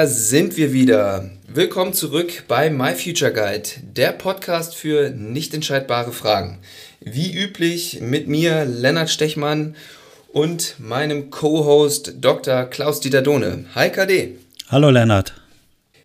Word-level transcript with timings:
Da 0.00 0.06
sind 0.06 0.56
wir 0.56 0.72
wieder. 0.72 1.28
Willkommen 1.46 1.92
zurück 1.92 2.44
bei 2.48 2.70
My 2.70 2.94
Future 2.94 3.34
Guide, 3.34 3.68
der 3.82 4.12
Podcast 4.12 4.74
für 4.74 5.10
nicht 5.10 5.52
entscheidbare 5.52 6.12
Fragen. 6.12 6.58
Wie 7.00 7.36
üblich 7.36 8.00
mit 8.00 8.26
mir, 8.26 8.64
Lennart 8.64 9.10
Stechmann 9.10 9.76
und 10.32 10.76
meinem 10.78 11.28
Co-Host 11.28 12.14
Dr. 12.18 12.64
Klaus-Dieter 12.64 13.20
Dohne. 13.20 13.66
Hi 13.74 13.90
KD. 13.90 14.38
Hallo 14.70 14.88
Lennart. 14.88 15.34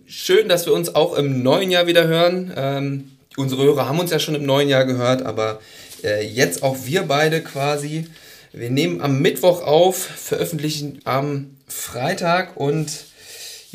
Schön, 0.06 0.50
dass 0.50 0.66
wir 0.66 0.74
uns 0.74 0.94
auch 0.94 1.18
im 1.18 1.42
neuen 1.42 1.72
Jahr 1.72 1.88
wieder 1.88 2.06
hören. 2.06 2.52
Ähm, 2.54 3.12
unsere 3.38 3.64
Hörer 3.64 3.88
haben 3.88 4.00
uns 4.02 4.12
ja 4.12 4.20
schon 4.20 4.36
im 4.36 4.46
neuen 4.46 4.68
Jahr 4.68 4.84
gehört, 4.84 5.22
aber 5.22 5.62
äh, 6.04 6.22
jetzt 6.28 6.64
auch 6.64 6.80
wir 6.84 7.04
beide 7.04 7.40
quasi. 7.40 8.08
Wir 8.52 8.72
nehmen 8.72 9.00
am 9.00 9.22
Mittwoch 9.22 9.62
auf, 9.62 9.96
veröffentlichen 9.96 11.00
am 11.06 11.52
Freitag 11.70 12.58
und 12.58 12.92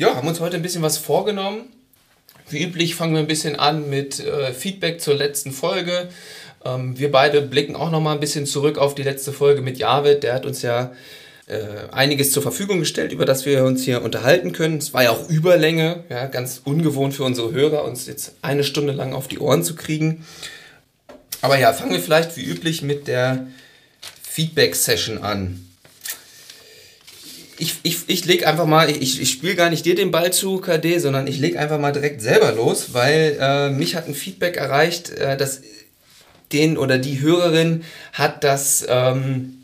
ja, 0.01 0.15
haben 0.15 0.27
uns 0.27 0.39
heute 0.39 0.55
ein 0.55 0.63
bisschen 0.63 0.81
was 0.81 0.97
vorgenommen. 0.97 1.65
Wie 2.49 2.63
üblich 2.63 2.95
fangen 2.95 3.13
wir 3.13 3.19
ein 3.19 3.27
bisschen 3.27 3.55
an 3.55 3.87
mit 3.87 4.19
äh, 4.19 4.51
Feedback 4.51 4.99
zur 4.99 5.13
letzten 5.13 5.51
Folge. 5.51 6.09
Ähm, 6.65 6.97
wir 6.97 7.11
beide 7.11 7.39
blicken 7.39 7.75
auch 7.75 7.91
noch 7.91 8.01
mal 8.01 8.13
ein 8.13 8.19
bisschen 8.19 8.47
zurück 8.47 8.79
auf 8.79 8.95
die 8.95 9.03
letzte 9.03 9.31
Folge 9.31 9.61
mit 9.61 9.77
Javid. 9.77 10.23
Der 10.23 10.33
hat 10.33 10.47
uns 10.47 10.63
ja 10.63 10.91
äh, 11.45 11.91
einiges 11.91 12.31
zur 12.31 12.41
Verfügung 12.41 12.79
gestellt, 12.79 13.11
über 13.11 13.25
das 13.25 13.45
wir 13.45 13.63
uns 13.63 13.83
hier 13.83 14.01
unterhalten 14.01 14.53
können. 14.53 14.79
Es 14.79 14.91
war 14.91 15.03
ja 15.03 15.11
auch 15.11 15.29
Überlänge, 15.29 16.03
ja, 16.09 16.25
ganz 16.25 16.61
ungewohnt 16.63 17.13
für 17.13 17.23
unsere 17.23 17.51
Hörer, 17.51 17.83
uns 17.83 18.07
jetzt 18.07 18.33
eine 18.41 18.63
Stunde 18.63 18.93
lang 18.93 19.13
auf 19.13 19.27
die 19.27 19.37
Ohren 19.37 19.63
zu 19.63 19.75
kriegen. 19.75 20.25
Aber 21.43 21.59
ja, 21.59 21.73
fangen 21.73 21.91
wir 21.91 21.99
vielleicht 21.99 22.35
wie 22.37 22.43
üblich 22.43 22.81
mit 22.81 23.07
der 23.07 23.45
Feedback-Session 24.23 25.19
an. 25.19 25.70
Ich, 27.61 27.75
ich, 27.83 27.97
ich 28.07 28.25
leg 28.25 28.47
einfach 28.47 28.65
mal, 28.65 28.89
ich, 28.89 29.21
ich 29.21 29.29
spiele 29.29 29.53
gar 29.53 29.69
nicht 29.69 29.85
dir 29.85 29.93
den 29.93 30.09
Ball 30.09 30.33
zu, 30.33 30.57
KD, 30.57 30.97
sondern 30.97 31.27
ich 31.27 31.37
leg 31.37 31.57
einfach 31.57 31.79
mal 31.79 31.91
direkt 31.91 32.19
selber 32.19 32.51
los, 32.53 32.93
weil 32.93 33.37
äh, 33.39 33.69
mich 33.69 33.95
hat 33.95 34.07
ein 34.07 34.15
Feedback 34.15 34.57
erreicht, 34.57 35.11
äh, 35.11 35.37
dass 35.37 35.61
den 36.51 36.75
oder 36.75 36.97
die 36.97 37.21
Hörerin 37.21 37.83
hat 38.13 38.43
das, 38.43 38.83
ähm, 38.89 39.63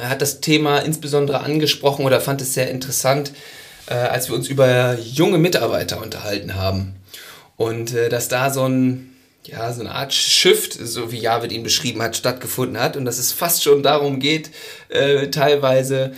hat 0.00 0.22
das 0.22 0.40
Thema 0.40 0.78
insbesondere 0.78 1.40
angesprochen 1.40 2.06
oder 2.06 2.20
fand 2.20 2.40
es 2.40 2.54
sehr 2.54 2.70
interessant, 2.70 3.32
äh, 3.88 3.94
als 3.94 4.28
wir 4.28 4.36
uns 4.36 4.46
über 4.46 4.96
junge 4.98 5.38
Mitarbeiter 5.38 6.00
unterhalten 6.00 6.54
haben. 6.54 6.94
Und 7.56 7.94
äh, 7.94 8.08
dass 8.08 8.28
da 8.28 8.50
so 8.50 8.64
ein, 8.64 9.12
ja, 9.44 9.72
so 9.72 9.80
eine 9.80 9.90
Art 9.90 10.14
Shift, 10.14 10.74
so 10.74 11.10
wie 11.10 11.18
Javid 11.18 11.50
ihn 11.50 11.64
beschrieben 11.64 12.00
hat, 12.00 12.16
stattgefunden 12.16 12.78
hat 12.78 12.96
und 12.96 13.04
dass 13.04 13.18
es 13.18 13.32
fast 13.32 13.64
schon 13.64 13.82
darum 13.82 14.20
geht, 14.20 14.50
äh, 14.88 15.28
teilweise, 15.28 16.12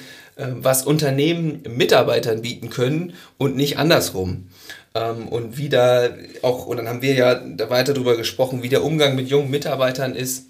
was 0.60 0.84
Unternehmen 0.84 1.62
Mitarbeitern 1.68 2.42
bieten 2.42 2.70
können 2.70 3.14
und 3.38 3.56
nicht 3.56 3.78
andersrum. 3.78 4.48
Ähm, 4.94 5.28
und 5.28 5.56
wie 5.58 5.68
da 5.68 6.08
auch, 6.42 6.66
und 6.66 6.76
dann 6.76 6.88
haben 6.88 7.02
wir 7.02 7.14
ja 7.14 7.40
weiter 7.68 7.94
darüber 7.94 8.16
gesprochen, 8.16 8.62
wie 8.62 8.68
der 8.68 8.84
Umgang 8.84 9.14
mit 9.14 9.28
jungen 9.28 9.50
Mitarbeitern 9.50 10.14
ist 10.14 10.46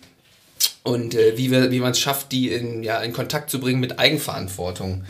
und 0.83 1.15
äh, 1.15 1.37
wie, 1.37 1.51
wie 1.51 1.81
man 1.81 1.93
es 1.93 1.99
schafft, 1.99 2.33
die 2.33 2.49
in, 2.49 2.83
ja, 2.83 3.01
in 3.01 3.13
Kontakt 3.13 3.51
zu 3.51 3.61
bringen 3.61 3.81
mit 3.81 3.99
Eigenverantwortung. 3.99 5.05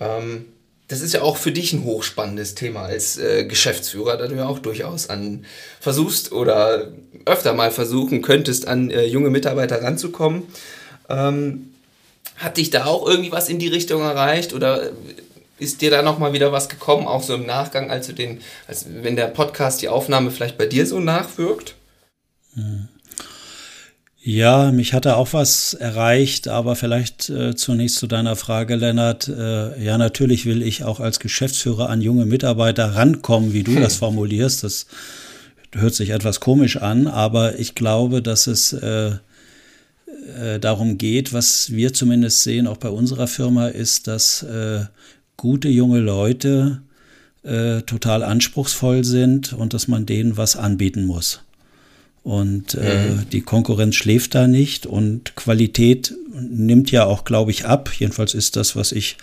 Ähm, 0.00 0.46
das 0.88 1.00
ist 1.00 1.14
ja 1.14 1.22
auch 1.22 1.38
für 1.38 1.52
dich 1.52 1.72
ein 1.72 1.84
hochspannendes 1.84 2.54
Thema 2.54 2.82
als 2.82 3.16
äh, 3.16 3.44
Geschäftsführer, 3.44 4.18
da 4.18 4.26
du 4.26 4.34
ja 4.34 4.46
auch 4.46 4.58
durchaus 4.58 5.08
an 5.08 5.46
versuchst 5.80 6.32
oder 6.32 6.88
öfter 7.24 7.54
mal 7.54 7.70
versuchen 7.70 8.20
könntest, 8.20 8.68
an 8.68 8.90
äh, 8.90 9.06
junge 9.06 9.30
Mitarbeiter 9.30 9.82
ranzukommen. 9.82 10.42
Ähm, 11.08 11.71
hat 12.36 12.56
dich 12.56 12.70
da 12.70 12.86
auch 12.86 13.06
irgendwie 13.06 13.32
was 13.32 13.48
in 13.48 13.58
die 13.58 13.68
Richtung 13.68 14.02
erreicht 14.02 14.52
oder 14.52 14.90
ist 15.58 15.80
dir 15.80 15.90
da 15.90 16.02
nochmal 16.02 16.32
wieder 16.32 16.52
was 16.52 16.68
gekommen, 16.68 17.06
auch 17.06 17.22
so 17.22 17.34
im 17.34 17.46
Nachgang, 17.46 17.90
als 17.90 18.08
du 18.08 18.12
den, 18.12 18.40
als 18.66 18.86
wenn 18.88 19.16
der 19.16 19.28
Podcast, 19.28 19.80
die 19.80 19.88
Aufnahme 19.88 20.30
vielleicht 20.30 20.58
bei 20.58 20.66
dir 20.66 20.86
so 20.86 20.98
nachwirkt? 20.98 21.76
Hm. 22.54 22.88
Ja, 24.24 24.70
mich 24.70 24.92
hatte 24.92 25.16
auch 25.16 25.32
was 25.32 25.74
erreicht, 25.74 26.46
aber 26.46 26.76
vielleicht 26.76 27.28
äh, 27.28 27.56
zunächst 27.56 27.96
zu 27.96 28.06
deiner 28.06 28.36
Frage, 28.36 28.76
Lennart. 28.76 29.26
Äh, 29.26 29.82
ja, 29.82 29.98
natürlich 29.98 30.46
will 30.46 30.62
ich 30.62 30.84
auch 30.84 31.00
als 31.00 31.18
Geschäftsführer 31.18 31.88
an 31.88 32.00
junge 32.00 32.24
Mitarbeiter 32.24 32.94
rankommen, 32.94 33.52
wie 33.52 33.64
du 33.64 33.74
hm. 33.74 33.80
das 33.82 33.96
formulierst. 33.96 34.62
Das 34.62 34.86
hört 35.72 35.94
sich 35.94 36.10
etwas 36.10 36.38
komisch 36.38 36.76
an, 36.76 37.08
aber 37.08 37.58
ich 37.58 37.74
glaube, 37.74 38.22
dass 38.22 38.46
es 38.46 38.72
äh, 38.72 39.12
äh 40.38 40.58
darum 40.60 40.98
geht, 40.98 41.32
was 41.32 41.72
wir 41.72 41.92
zumindest 41.92 42.42
sehen, 42.42 42.66
auch 42.66 42.76
bei 42.76 42.88
unserer 42.88 43.26
Firma, 43.26 43.68
ist, 43.68 44.06
dass 44.06 44.42
äh, 44.42 44.84
gute 45.36 45.68
junge 45.68 46.00
Leute 46.00 46.82
äh, 47.42 47.82
total 47.82 48.22
anspruchsvoll 48.22 49.04
sind 49.04 49.52
und 49.52 49.74
dass 49.74 49.88
man 49.88 50.06
denen 50.06 50.36
was 50.36 50.56
anbieten 50.56 51.04
muss. 51.04 51.40
Und 52.22 52.74
äh, 52.74 53.10
mhm. 53.10 53.30
die 53.30 53.40
Konkurrenz 53.40 53.96
schläft 53.96 54.36
da 54.36 54.46
nicht 54.46 54.86
und 54.86 55.34
Qualität 55.34 56.14
nimmt 56.32 56.92
ja 56.92 57.04
auch, 57.04 57.24
glaube 57.24 57.50
ich, 57.50 57.66
ab. 57.66 57.90
Jedenfalls 57.98 58.34
ist 58.34 58.54
das, 58.54 58.76
was 58.76 58.92
ich 58.92 59.16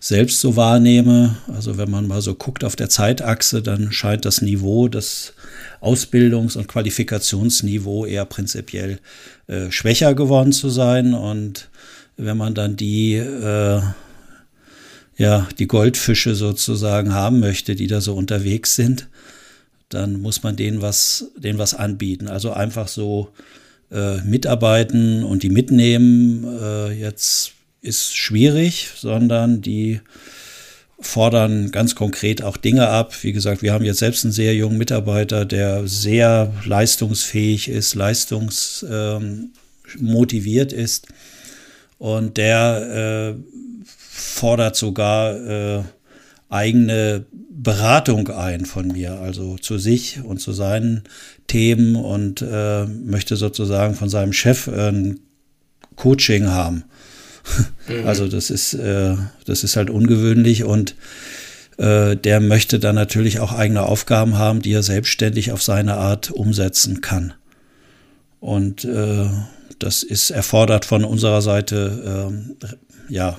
selbst 0.00 0.40
so 0.40 0.56
wahrnehme. 0.56 1.36
Also 1.54 1.78
wenn 1.78 1.90
man 1.90 2.08
mal 2.08 2.20
so 2.20 2.34
guckt 2.34 2.64
auf 2.64 2.74
der 2.74 2.88
Zeitachse, 2.88 3.62
dann 3.62 3.92
scheint 3.92 4.24
das 4.24 4.42
Niveau, 4.42 4.88
das 4.88 5.34
Ausbildungs- 5.82 6.56
und 6.56 6.68
Qualifikationsniveau 6.68 8.06
eher 8.06 8.24
prinzipiell 8.24 9.00
äh, 9.48 9.70
schwächer 9.70 10.14
geworden 10.14 10.52
zu 10.52 10.70
sein. 10.70 11.12
Und 11.12 11.68
wenn 12.16 12.36
man 12.36 12.54
dann 12.54 12.76
die 12.76 13.16
äh, 13.16 13.82
ja, 15.16 15.48
die 15.58 15.66
Goldfische 15.68 16.34
sozusagen 16.34 17.14
haben 17.14 17.40
möchte, 17.40 17.74
die 17.74 17.86
da 17.86 18.00
so 18.00 18.14
unterwegs 18.14 18.74
sind, 18.74 19.08
dann 19.88 20.20
muss 20.20 20.42
man 20.42 20.56
denen 20.56 20.80
was, 20.80 21.26
denen 21.36 21.58
was 21.58 21.74
anbieten. 21.74 22.28
Also 22.28 22.52
einfach 22.52 22.88
so 22.88 23.28
äh, 23.90 24.20
mitarbeiten 24.22 25.22
und 25.22 25.42
die 25.42 25.50
mitnehmen, 25.50 26.44
äh, 26.60 26.92
jetzt 26.92 27.52
ist 27.82 28.16
schwierig, 28.16 28.88
sondern 28.96 29.60
die 29.60 30.00
fordern 31.02 31.70
ganz 31.70 31.94
konkret 31.94 32.42
auch 32.42 32.56
Dinge 32.56 32.88
ab. 32.88 33.14
Wie 33.22 33.32
gesagt, 33.32 33.62
wir 33.62 33.72
haben 33.72 33.84
jetzt 33.84 33.98
selbst 33.98 34.24
einen 34.24 34.32
sehr 34.32 34.54
jungen 34.54 34.78
Mitarbeiter, 34.78 35.44
der 35.44 35.86
sehr 35.86 36.52
leistungsfähig 36.64 37.68
ist, 37.68 37.94
leistungsmotiviert 37.94 40.72
ähm, 40.72 40.78
ist 40.78 41.08
und 41.98 42.36
der 42.36 43.36
äh, 43.36 43.38
fordert 43.84 44.76
sogar 44.76 45.36
äh, 45.36 45.82
eigene 46.48 47.24
Beratung 47.50 48.28
ein 48.28 48.66
von 48.66 48.88
mir, 48.88 49.20
also 49.20 49.56
zu 49.56 49.78
sich 49.78 50.22
und 50.22 50.40
zu 50.40 50.52
seinen 50.52 51.04
Themen 51.46 51.96
und 51.96 52.42
äh, 52.42 52.84
möchte 52.86 53.36
sozusagen 53.36 53.94
von 53.94 54.08
seinem 54.08 54.32
Chef 54.32 54.68
ein 54.68 55.20
Coaching 55.96 56.48
haben. 56.48 56.84
Mhm. 57.88 58.06
Also 58.06 58.28
das 58.28 58.50
ist, 58.50 58.74
äh, 58.74 59.16
das 59.46 59.64
ist 59.64 59.76
halt 59.76 59.90
ungewöhnlich 59.90 60.64
und 60.64 60.94
äh, 61.78 62.16
der 62.16 62.40
möchte 62.40 62.78
dann 62.78 62.94
natürlich 62.94 63.40
auch 63.40 63.52
eigene 63.52 63.82
Aufgaben 63.82 64.38
haben, 64.38 64.62
die 64.62 64.72
er 64.72 64.82
selbstständig 64.82 65.52
auf 65.52 65.62
seine 65.62 65.94
Art 65.94 66.30
umsetzen 66.30 67.00
kann. 67.00 67.34
Und 68.40 68.84
äh, 68.84 69.28
das 69.78 70.02
ist 70.02 70.30
erfordert 70.30 70.84
von 70.84 71.04
unserer 71.04 71.42
Seite 71.42 72.30
ähm, 72.30 72.56
ja 73.08 73.38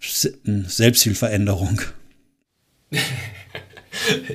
Selbsthilveränderung. 0.00 1.80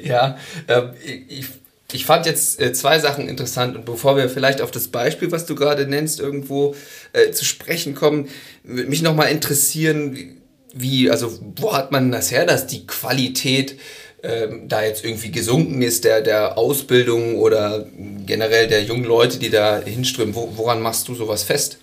ja, 0.04 0.38
äh, 0.68 0.82
ich, 1.28 1.48
ich 1.92 2.06
fand 2.06 2.26
jetzt 2.26 2.62
äh, 2.62 2.72
zwei 2.74 3.00
Sachen 3.00 3.28
interessant 3.28 3.76
und 3.76 3.86
bevor 3.86 4.16
wir 4.16 4.30
vielleicht 4.30 4.62
auf 4.62 4.72
das 4.72 4.90
Beispiel, 4.90 5.32
was 5.32 5.46
du 5.46 5.56
gerade 5.56 5.88
nennst, 5.88 6.20
irgendwo 6.20 6.76
äh, 7.14 7.32
zu 7.32 7.46
sprechen 7.46 7.96
kommen, 7.96 8.28
würde 8.64 8.90
mich 8.90 9.02
nochmal 9.02 9.32
interessieren, 9.32 10.38
wie, 10.74 11.10
also 11.10 11.40
wo 11.56 11.74
hat 11.74 11.92
man 11.92 12.12
das 12.12 12.32
her, 12.32 12.46
dass 12.46 12.68
die 12.68 12.86
Qualität 12.86 13.80
ähm, 14.22 14.68
da 14.68 14.84
jetzt 14.84 15.04
irgendwie 15.04 15.32
gesunken 15.32 15.82
ist, 15.82 16.04
der, 16.04 16.22
der 16.22 16.58
Ausbildung 16.58 17.38
oder 17.38 17.88
generell 18.26 18.68
der 18.68 18.84
jungen 18.84 19.06
Leute, 19.06 19.40
die 19.40 19.50
da 19.50 19.82
hinströmen? 19.82 20.36
Wo, 20.36 20.54
woran 20.56 20.82
machst 20.82 21.08
du 21.08 21.16
sowas 21.16 21.44
fest? 21.44 21.80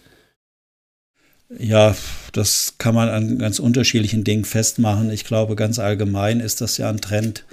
Ja, 1.59 1.97
das 2.32 2.75
kann 2.79 2.94
man 2.94 3.09
an 3.09 3.38
ganz 3.38 3.59
unterschiedlichen 3.59 4.25
Dingen 4.25 4.44
festmachen. 4.44 5.11
Ich 5.11 5.25
glaube, 5.25 5.56
ganz 5.56 5.79
allgemein 5.79 6.41
ist 6.41 6.61
das 6.61 6.76
ja 6.76 6.91
ein 6.91 7.00
Trend, 7.00 7.44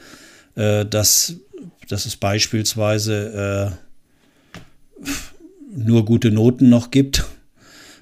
äh, 0.55 0.85
dass, 0.85 1.35
dass 1.88 2.05
es 2.05 2.15
beispielsweise 2.15 3.75
äh, 5.01 5.07
nur 5.75 6.05
gute 6.05 6.31
Noten 6.31 6.69
noch 6.69 6.91
gibt. 6.91 7.25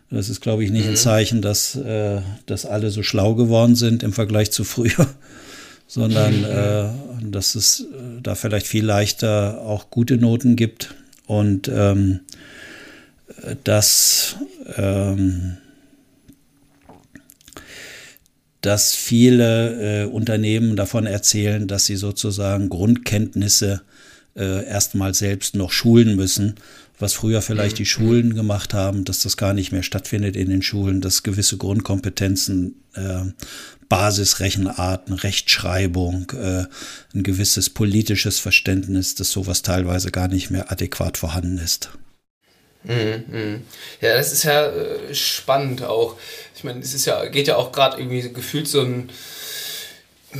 Das 0.09 0.27
ist, 0.27 0.41
glaube 0.41 0.63
ich, 0.63 0.71
nicht 0.71 0.85
mhm. 0.85 0.91
ein 0.91 0.97
Zeichen, 0.97 1.41
dass, 1.41 1.75
äh, 1.75 2.21
dass 2.45 2.65
alle 2.65 2.91
so 2.91 3.01
schlau 3.01 3.35
geworden 3.35 3.75
sind 3.75 4.03
im 4.03 4.11
Vergleich 4.11 4.51
zu 4.51 4.65
früher, 4.65 5.07
sondern 5.87 6.43
äh, 6.43 6.89
dass 7.23 7.55
es 7.55 7.81
äh, 7.81 8.21
da 8.21 8.35
vielleicht 8.35 8.67
viel 8.67 8.85
leichter 8.85 9.61
auch 9.61 9.89
gute 9.89 10.17
Noten 10.17 10.57
gibt 10.57 10.93
und 11.27 11.69
ähm, 11.73 12.19
dass 13.63 14.35
ähm, 14.75 15.57
dass 18.61 18.93
viele 18.93 20.03
äh, 20.03 20.05
Unternehmen 20.05 20.75
davon 20.75 21.05
erzählen, 21.05 21.67
dass 21.67 21.87
sie 21.87 21.95
sozusagen 21.95 22.69
Grundkenntnisse 22.69 23.81
äh, 24.35 24.65
erstmal 24.65 25.13
selbst 25.13 25.55
noch 25.55 25.71
schulen 25.71 26.15
müssen, 26.15 26.55
was 26.99 27.13
früher 27.13 27.41
vielleicht 27.41 27.79
die 27.79 27.85
Schulen 27.85 28.35
gemacht 28.35 28.73
haben, 28.73 29.03
dass 29.03 29.19
das 29.19 29.35
gar 29.35 29.53
nicht 29.53 29.71
mehr 29.71 29.83
stattfindet 29.83 30.35
in 30.35 30.49
den 30.49 30.61
Schulen, 30.61 31.01
dass 31.01 31.23
gewisse 31.23 31.57
Grundkompetenzen, 31.57 32.75
äh, 32.93 33.23
Basisrechenarten, 33.89 35.15
Rechtschreibung, 35.15 36.31
äh, 36.31 36.65
ein 37.13 37.23
gewisses 37.23 37.69
politisches 37.69 38.39
Verständnis, 38.39 39.15
dass 39.15 39.31
sowas 39.31 39.63
teilweise 39.63 40.11
gar 40.11 40.27
nicht 40.27 40.49
mehr 40.49 40.71
adäquat 40.71 41.17
vorhanden 41.17 41.57
ist. 41.57 41.89
Mhm, 42.83 43.23
mhm. 43.27 43.61
Ja, 44.01 44.15
das 44.15 44.31
ist 44.31 44.43
ja 44.43 44.67
äh, 44.67 45.13
spannend 45.13 45.83
auch. 45.83 46.15
Ich 46.55 46.63
meine, 46.63 46.79
es 46.79 46.93
ist 46.93 47.05
ja, 47.05 47.25
geht 47.25 47.47
ja 47.47 47.55
auch 47.57 47.71
gerade 47.71 47.99
irgendwie 47.99 48.33
gefühlt 48.33 48.67
so 48.67 48.81
ein, 48.81 49.09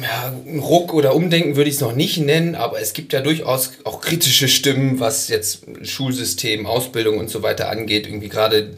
ja, 0.01 0.33
ein 0.45 0.59
Ruck 0.59 0.93
oder 0.93 1.15
Umdenken 1.15 1.55
würde 1.55 1.69
ich 1.69 1.75
es 1.75 1.81
noch 1.81 1.93
nicht 1.93 2.17
nennen, 2.17 2.55
aber 2.55 2.79
es 2.79 2.93
gibt 2.93 3.13
ja 3.13 3.21
durchaus 3.21 3.71
auch 3.83 4.01
kritische 4.01 4.47
Stimmen, 4.47 4.99
was 4.99 5.27
jetzt 5.27 5.63
Schulsystem, 5.83 6.65
Ausbildung 6.65 7.17
und 7.17 7.29
so 7.29 7.43
weiter 7.43 7.69
angeht. 7.69 8.07
Irgendwie 8.07 8.29
gerade, 8.29 8.73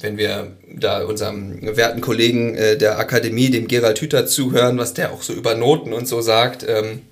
wenn 0.00 0.16
wir 0.18 0.52
da 0.66 1.04
unserem 1.04 1.76
werten 1.76 2.00
Kollegen 2.00 2.54
äh, 2.54 2.76
der 2.76 2.98
Akademie, 2.98 3.50
dem 3.50 3.66
Gerald 3.66 4.00
Hüther, 4.00 4.26
zuhören, 4.26 4.78
was 4.78 4.94
der 4.94 5.12
auch 5.12 5.22
so 5.22 5.32
über 5.32 5.54
Noten 5.54 5.92
und 5.92 6.06
so 6.06 6.20
sagt. 6.20 6.64
Ähm, 6.68 7.02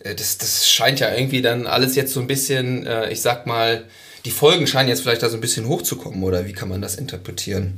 äh, 0.00 0.14
das, 0.14 0.38
das 0.38 0.68
scheint 0.70 1.00
ja 1.00 1.14
irgendwie 1.14 1.42
dann 1.42 1.66
alles 1.66 1.96
jetzt 1.96 2.12
so 2.12 2.20
ein 2.20 2.26
bisschen, 2.26 2.86
äh, 2.86 3.10
ich 3.10 3.20
sag 3.20 3.46
mal, 3.46 3.84
die 4.26 4.32
Folgen 4.32 4.66
scheinen 4.66 4.88
jetzt 4.88 5.02
vielleicht 5.02 5.22
da 5.22 5.30
so 5.30 5.36
ein 5.36 5.40
bisschen 5.40 5.68
hochzukommen, 5.68 6.24
oder 6.24 6.46
wie 6.46 6.52
kann 6.52 6.68
man 6.68 6.82
das 6.82 6.96
interpretieren? 6.96 7.74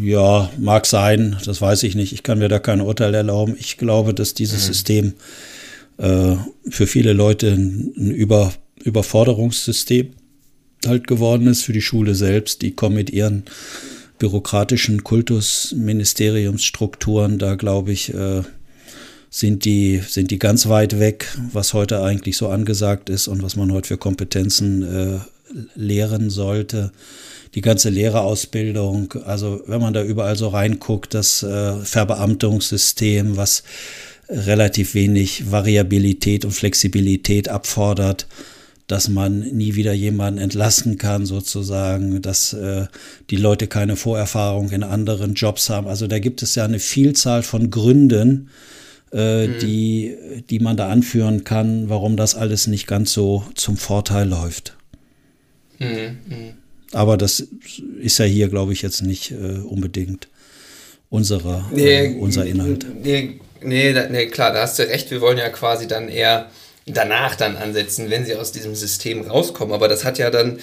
Ja, 0.00 0.50
mag 0.58 0.86
sein, 0.86 1.36
das 1.44 1.60
weiß 1.60 1.84
ich 1.84 1.94
nicht. 1.94 2.12
Ich 2.12 2.24
kann 2.24 2.38
mir 2.38 2.48
da 2.48 2.58
kein 2.58 2.80
Urteil 2.80 3.14
erlauben. 3.14 3.54
Ich 3.58 3.76
glaube, 3.76 4.14
dass 4.14 4.34
dieses 4.34 4.62
mhm. 4.62 4.72
System 4.72 5.12
äh, 5.98 6.36
für 6.68 6.86
viele 6.86 7.12
Leute 7.12 7.52
ein, 7.52 7.92
Über, 7.94 8.52
Überforderungssystem 8.82 10.10
halt 10.86 11.06
geworden 11.06 11.46
ist, 11.46 11.62
für 11.62 11.72
die 11.72 11.82
Schule 11.82 12.14
selbst. 12.14 12.62
Die 12.62 12.72
kommen 12.72 12.96
mit 12.96 13.10
ihren 13.10 13.44
bürokratischen 14.18 15.04
Kultusministeriumsstrukturen 15.04 17.38
da, 17.38 17.54
glaube 17.54 17.92
ich, 17.92 18.12
äh, 18.12 18.42
sind 19.30 19.64
die, 19.64 20.02
sind 20.06 20.30
die 20.30 20.38
ganz 20.38 20.68
weit 20.68 20.98
weg, 20.98 21.36
was 21.52 21.74
heute 21.74 22.02
eigentlich 22.02 22.36
so 22.36 22.48
angesagt 22.48 23.10
ist 23.10 23.28
und 23.28 23.42
was 23.42 23.56
man 23.56 23.72
heute 23.72 23.88
für 23.88 23.98
Kompetenzen 23.98 24.82
äh, 24.82 25.18
lehren 25.74 26.30
sollte. 26.30 26.92
Die 27.54 27.60
ganze 27.60 27.88
Lehrerausbildung, 27.90 29.14
also 29.24 29.62
wenn 29.66 29.80
man 29.80 29.94
da 29.94 30.02
überall 30.02 30.36
so 30.36 30.48
reinguckt, 30.48 31.14
das 31.14 31.42
äh, 31.42 31.76
Verbeamtungssystem, 31.76 33.36
was 33.36 33.62
relativ 34.28 34.94
wenig 34.94 35.50
Variabilität 35.50 36.44
und 36.44 36.50
Flexibilität 36.50 37.48
abfordert, 37.48 38.26
dass 38.86 39.08
man 39.08 39.40
nie 39.40 39.74
wieder 39.74 39.92
jemanden 39.92 40.40
entlassen 40.40 40.96
kann, 40.96 41.26
sozusagen, 41.26 42.22
dass 42.22 42.52
äh, 42.52 42.86
die 43.30 43.36
Leute 43.36 43.66
keine 43.66 43.96
Vorerfahrung 43.96 44.70
in 44.70 44.82
anderen 44.82 45.34
Jobs 45.34 45.70
haben. 45.70 45.88
Also 45.88 46.06
da 46.06 46.18
gibt 46.18 46.42
es 46.42 46.54
ja 46.54 46.64
eine 46.64 46.78
Vielzahl 46.78 47.42
von 47.42 47.70
Gründen, 47.70 48.48
äh, 49.12 49.46
mhm. 49.46 49.58
die, 49.60 50.16
die 50.50 50.58
man 50.58 50.76
da 50.76 50.88
anführen 50.88 51.44
kann, 51.44 51.88
warum 51.88 52.16
das 52.16 52.34
alles 52.34 52.66
nicht 52.66 52.86
ganz 52.86 53.12
so 53.12 53.44
zum 53.54 53.76
Vorteil 53.76 54.28
läuft. 54.28 54.76
Mhm. 55.78 56.18
Mhm. 56.26 56.54
Aber 56.92 57.16
das 57.16 57.48
ist 58.00 58.18
ja 58.18 58.24
hier, 58.24 58.48
glaube 58.48 58.72
ich, 58.72 58.82
jetzt 58.82 59.02
nicht 59.02 59.32
äh, 59.32 59.58
unbedingt 59.58 60.28
unsere, 61.10 61.64
nee, 61.72 62.06
äh, 62.06 62.18
unser 62.18 62.46
Inhalt. 62.46 62.86
Nee, 63.02 63.40
nee, 63.62 63.94
nee, 64.10 64.26
klar, 64.26 64.52
da 64.52 64.62
hast 64.62 64.78
du 64.78 64.88
recht. 64.88 65.10
Wir 65.10 65.20
wollen 65.20 65.38
ja 65.38 65.48
quasi 65.48 65.86
dann 65.86 66.08
eher 66.08 66.50
danach 66.86 67.34
dann 67.34 67.56
ansetzen, 67.56 68.10
wenn 68.10 68.24
sie 68.24 68.36
aus 68.36 68.52
diesem 68.52 68.74
System 68.74 69.22
rauskommen. 69.22 69.74
Aber 69.74 69.88
das 69.88 70.04
hat 70.04 70.18
ja 70.18 70.30
dann 70.30 70.58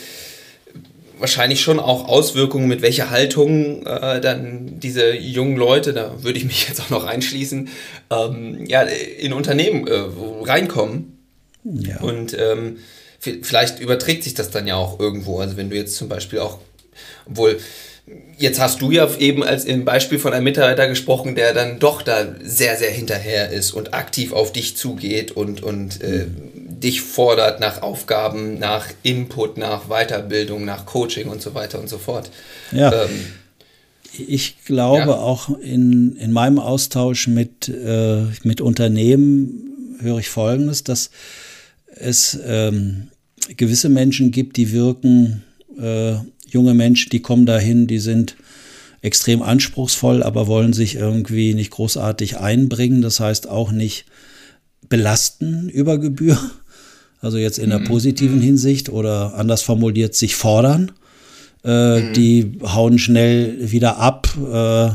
wahrscheinlich 1.24 1.62
schon 1.62 1.80
auch 1.80 2.10
Auswirkungen, 2.10 2.68
mit 2.68 2.81
welcher 2.81 3.10
Haltung 3.10 3.86
äh, 3.86 4.20
dann 4.20 4.78
diese 4.81 5.16
jungen 5.16 5.56
Leute, 5.56 5.94
da 5.94 6.22
würde 6.22 6.38
ich 6.38 6.44
mich 6.44 6.68
jetzt 6.68 6.81
auch 6.81 6.90
noch 6.90 7.06
einschließen, 7.06 7.70
ähm, 8.12 8.66
ja, 8.66 8.81
in 8.81 9.31
Unternehmen 9.31 9.88
äh, 9.88 10.04
reinkommen. 10.42 11.18
Ja. 11.64 12.02
Und 12.02 12.38
ähm, 12.38 12.80
vielleicht 13.20 13.80
überträgt 13.80 14.25
sich 14.25 14.34
das 14.34 14.52
dann 14.52 14.68
ja 14.68 14.75
auch 14.75 15.00
irgendwo. 15.00 15.40
Also 15.40 15.56
wenn 15.56 15.70
du 15.70 15.78
jetzt 15.78 15.96
zum 15.96 16.10
Beispiel 16.10 16.40
auch, 16.40 16.60
obwohl 17.25 17.58
Jetzt 18.38 18.60
hast 18.60 18.81
du 18.81 18.92
ja 18.92 19.10
eben 19.18 19.44
als 19.44 19.64
im 19.64 19.86
Beispiel 19.86 20.20
von 20.20 20.34
einem 20.34 20.44
Mitarbeiter 20.44 20.90
gesprochen, 20.90 21.36
der 21.36 21.54
dann 21.54 21.80
doch 21.80 22.02
da 22.02 22.36
sehr, 22.44 22.75
sehr 22.75 22.92
hinterher 22.92 23.50
ist 23.50 23.72
und 23.72 23.94
aktiv 23.94 24.34
auf 24.34 24.52
dich 24.52 24.75
zugeht 24.75 25.31
und, 25.31 25.64
und 25.64 26.02
äh, 26.02 26.25
dich 26.83 27.01
fordert 27.01 27.59
nach 27.59 27.81
Aufgaben, 27.81 28.59
nach 28.59 28.88
Input, 29.03 29.57
nach 29.57 29.88
Weiterbildung, 29.88 30.65
nach 30.65 30.85
Coaching 30.85 31.30
und 31.30 31.41
so 31.41 31.56
weiter 31.56 31.80
und 31.80 31.89
so 31.89 31.97
fort. 31.97 32.30
Ja. 32.71 32.91
Ähm, 32.91 33.09
ich 34.27 34.63
glaube 34.65 35.12
ja. 35.12 35.18
auch 35.18 35.57
in, 35.59 36.15
in 36.18 36.31
meinem 36.31 36.59
Austausch 36.59 37.27
mit, 37.27 37.69
äh, 37.69 38.24
mit 38.44 38.62
Unternehmen 38.62 39.97
höre 40.00 40.19
ich 40.19 40.30
Folgendes, 40.30 40.83
dass 40.83 41.09
es 41.95 42.38
ähm, 42.45 43.07
gewisse 43.57 43.89
Menschen 43.89 44.31
gibt, 44.31 44.57
die 44.57 44.71
wirken, 44.71 45.44
äh, 45.79 46.15
junge 46.47 46.74
Menschen, 46.74 47.09
die 47.09 47.21
kommen 47.21 47.45
dahin, 47.45 47.88
die 47.88 48.00
sind 48.00 48.36
extrem 49.01 49.41
anspruchsvoll, 49.41 50.24
aber 50.24 50.47
wollen 50.47 50.74
sich 50.74 50.95
irgendwie 50.95 51.53
nicht 51.53 51.71
großartig 51.71 52.38
einbringen. 52.38 53.01
Das 53.01 53.19
heißt 53.19 53.50
auch 53.50 53.71
nicht 53.71 54.06
belasten 54.88 55.69
über 55.69 55.97
Gebühr, 55.97 56.38
also 57.24 57.38
jetzt 57.38 57.58
in 57.58 57.70
der 57.70 57.80
mhm. 57.80 57.86
positiven 57.86 58.38
mhm. 58.38 58.44
Hinsicht 58.44 58.90
oder 58.90 59.34
anders 59.36 59.62
formuliert 59.62 60.14
sich 60.14 60.36
fordern. 60.36 60.92
Äh, 61.64 62.02
mhm. 62.02 62.14
Die 62.14 62.52
hauen 62.62 63.00
schnell 63.00 63.72
wieder 63.72 63.98
ab. 63.98 64.28
Äh, 64.38 64.90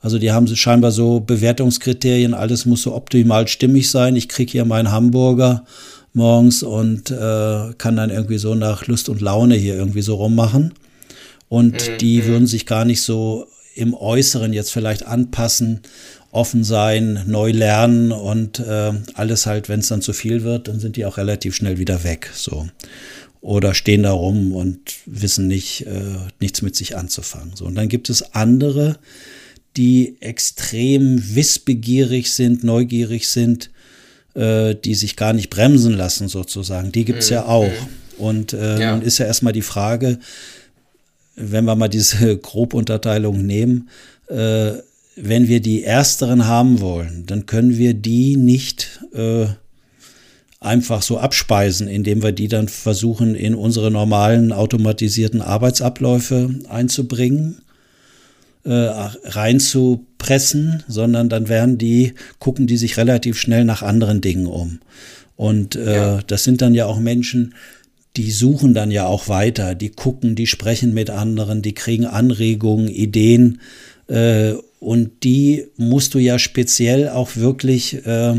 also 0.00 0.18
die 0.18 0.30
haben 0.32 0.46
scheinbar 0.46 0.92
so 0.92 1.20
Bewertungskriterien, 1.20 2.32
alles 2.32 2.64
muss 2.64 2.82
so 2.82 2.94
optimal 2.94 3.48
stimmig 3.48 3.90
sein. 3.90 4.16
Ich 4.16 4.28
kriege 4.28 4.52
hier 4.52 4.64
meinen 4.64 4.92
Hamburger 4.92 5.64
morgens 6.12 6.62
und 6.62 7.10
äh, 7.10 7.72
kann 7.76 7.96
dann 7.96 8.10
irgendwie 8.10 8.38
so 8.38 8.54
nach 8.54 8.86
Lust 8.86 9.08
und 9.08 9.20
Laune 9.20 9.56
hier 9.56 9.74
irgendwie 9.74 10.02
so 10.02 10.14
rummachen. 10.14 10.74
Und 11.48 12.00
die 12.00 12.24
würden 12.26 12.46
sich 12.46 12.66
gar 12.66 12.84
nicht 12.84 13.02
so 13.02 13.46
im 13.74 13.94
Äußeren 13.94 14.52
jetzt 14.52 14.72
vielleicht 14.72 15.04
anpassen 15.06 15.80
offen 16.34 16.64
sein, 16.64 17.22
neu 17.26 17.52
lernen 17.52 18.10
und 18.10 18.58
äh, 18.58 18.92
alles 19.14 19.46
halt, 19.46 19.68
wenn 19.68 19.80
es 19.80 19.88
dann 19.88 20.02
zu 20.02 20.12
viel 20.12 20.42
wird, 20.42 20.66
dann 20.66 20.80
sind 20.80 20.96
die 20.96 21.06
auch 21.06 21.16
relativ 21.16 21.54
schnell 21.54 21.78
wieder 21.78 22.02
weg. 22.02 22.30
So. 22.34 22.66
Oder 23.40 23.72
stehen 23.74 24.02
da 24.02 24.10
rum 24.10 24.52
und 24.52 24.80
wissen 25.06 25.46
nicht, 25.46 25.86
äh, 25.86 26.16
nichts 26.40 26.60
mit 26.60 26.74
sich 26.74 26.96
anzufangen. 26.96 27.54
So. 27.54 27.66
Und 27.66 27.76
dann 27.76 27.88
gibt 27.88 28.10
es 28.10 28.34
andere, 28.34 28.98
die 29.76 30.16
extrem 30.20 31.36
wissbegierig 31.36 32.32
sind, 32.32 32.64
neugierig 32.64 33.28
sind, 33.28 33.70
äh, 34.34 34.74
die 34.74 34.96
sich 34.96 35.14
gar 35.14 35.34
nicht 35.34 35.50
bremsen 35.50 35.96
lassen, 35.96 36.28
sozusagen. 36.28 36.90
Die 36.90 37.04
gibt 37.04 37.20
es 37.20 37.30
mhm. 37.30 37.34
ja 37.34 37.46
auch. 37.46 37.72
Und 38.18 38.52
äh, 38.54 38.80
ja. 38.80 38.96
nun 38.96 39.02
ist 39.02 39.18
ja 39.18 39.26
erstmal 39.26 39.52
die 39.52 39.62
Frage, 39.62 40.18
wenn 41.36 41.64
wir 41.64 41.76
mal 41.76 41.88
diese 41.88 42.36
Grobunterteilung 42.38 43.46
nehmen, 43.46 43.88
äh, 44.28 44.72
wenn 45.16 45.48
wir 45.48 45.60
die 45.60 45.84
ersteren 45.84 46.46
haben 46.46 46.80
wollen, 46.80 47.24
dann 47.26 47.46
können 47.46 47.78
wir 47.78 47.94
die 47.94 48.36
nicht 48.36 49.00
äh, 49.12 49.46
einfach 50.60 51.02
so 51.02 51.18
abspeisen, 51.18 51.88
indem 51.88 52.22
wir 52.22 52.32
die 52.32 52.48
dann 52.48 52.68
versuchen, 52.68 53.34
in 53.34 53.54
unsere 53.54 53.90
normalen 53.90 54.52
automatisierten 54.52 55.42
Arbeitsabläufe 55.42 56.50
einzubringen, 56.68 57.60
äh, 58.64 58.72
reinzupressen, 58.72 60.84
sondern 60.88 61.28
dann 61.28 61.48
werden 61.48 61.76
die, 61.76 62.14
gucken 62.38 62.66
die 62.66 62.78
sich 62.78 62.96
relativ 62.96 63.38
schnell 63.38 63.64
nach 63.64 63.82
anderen 63.82 64.20
Dingen 64.20 64.46
um. 64.46 64.80
Und 65.36 65.76
äh, 65.76 65.96
ja. 65.96 66.20
das 66.26 66.44
sind 66.44 66.62
dann 66.62 66.74
ja 66.74 66.86
auch 66.86 66.98
Menschen, 66.98 67.54
die 68.16 68.30
suchen 68.30 68.74
dann 68.74 68.90
ja 68.90 69.06
auch 69.06 69.28
weiter, 69.28 69.74
die 69.74 69.90
gucken, 69.90 70.34
die 70.34 70.46
sprechen 70.46 70.94
mit 70.94 71.10
anderen, 71.10 71.62
die 71.62 71.74
kriegen 71.74 72.06
Anregungen, 72.06 72.88
Ideen 72.88 73.60
äh, 74.08 74.54
und 74.84 75.24
die 75.24 75.66
musst 75.78 76.12
du 76.12 76.18
ja 76.18 76.38
speziell 76.38 77.08
auch 77.08 77.36
wirklich, 77.36 78.04
äh, 78.04 78.34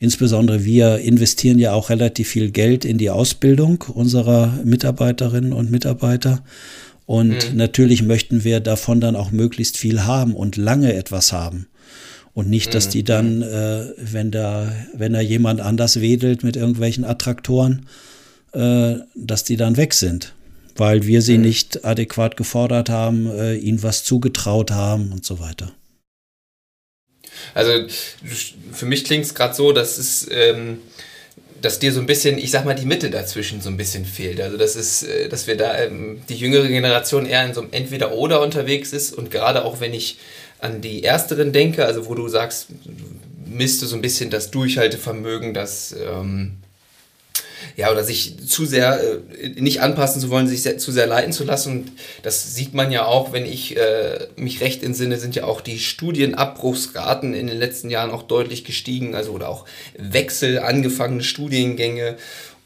insbesondere 0.00 0.64
wir 0.64 0.98
investieren 0.98 1.60
ja 1.60 1.72
auch 1.72 1.88
relativ 1.88 2.28
viel 2.28 2.50
Geld 2.50 2.84
in 2.84 2.98
die 2.98 3.10
Ausbildung 3.10 3.84
unserer 3.94 4.58
Mitarbeiterinnen 4.64 5.52
und 5.52 5.70
Mitarbeiter. 5.70 6.42
Und 7.06 7.52
mhm. 7.52 7.56
natürlich 7.56 8.02
möchten 8.02 8.42
wir 8.42 8.58
davon 8.58 9.00
dann 9.00 9.14
auch 9.14 9.30
möglichst 9.30 9.76
viel 9.78 10.02
haben 10.02 10.34
und 10.34 10.56
lange 10.56 10.94
etwas 10.94 11.32
haben. 11.32 11.68
Und 12.34 12.50
nicht, 12.50 12.74
dass 12.74 12.88
die 12.88 13.04
dann, 13.04 13.36
mhm. 13.36 13.42
äh, 13.44 13.84
wenn 13.98 14.32
da, 14.32 14.72
wenn 14.94 15.12
da 15.12 15.20
jemand 15.20 15.60
anders 15.60 16.00
wedelt 16.00 16.42
mit 16.42 16.56
irgendwelchen 16.56 17.04
Attraktoren, 17.04 17.86
äh, 18.52 18.96
dass 19.14 19.44
die 19.44 19.56
dann 19.56 19.76
weg 19.76 19.94
sind 19.94 20.34
weil 20.76 21.06
wir 21.06 21.22
sie 21.22 21.38
nicht 21.38 21.84
adäquat 21.84 22.36
gefordert 22.36 22.88
haben, 22.88 23.30
äh, 23.30 23.54
ihnen 23.54 23.82
was 23.82 24.04
zugetraut 24.04 24.70
haben 24.70 25.12
und 25.12 25.24
so 25.24 25.40
weiter. 25.40 25.72
Also 27.54 27.86
für 28.72 28.86
mich 28.86 29.04
klingt 29.04 29.24
es 29.24 29.34
gerade 29.34 29.54
so, 29.54 29.72
dass 29.72 29.98
es, 29.98 30.26
ähm, 30.30 30.78
dass 31.60 31.78
dir 31.78 31.92
so 31.92 32.00
ein 32.00 32.06
bisschen, 32.06 32.38
ich 32.38 32.50
sag 32.50 32.64
mal, 32.64 32.74
die 32.74 32.86
Mitte 32.86 33.10
dazwischen 33.10 33.60
so 33.60 33.68
ein 33.68 33.76
bisschen 33.76 34.04
fehlt. 34.04 34.40
Also 34.40 34.56
das 34.56 34.76
ist, 34.76 35.04
äh, 35.04 35.28
dass 35.28 35.46
wir 35.46 35.56
da 35.56 35.78
ähm, 35.78 36.22
die 36.28 36.36
jüngere 36.36 36.68
Generation 36.68 37.26
eher 37.26 37.44
in 37.44 37.54
so 37.54 37.62
einem 37.62 37.72
Entweder-Oder 37.72 38.42
unterwegs 38.42 38.92
ist 38.92 39.12
und 39.12 39.30
gerade 39.30 39.64
auch 39.64 39.80
wenn 39.80 39.94
ich 39.94 40.18
an 40.58 40.80
die 40.80 41.04
ersteren 41.04 41.52
denke, 41.52 41.84
also 41.84 42.06
wo 42.06 42.14
du 42.14 42.28
sagst, 42.28 42.68
misst 43.46 43.82
du 43.82 43.86
so 43.86 43.96
ein 43.96 44.02
bisschen 44.02 44.30
das 44.30 44.50
Durchhaltevermögen, 44.50 45.54
das 45.54 45.94
ähm, 45.98 46.56
ja, 47.74 47.90
oder 47.90 48.04
sich 48.04 48.46
zu 48.46 48.64
sehr 48.66 49.00
äh, 49.00 49.48
nicht 49.60 49.80
anpassen 49.80 50.20
zu 50.20 50.30
wollen, 50.30 50.46
sich 50.46 50.62
sehr, 50.62 50.78
zu 50.78 50.92
sehr 50.92 51.06
leiten 51.06 51.32
zu 51.32 51.44
lassen. 51.44 51.70
Und 51.72 51.92
das 52.22 52.54
sieht 52.54 52.74
man 52.74 52.92
ja 52.92 53.04
auch, 53.04 53.32
wenn 53.32 53.44
ich 53.46 53.76
äh, 53.76 54.28
mich 54.36 54.60
recht 54.60 54.82
entsinne, 54.82 55.18
sind 55.18 55.34
ja 55.34 55.44
auch 55.44 55.60
die 55.60 55.78
Studienabbruchsraten 55.78 57.34
in 57.34 57.46
den 57.46 57.58
letzten 57.58 57.90
Jahren 57.90 58.10
auch 58.10 58.22
deutlich 58.22 58.64
gestiegen, 58.64 59.14
also 59.14 59.32
oder 59.32 59.48
auch 59.48 59.64
Wechsel, 59.96 60.60
angefangene 60.60 61.22
Studiengänge. 61.22 62.16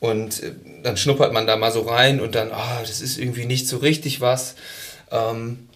Und 0.00 0.42
äh, 0.42 0.52
dann 0.82 0.96
schnuppert 0.96 1.32
man 1.32 1.46
da 1.46 1.56
mal 1.56 1.72
so 1.72 1.82
rein 1.82 2.20
und 2.20 2.34
dann, 2.34 2.50
oh, 2.50 2.80
das 2.80 3.00
ist 3.00 3.18
irgendwie 3.18 3.46
nicht 3.46 3.68
so 3.68 3.78
richtig 3.78 4.20
was. 4.20 4.54
Ähm, 5.10 5.68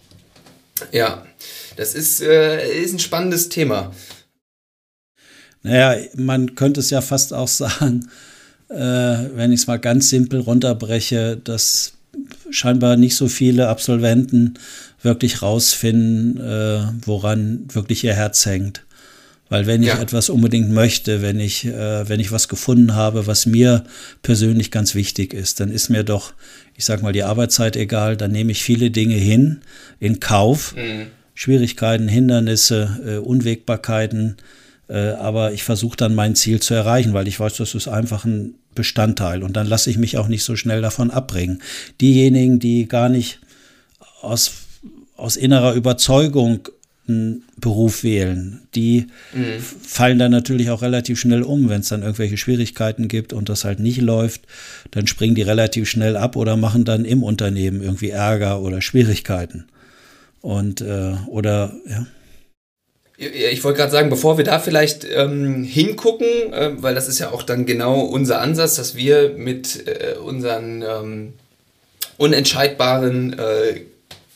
ja, 0.91 1.25
das 1.77 1.93
ist, 1.93 2.21
äh, 2.21 2.81
ist 2.81 2.93
ein 2.93 2.99
spannendes 2.99 3.49
Thema. 3.49 3.91
Naja, 5.61 5.99
man 6.15 6.55
könnte 6.55 6.79
es 6.79 6.89
ja 6.89 7.01
fast 7.01 7.33
auch 7.33 7.47
sagen, 7.49 8.09
wenn 8.77 9.51
ich 9.51 9.61
es 9.61 9.67
mal 9.67 9.77
ganz 9.77 10.09
simpel 10.09 10.39
runterbreche, 10.39 11.37
dass 11.43 11.93
scheinbar 12.49 12.95
nicht 12.97 13.15
so 13.15 13.27
viele 13.27 13.67
Absolventen 13.67 14.55
wirklich 15.01 15.41
rausfinden, 15.41 16.39
äh, 16.39 16.79
woran 17.05 17.65
wirklich 17.71 18.03
ihr 18.03 18.13
Herz 18.13 18.45
hängt. 18.45 18.83
Weil 19.47 19.67
wenn 19.67 19.83
ich 19.83 19.89
ja. 19.89 20.01
etwas 20.01 20.29
unbedingt 20.29 20.71
möchte, 20.71 21.21
wenn 21.21 21.39
ich, 21.39 21.65
äh, 21.65 22.09
wenn 22.09 22.19
ich 22.19 22.31
was 22.31 22.47
gefunden 22.47 22.95
habe, 22.95 23.27
was 23.27 23.45
mir 23.45 23.83
persönlich 24.23 24.71
ganz 24.71 24.95
wichtig 24.95 25.33
ist, 25.33 25.59
dann 25.59 25.69
ist 25.69 25.89
mir 25.89 26.03
doch, 26.03 26.33
ich 26.75 26.85
sag 26.85 27.03
mal, 27.03 27.13
die 27.13 27.23
Arbeitszeit 27.23 27.75
egal, 27.75 28.17
dann 28.17 28.31
nehme 28.31 28.51
ich 28.51 28.63
viele 28.63 28.89
Dinge 28.89 29.15
hin, 29.15 29.61
in 29.99 30.19
Kauf, 30.19 30.75
mhm. 30.75 31.07
Schwierigkeiten, 31.35 32.07
Hindernisse, 32.07 32.99
äh, 33.05 33.17
Unwägbarkeiten, 33.17 34.37
äh, 34.37 34.64
aber 34.93 35.53
ich 35.53 35.63
versuche 35.63 35.97
dann 35.97 36.15
mein 36.15 36.35
Ziel 36.35 36.59
zu 36.59 36.73
erreichen, 36.73 37.13
weil 37.13 37.27
ich 37.27 37.39
weiß, 37.39 37.57
das 37.57 37.75
ist 37.75 37.87
einfach 37.87 38.25
ein 38.25 38.55
Bestandteil 38.75 39.41
und 39.41 39.55
dann 39.55 39.67
lasse 39.67 39.89
ich 39.89 39.97
mich 39.97 40.17
auch 40.17 40.27
nicht 40.27 40.43
so 40.43 40.55
schnell 40.55 40.81
davon 40.81 41.09
abbringen. 41.09 41.61
Diejenigen, 42.01 42.59
die 42.59 42.87
gar 42.87 43.09
nicht 43.09 43.39
aus, 44.21 44.51
aus 45.15 45.37
innerer 45.37 45.73
Überzeugung 45.73 46.67
einen 47.07 47.43
Beruf 47.57 48.03
wählen, 48.03 48.61
die 48.73 49.07
mhm. 49.33 49.59
fallen 49.59 50.17
dann 50.17 50.31
natürlich 50.31 50.71
auch 50.71 50.81
relativ 50.81 51.19
schnell 51.19 51.43
um, 51.43 51.69
wenn 51.69 51.81
es 51.81 51.89
dann 51.89 52.01
irgendwelche 52.01 52.37
Schwierigkeiten 52.37 53.07
gibt 53.07 53.31
und 53.31 53.47
das 53.47 53.63
halt 53.63 53.79
nicht 53.79 54.01
läuft, 54.01 54.41
dann 54.91 55.05
springen 55.05 55.35
die 55.35 55.43
relativ 55.43 55.87
schnell 55.87 56.17
ab 56.17 56.35
oder 56.35 56.57
machen 56.57 56.83
dann 56.83 57.05
im 57.05 57.23
Unternehmen 57.23 57.81
irgendwie 57.81 58.09
Ärger 58.09 58.61
oder 58.61 58.81
Schwierigkeiten. 58.81 59.65
Und 60.41 60.81
äh, 60.81 61.13
oder 61.27 61.75
ja. 61.87 62.05
Ich 63.17 63.63
wollte 63.63 63.77
gerade 63.79 63.91
sagen, 63.91 64.09
bevor 64.09 64.37
wir 64.37 64.43
da 64.43 64.59
vielleicht 64.59 65.05
ähm, 65.05 65.63
hingucken, 65.63 66.27
äh, 66.51 66.71
weil 66.77 66.95
das 66.95 67.07
ist 67.07 67.19
ja 67.19 67.31
auch 67.31 67.43
dann 67.43 67.65
genau 67.65 68.01
unser 68.01 68.41
Ansatz, 68.41 68.75
dass 68.75 68.95
wir 68.95 69.35
mit 69.37 69.87
äh, 69.87 70.15
unseren 70.17 70.81
ähm, 70.81 71.33
unentscheidbaren 72.17 73.39
äh, 73.39 73.81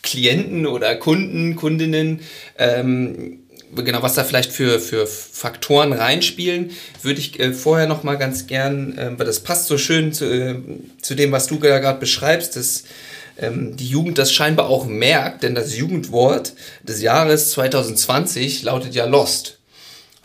Klienten 0.02 0.66
oder 0.66 0.96
Kunden, 0.96 1.58
Kundinnen, 1.58 2.22
ähm, 2.58 3.40
genau 3.76 4.02
was 4.02 4.16
da 4.16 4.24
vielleicht 4.24 4.52
für, 4.52 4.80
für 4.80 5.08
Faktoren 5.08 5.94
reinspielen, 5.94 6.72
würde 7.02 7.20
ich 7.20 7.40
äh, 7.40 7.54
vorher 7.54 7.88
noch 7.88 8.04
mal 8.04 8.16
ganz 8.16 8.48
gern, 8.48 8.98
äh, 8.98 9.12
weil 9.18 9.26
das 9.26 9.42
passt 9.42 9.68
so 9.68 9.78
schön 9.78 10.14
zu, 10.14 10.26
äh, 10.26 10.56
zu 11.02 11.16
dem, 11.16 11.32
was 11.32 11.48
du 11.48 11.60
gerade 11.60 12.00
beschreibst, 12.00 12.56
das 12.56 12.86
ähm, 13.42 13.76
die 13.76 13.88
Jugend 13.88 14.18
das 14.18 14.32
scheinbar 14.32 14.70
auch 14.70 14.86
merkt, 14.86 15.44
denn 15.44 15.56
das 15.56 15.76
Jugendwort 15.76 16.54
des 16.84 17.02
Jahres 17.02 17.52
2020 17.52 18.64
lautet 18.64 18.96
ja 18.96 19.06
Lost. 19.06 19.60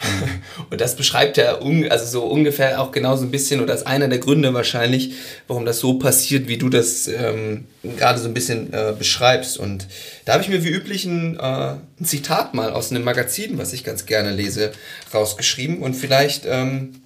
Und 0.70 0.80
das 0.80 0.96
beschreibt 0.96 1.36
ja 1.36 1.58
also 1.88 2.06
so 2.06 2.24
ungefähr 2.24 2.80
auch 2.80 2.92
genauso 2.92 3.24
ein 3.24 3.30
bisschen 3.30 3.60
oder 3.60 3.74
ist 3.74 3.86
einer 3.86 4.08
der 4.08 4.18
Gründe 4.18 4.52
wahrscheinlich, 4.52 5.14
warum 5.46 5.64
das 5.64 5.78
so 5.78 5.94
passiert, 5.94 6.48
wie 6.48 6.58
du 6.58 6.68
das 6.68 7.08
ähm, 7.08 7.66
gerade 7.96 8.18
so 8.18 8.26
ein 8.26 8.34
bisschen 8.34 8.72
äh, 8.72 8.92
beschreibst. 8.96 9.56
Und 9.56 9.86
da 10.24 10.34
habe 10.34 10.42
ich 10.42 10.48
mir 10.48 10.64
wie 10.64 10.70
üblich 10.70 11.04
ein, 11.04 11.38
äh, 11.38 11.40
ein, 11.40 12.04
Zitat 12.04 12.54
mal 12.54 12.70
aus 12.72 12.90
einem 12.90 13.04
Magazin, 13.04 13.56
was 13.58 13.72
ich 13.72 13.84
ganz 13.84 14.06
gerne 14.06 14.32
lese, 14.32 14.72
rausgeschrieben. 15.12 15.78
Und 15.78 15.94
vielleicht, 15.94 16.44
ähm, 16.46 17.02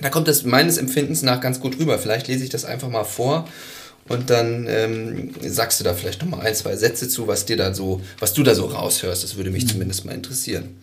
da 0.00 0.10
kommt 0.10 0.28
das 0.28 0.44
meines 0.44 0.76
Empfindens 0.76 1.22
nach 1.22 1.40
ganz 1.40 1.60
gut 1.60 1.78
rüber. 1.78 1.98
Vielleicht 1.98 2.28
lese 2.28 2.44
ich 2.44 2.50
das 2.50 2.64
einfach 2.64 2.88
mal 2.88 3.04
vor 3.04 3.48
und 4.08 4.28
dann 4.30 4.66
ähm, 4.68 5.30
sagst 5.40 5.80
du 5.80 5.84
da 5.84 5.94
vielleicht 5.94 6.22
noch 6.22 6.28
mal 6.28 6.40
ein, 6.40 6.54
zwei 6.54 6.76
Sätze 6.76 7.08
zu, 7.08 7.26
was 7.26 7.46
dir 7.46 7.56
da 7.56 7.72
so, 7.72 8.02
was 8.18 8.34
du 8.34 8.42
da 8.42 8.54
so 8.54 8.66
raushörst. 8.66 9.24
Das 9.24 9.36
würde 9.36 9.50
mich 9.50 9.64
mhm. 9.64 9.68
zumindest 9.68 10.04
mal 10.04 10.12
interessieren. 10.12 10.76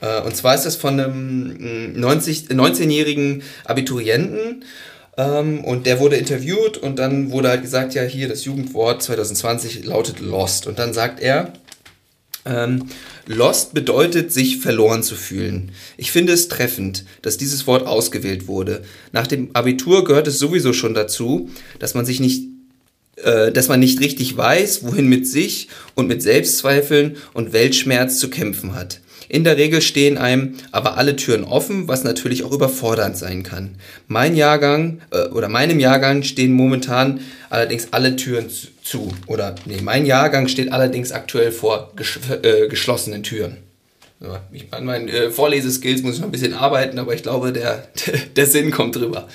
Äh, 0.00 0.20
und 0.22 0.36
zwar 0.36 0.54
ist 0.54 0.64
das 0.64 0.76
von 0.76 0.98
einem 0.98 1.98
90, 1.98 2.48
19-jährigen 2.48 3.42
Abiturienten. 3.64 4.64
Ähm, 5.16 5.64
und 5.64 5.86
der 5.86 6.00
wurde 6.00 6.16
interviewt 6.16 6.76
und 6.76 6.98
dann 6.98 7.30
wurde 7.30 7.48
halt 7.48 7.62
gesagt, 7.62 7.94
ja, 7.94 8.02
hier 8.02 8.28
das 8.28 8.44
Jugendwort 8.44 9.02
2020 9.02 9.84
lautet 9.84 10.20
Lost. 10.20 10.66
Und 10.66 10.78
dann 10.78 10.92
sagt 10.92 11.20
er, 11.20 11.52
ähm, 12.44 12.88
Lost 13.26 13.74
bedeutet, 13.74 14.32
sich 14.32 14.58
verloren 14.58 15.02
zu 15.02 15.14
fühlen. 15.14 15.72
Ich 15.96 16.12
finde 16.12 16.32
es 16.32 16.48
treffend, 16.48 17.04
dass 17.22 17.36
dieses 17.36 17.66
Wort 17.66 17.86
ausgewählt 17.86 18.46
wurde. 18.46 18.82
Nach 19.12 19.26
dem 19.26 19.50
Abitur 19.54 20.04
gehört 20.04 20.26
es 20.26 20.38
sowieso 20.38 20.72
schon 20.72 20.94
dazu, 20.94 21.50
dass 21.78 21.94
man 21.94 22.06
sich 22.06 22.20
nicht 22.20 22.55
äh, 23.16 23.50
dass 23.50 23.68
man 23.68 23.80
nicht 23.80 24.00
richtig 24.00 24.36
weiß, 24.36 24.84
wohin 24.84 25.08
mit 25.08 25.26
sich 25.26 25.68
und 25.94 26.06
mit 26.06 26.22
Selbstzweifeln 26.22 27.16
und 27.32 27.52
Weltschmerz 27.52 28.18
zu 28.18 28.28
kämpfen 28.28 28.74
hat. 28.74 29.00
In 29.28 29.42
der 29.42 29.56
Regel 29.56 29.80
stehen 29.80 30.18
einem 30.18 30.54
aber 30.70 30.96
alle 30.96 31.16
Türen 31.16 31.44
offen, 31.44 31.88
was 31.88 32.04
natürlich 32.04 32.44
auch 32.44 32.52
überfordernd 32.52 33.16
sein 33.16 33.42
kann. 33.42 33.76
Mein 34.06 34.36
Jahrgang 34.36 35.00
äh, 35.10 35.28
oder 35.28 35.48
meinem 35.48 35.80
Jahrgang 35.80 36.22
stehen 36.22 36.52
momentan 36.52 37.20
allerdings 37.50 37.88
alle 37.92 38.16
Türen 38.16 38.50
zu. 38.84 39.12
Oder 39.26 39.54
nee, 39.64 39.80
mein 39.82 40.06
Jahrgang 40.06 40.46
steht 40.46 40.70
allerdings 40.70 41.10
aktuell 41.10 41.52
vor 41.52 41.92
ges 41.96 42.18
äh, 42.42 42.68
geschlossenen 42.68 43.22
Türen. 43.22 43.56
Ja, 44.20 44.42
ich, 44.52 44.72
an 44.72 44.84
meinen 44.84 45.08
äh, 45.08 45.30
Vorleseskills 45.30 46.02
muss 46.02 46.14
ich 46.14 46.20
noch 46.20 46.28
ein 46.28 46.32
bisschen 46.32 46.54
arbeiten, 46.54 46.98
aber 46.98 47.14
ich 47.14 47.22
glaube, 47.22 47.52
der, 47.52 47.88
der 48.36 48.46
Sinn 48.46 48.70
kommt 48.70 48.96
drüber. 48.96 49.28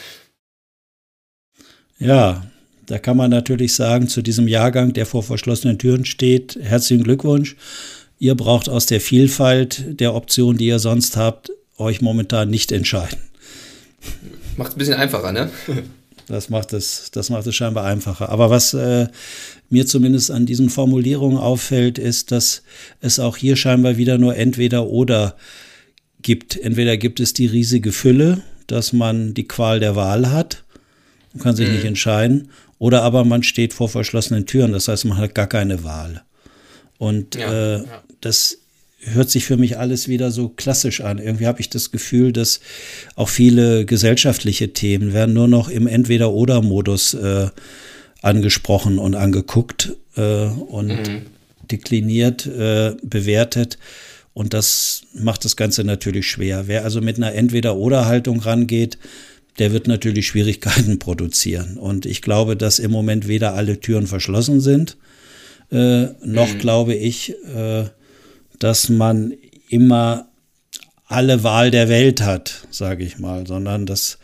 Ja, 2.00 2.43
da 2.91 3.00
kann 3.00 3.15
man 3.15 3.31
natürlich 3.31 3.74
sagen, 3.74 4.10
zu 4.10 4.21
diesem 4.21 4.50
Jahrgang, 4.50 4.91
der 4.91 5.05
vor 5.05 5.24
verschlossenen 5.24 5.79
Türen 5.79 6.03
steht, 6.03 6.60
herzlichen 6.62 7.05
Glückwunsch. 7.05 7.55
Ihr 8.19 8.36
braucht 8.36 8.67
aus 8.67 8.86
der 8.86 9.00
Vielfalt 9.00 9.98
der 10.01 10.13
Optionen, 10.13 10.57
die 10.57 10.67
ihr 10.67 10.77
sonst 10.77 11.15
habt, 11.15 11.53
euch 11.77 12.01
momentan 12.01 12.50
nicht 12.50 12.74
entscheiden. 12.74 13.17
Macht 14.57 14.71
es 14.71 14.75
ein 14.75 14.79
bisschen 14.79 14.95
einfacher, 14.95 15.31
ne? 15.31 15.50
Das 16.27 16.50
macht 16.50 16.74
es, 16.74 17.12
das 17.12 17.29
macht 17.29 17.48
es 17.48 17.55
scheinbar 17.55 17.86
einfacher. 17.86 18.27
Aber 18.27 18.50
was 18.50 18.74
äh, 18.74 19.07
mir 19.69 19.88
zumindest 19.88 20.29
an 20.29 20.45
diesen 20.45 20.69
Formulierungen 20.69 21.38
auffällt, 21.38 21.98
ist, 21.98 22.33
dass 22.33 22.62
es 23.00 23.21
auch 23.21 23.38
hier 23.38 23.55
scheinbar 23.55 23.95
wieder 23.95 24.17
nur 24.17 24.36
entweder 24.36 24.88
oder 24.88 25.38
gibt. 26.21 26.57
Entweder 26.57 26.98
gibt 26.98 27.21
es 27.21 27.31
die 27.31 27.48
riesige 27.48 27.93
Fülle, 27.93 28.41
dass 28.67 28.91
man 28.91 29.33
die 29.33 29.48
Qual 29.48 29.79
der 29.79 29.95
Wahl 29.95 30.29
hat 30.29 30.65
und 31.33 31.41
kann 31.41 31.55
sich 31.55 31.69
mhm. 31.69 31.75
nicht 31.75 31.86
entscheiden, 31.86 32.50
oder 32.81 33.03
aber 33.03 33.25
man 33.25 33.43
steht 33.43 33.75
vor 33.75 33.89
verschlossenen 33.89 34.47
Türen, 34.47 34.71
das 34.71 34.88
heißt, 34.88 35.05
man 35.05 35.19
hat 35.19 35.35
gar 35.35 35.45
keine 35.45 35.83
Wahl. 35.83 36.23
Und 36.97 37.35
ja, 37.35 37.53
äh, 37.53 37.77
ja. 37.77 38.03
das 38.21 38.57
hört 39.01 39.29
sich 39.29 39.45
für 39.45 39.55
mich 39.55 39.77
alles 39.77 40.07
wieder 40.07 40.31
so 40.31 40.50
klassisch 40.50 41.00
an. 41.00 41.19
Irgendwie 41.19 41.45
habe 41.45 41.61
ich 41.61 41.69
das 41.69 41.91
Gefühl, 41.91 42.33
dass 42.33 42.59
auch 43.15 43.29
viele 43.29 43.85
gesellschaftliche 43.85 44.73
Themen 44.73 45.13
werden 45.13 45.35
nur 45.35 45.47
noch 45.47 45.69
im 45.69 45.85
Entweder-Oder-Modus 45.85 47.13
äh, 47.13 47.50
angesprochen 48.23 48.97
und 48.97 49.13
angeguckt 49.13 49.95
äh, 50.17 50.45
und 50.45 50.88
mhm. 50.88 51.21
dekliniert, 51.69 52.47
äh, 52.47 52.95
bewertet. 53.03 53.77
Und 54.33 54.55
das 54.55 55.03
macht 55.13 55.45
das 55.45 55.55
Ganze 55.55 55.83
natürlich 55.83 56.25
schwer. 56.25 56.63
Wer 56.65 56.83
also 56.83 57.00
mit 57.00 57.17
einer 57.17 57.35
Entweder-Oder-Haltung 57.35 58.39
rangeht, 58.39 58.97
der 59.60 59.72
wird 59.72 59.88
natürlich 59.88 60.27
Schwierigkeiten 60.27 61.00
produzieren. 61.00 61.77
Und 61.77 62.05
ich 62.05 62.22
glaube, 62.22 62.55
dass 62.55 62.79
im 62.79 62.91
Moment 62.91 63.27
weder 63.27 63.53
alle 63.53 63.79
Türen 63.79 64.08
verschlossen 64.08 64.62
sind, 64.62 64.98
äh, 65.72 66.08
noch 66.24 66.53
mhm. 66.53 66.60
glaube 66.60 66.96
ich, 66.96 67.36
äh, 67.55 67.86
dass 68.60 68.89
man 68.89 69.34
immer 69.70 70.27
alle 71.05 71.43
Wahl 71.43 71.72
der 71.72 71.89
Welt 71.89 72.22
hat, 72.22 72.67
sage 72.72 73.03
ich 73.03 73.20
mal, 73.20 73.46
sondern 73.46 73.86
dass 73.86 74.17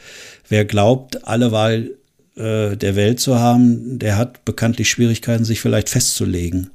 wer 0.47 0.65
glaubt, 0.65 1.27
alle 1.27 1.51
Wahl 1.51 1.91
äh, 2.35 2.77
der 2.77 2.95
Welt 2.95 3.19
zu 3.19 3.39
haben, 3.39 3.99
der 3.99 4.17
hat 4.17 4.45
bekanntlich 4.45 4.89
Schwierigkeiten, 4.89 5.43
sich 5.43 5.59
vielleicht 5.59 5.89
festzulegen. 5.89 6.69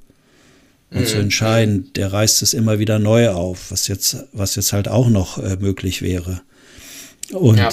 und 0.91 1.01
mhm. 1.01 1.07
zu 1.07 1.17
entscheiden, 1.19 1.91
der 1.95 2.13
reißt 2.13 2.43
es 2.43 2.53
immer 2.53 2.79
wieder 2.79 2.99
neu 2.99 3.31
auf, 3.31 3.71
was 3.71 3.89
jetzt, 3.89 4.25
was 4.33 4.57
jetzt 4.57 4.73
halt 4.73 4.89
auch 4.89 5.09
noch 5.09 5.39
äh, 5.39 5.57
möglich 5.57 6.03
wäre. 6.03 6.43
Und 7.33 7.59
ja. 7.59 7.71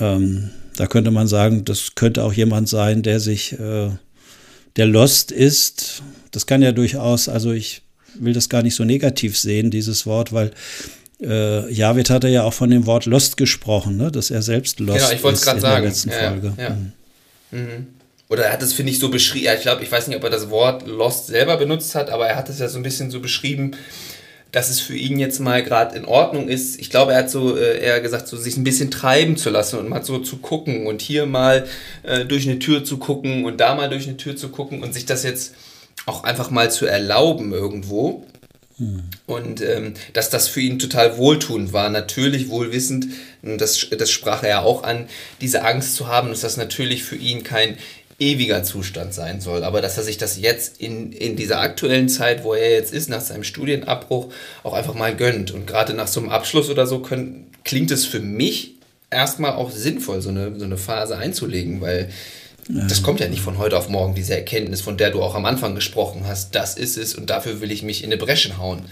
Ähm, 0.00 0.50
da 0.76 0.86
könnte 0.86 1.10
man 1.10 1.26
sagen, 1.26 1.64
das 1.64 1.94
könnte 1.94 2.22
auch 2.24 2.32
jemand 2.32 2.68
sein, 2.68 3.02
der 3.02 3.20
sich, 3.20 3.52
äh, 3.58 3.90
der 4.76 4.86
lost 4.86 5.32
ist. 5.32 6.02
Das 6.30 6.46
kann 6.46 6.62
ja 6.62 6.72
durchaus, 6.72 7.28
also 7.28 7.52
ich 7.52 7.82
will 8.14 8.32
das 8.32 8.48
gar 8.48 8.62
nicht 8.62 8.74
so 8.74 8.84
negativ 8.84 9.38
sehen, 9.38 9.70
dieses 9.70 10.06
Wort, 10.06 10.32
weil 10.32 10.52
äh, 11.20 11.72
Javid 11.72 12.10
hatte 12.10 12.28
ja 12.28 12.44
auch 12.44 12.54
von 12.54 12.70
dem 12.70 12.86
Wort 12.86 13.06
Lost 13.06 13.36
gesprochen, 13.36 13.96
ne? 13.96 14.12
dass 14.12 14.30
er 14.30 14.42
selbst 14.42 14.78
Lost 14.80 14.98
genau, 14.98 15.10
ich 15.10 15.22
wollte 15.22 15.38
es 15.38 15.44
gerade 15.44 15.60
sagen. 15.60 15.82
der 15.82 15.90
letzten 15.90 16.10
ja, 16.10 16.30
Folge. 16.30 16.52
Ja. 16.56 16.70
Mhm. 16.70 16.92
Mhm. 17.50 17.86
Oder 18.28 18.44
er 18.44 18.52
hat 18.52 18.62
es, 18.62 18.74
finde 18.74 18.92
ich, 18.92 18.98
so 18.98 19.08
beschrieben. 19.08 19.46
Ja, 19.46 19.54
ich 19.54 19.62
glaube, 19.62 19.82
ich 19.82 19.90
weiß 19.90 20.06
nicht, 20.06 20.16
ob 20.16 20.24
er 20.24 20.30
das 20.30 20.50
Wort 20.50 20.86
Lost 20.86 21.28
selber 21.28 21.56
benutzt 21.56 21.94
hat, 21.94 22.10
aber 22.10 22.28
er 22.28 22.36
hat 22.36 22.48
es 22.48 22.58
ja 22.58 22.68
so 22.68 22.78
ein 22.78 22.82
bisschen 22.82 23.10
so 23.10 23.20
beschrieben, 23.20 23.72
dass 24.52 24.70
es 24.70 24.80
für 24.80 24.96
ihn 24.96 25.18
jetzt 25.18 25.40
mal 25.40 25.62
gerade 25.62 25.96
in 25.96 26.04
Ordnung 26.04 26.48
ist. 26.48 26.80
Ich 26.80 26.90
glaube, 26.90 27.12
er 27.12 27.18
hat 27.18 27.30
so 27.30 27.56
äh, 27.56 27.80
eher 27.80 28.00
gesagt, 28.00 28.28
so 28.28 28.36
sich 28.36 28.56
ein 28.56 28.64
bisschen 28.64 28.90
treiben 28.90 29.36
zu 29.36 29.50
lassen 29.50 29.78
und 29.78 29.88
mal 29.88 30.04
so 30.04 30.18
zu 30.18 30.38
gucken 30.38 30.86
und 30.86 31.02
hier 31.02 31.26
mal 31.26 31.66
äh, 32.02 32.24
durch 32.24 32.48
eine 32.48 32.58
Tür 32.58 32.84
zu 32.84 32.98
gucken 32.98 33.44
und 33.44 33.58
da 33.60 33.74
mal 33.74 33.90
durch 33.90 34.06
eine 34.06 34.16
Tür 34.16 34.36
zu 34.36 34.48
gucken 34.48 34.82
und 34.82 34.94
sich 34.94 35.06
das 35.06 35.22
jetzt 35.22 35.54
auch 36.06 36.24
einfach 36.24 36.50
mal 36.50 36.70
zu 36.70 36.86
erlauben 36.86 37.52
irgendwo. 37.52 38.24
Und 39.26 39.60
ähm, 39.60 39.94
dass 40.12 40.30
das 40.30 40.46
für 40.46 40.60
ihn 40.60 40.78
total 40.78 41.18
wohltuend 41.18 41.72
war, 41.72 41.90
natürlich 41.90 42.48
wohlwissend, 42.48 43.08
das, 43.42 43.88
das 43.90 44.10
sprach 44.10 44.44
er 44.44 44.48
ja 44.48 44.62
auch 44.62 44.84
an, 44.84 45.08
diese 45.40 45.64
Angst 45.64 45.96
zu 45.96 46.06
haben, 46.06 46.28
dass 46.28 46.42
das 46.42 46.56
natürlich 46.56 47.02
für 47.02 47.16
ihn 47.16 47.42
kein 47.42 47.76
ewiger 48.18 48.64
Zustand 48.64 49.14
sein 49.14 49.40
soll, 49.40 49.62
aber 49.62 49.80
dass 49.80 49.96
er 49.96 50.02
sich 50.02 50.18
das 50.18 50.38
jetzt 50.38 50.80
in, 50.80 51.12
in 51.12 51.36
dieser 51.36 51.60
aktuellen 51.60 52.08
Zeit, 52.08 52.42
wo 52.42 52.54
er 52.54 52.72
jetzt 52.72 52.92
ist, 52.92 53.08
nach 53.08 53.20
seinem 53.20 53.44
Studienabbruch, 53.44 54.32
auch 54.64 54.72
einfach 54.72 54.94
mal 54.94 55.14
gönnt. 55.14 55.52
Und 55.52 55.66
gerade 55.66 55.94
nach 55.94 56.08
so 56.08 56.20
einem 56.20 56.30
Abschluss 56.30 56.68
oder 56.68 56.86
so 56.86 56.98
können, 56.98 57.46
klingt 57.64 57.92
es 57.92 58.04
für 58.04 58.20
mich 58.20 58.74
erstmal 59.10 59.52
auch 59.52 59.70
sinnvoll, 59.70 60.20
so 60.20 60.30
eine, 60.30 60.58
so 60.58 60.64
eine 60.64 60.76
Phase 60.76 61.16
einzulegen, 61.16 61.80
weil 61.80 62.10
das 62.68 63.02
kommt 63.02 63.20
ja 63.20 63.28
nicht 63.28 63.40
von 63.40 63.56
heute 63.56 63.78
auf 63.78 63.88
morgen, 63.88 64.14
diese 64.14 64.34
Erkenntnis, 64.34 64.82
von 64.82 64.98
der 64.98 65.10
du 65.10 65.22
auch 65.22 65.34
am 65.34 65.46
Anfang 65.46 65.74
gesprochen 65.74 66.24
hast. 66.26 66.54
Das 66.54 66.76
ist 66.76 66.98
es 66.98 67.14
und 67.14 67.30
dafür 67.30 67.62
will 67.62 67.70
ich 67.70 67.82
mich 67.82 68.04
in 68.04 68.10
eine 68.10 68.18
Breschen 68.18 68.58
hauen. 68.58 68.82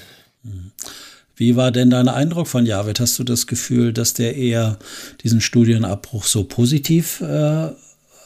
Wie 1.35 1.56
war 1.56 1.73
denn 1.73 1.90
dein 1.90 2.09
Eindruck 2.09 2.49
von 2.49 2.64
Javid? 2.64 3.00
Hast 3.00 3.18
du 3.18 3.25
das 3.25 3.47
Gefühl, 3.47 3.92
dass 3.92 4.14
der 4.14 4.35
eher 4.35 4.78
diesen 5.23 5.42
Studienabbruch 5.42 6.25
so 6.25 6.45
positiv 6.45 7.21
äh, 7.21 7.68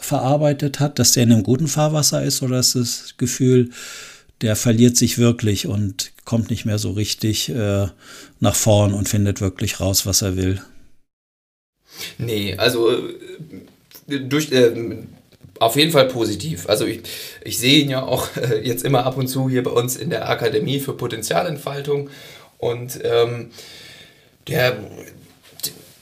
verarbeitet 0.00 0.80
hat, 0.80 0.98
dass 0.98 1.12
der 1.12 1.24
in 1.24 1.32
einem 1.32 1.42
guten 1.42 1.68
Fahrwasser 1.68 2.22
ist 2.22 2.42
oder 2.42 2.58
ist 2.58 2.74
das 2.74 3.14
Gefühl, 3.18 3.70
der 4.40 4.56
verliert 4.56 4.96
sich 4.96 5.18
wirklich 5.18 5.66
und 5.66 6.12
kommt 6.24 6.50
nicht 6.50 6.64
mehr 6.64 6.78
so 6.78 6.92
richtig 6.92 7.48
äh, 7.50 7.86
nach 8.40 8.54
vorn 8.54 8.94
und 8.94 9.08
findet 9.08 9.40
wirklich 9.40 9.80
raus, 9.80 10.06
was 10.06 10.22
er 10.22 10.36
will? 10.36 10.62
Nee, 12.18 12.54
also 12.56 12.90
äh, 14.08 14.20
durch, 14.20 14.50
äh, 14.52 14.72
auf 15.58 15.76
jeden 15.76 15.92
Fall 15.92 16.08
positiv. 16.08 16.68
Also 16.68 16.86
ich, 16.86 17.02
ich 17.44 17.58
sehe 17.58 17.80
ihn 17.80 17.90
ja 17.90 18.02
auch 18.02 18.28
äh, 18.36 18.66
jetzt 18.66 18.84
immer 18.84 19.04
ab 19.04 19.16
und 19.16 19.28
zu 19.28 19.48
hier 19.48 19.62
bei 19.62 19.70
uns 19.70 19.96
in 19.96 20.10
der 20.10 20.28
Akademie 20.28 20.80
für 20.80 20.94
Potenzialentfaltung. 20.94 22.10
Und 22.58 23.00
ähm, 23.04 23.50
der, 24.48 24.78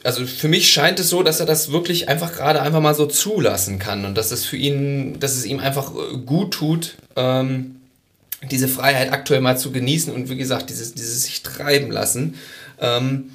also 0.05 0.27
für 0.27 0.49
mich 0.49 0.71
scheint 0.71 1.01
es 1.01 1.11
so, 1.11 1.23
dass 1.23 1.41
er 1.41 1.47
das 1.47 1.73
wirklich 1.73 2.09
einfach 2.09 2.33
gerade 2.33 2.63
einfach 2.63 2.81
mal 2.81 2.95
so 2.95 3.07
zulassen 3.07 3.79
kann 3.79 4.05
und 4.05 4.17
dass 4.17 4.31
es 4.31 4.45
für 4.45 4.57
ihn, 4.57 5.19
dass 5.21 5.37
es 5.37 5.45
ihm 5.45 5.61
einfach 5.61 5.93
äh, 5.95 6.19
gut 6.19 6.53
tut, 6.53 6.95
ähm, 7.17 7.77
diese 8.51 8.69
Freiheit 8.69 9.13
aktuell 9.13 9.41
mal 9.41 9.59
zu 9.59 9.73
genießen 9.73 10.13
und 10.13 10.29
wie 10.29 10.37
gesagt, 10.37 10.71
dieses, 10.71 10.95
dieses 10.95 11.25
sich 11.25 11.43
treiben 11.43 11.91
lassen. 11.91 12.37
Ähm, 12.81 13.31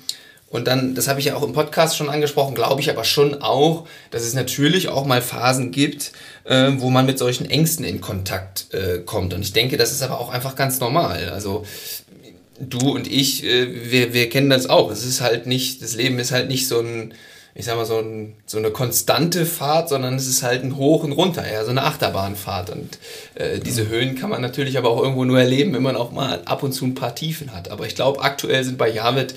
und 0.50 0.68
dann, 0.68 0.94
das 0.94 1.08
habe 1.08 1.20
ich 1.20 1.26
ja 1.26 1.36
auch 1.36 1.42
im 1.42 1.54
Podcast 1.54 1.98
schon 1.98 2.10
angesprochen, 2.10 2.54
glaube 2.54 2.80
ich 2.80 2.92
aber 2.92 3.04
schon 3.04 3.42
auch, 3.42 3.88
dass 4.12 4.22
es 4.22 4.36
natürlich 4.36 4.88
auch 4.88 5.04
mal 5.04 5.20
Phasen 5.20 5.72
gibt, 5.72 6.12
äh, 6.44 6.72
wo 6.78 6.92
man 6.92 7.08
mit 7.08 7.18
solchen 7.18 7.50
Ängsten 7.50 7.84
in 7.84 8.02
Kontakt 8.02 8.72
äh, 8.72 9.00
kommt. 9.00 9.34
Und 9.34 9.42
ich 9.42 9.54
denke, 9.54 9.78
das 9.78 9.92
ist 9.92 10.04
aber 10.04 10.20
auch 10.20 10.30
einfach 10.30 10.56
ganz 10.56 10.80
normal. 10.80 11.30
Also 11.30 11.66
du 12.60 12.92
und 12.92 13.12
ich, 13.12 13.44
äh, 13.44 13.92
wir, 13.92 14.14
wir 14.14 14.30
kennen 14.30 14.50
das 14.50 14.70
auch. 14.70 14.92
Es 14.92 15.06
ist 15.06 15.22
halt 15.22 15.48
nicht, 15.48 15.82
das 15.82 15.96
Leben 15.96 16.20
ist 16.20 16.32
halt 16.32 16.48
nicht 16.48 16.68
so 16.68 16.80
ein, 16.80 17.14
ich 17.56 17.66
sag 17.66 17.76
mal, 17.76 17.86
so, 17.86 18.00
ein, 18.00 18.34
so 18.46 18.58
eine 18.58 18.72
konstante 18.72 19.46
Fahrt, 19.46 19.90
sondern 19.90 20.16
es 20.16 20.28
ist 20.28 20.42
halt 20.44 20.64
ein 20.64 20.76
Hoch 20.76 21.04
und 21.04 21.12
runter, 21.12 21.44
ja, 21.52 21.64
so 21.64 21.72
eine 21.72 21.84
Achterbahnfahrt. 21.84 22.72
Und 22.72 22.98
äh, 23.36 23.60
diese 23.60 23.90
Höhen 23.90 24.16
kann 24.16 24.30
man 24.30 24.42
natürlich 24.42 24.78
aber 24.78 24.90
auch 24.90 25.02
irgendwo 25.02 25.24
nur 25.24 25.40
erleben, 25.40 25.74
wenn 25.74 25.84
man 25.84 25.96
auch 25.96 26.12
mal 26.12 26.42
ab 26.46 26.64
und 26.64 26.74
zu 26.74 26.86
ein 26.86 26.96
paar 26.96 27.16
Tiefen 27.16 27.54
hat. 27.54 27.70
Aber 27.70 27.86
ich 27.86 27.96
glaube, 27.96 28.22
aktuell 28.22 28.64
sind 28.64 28.78
bei 28.78 28.90
Javid 28.90 29.36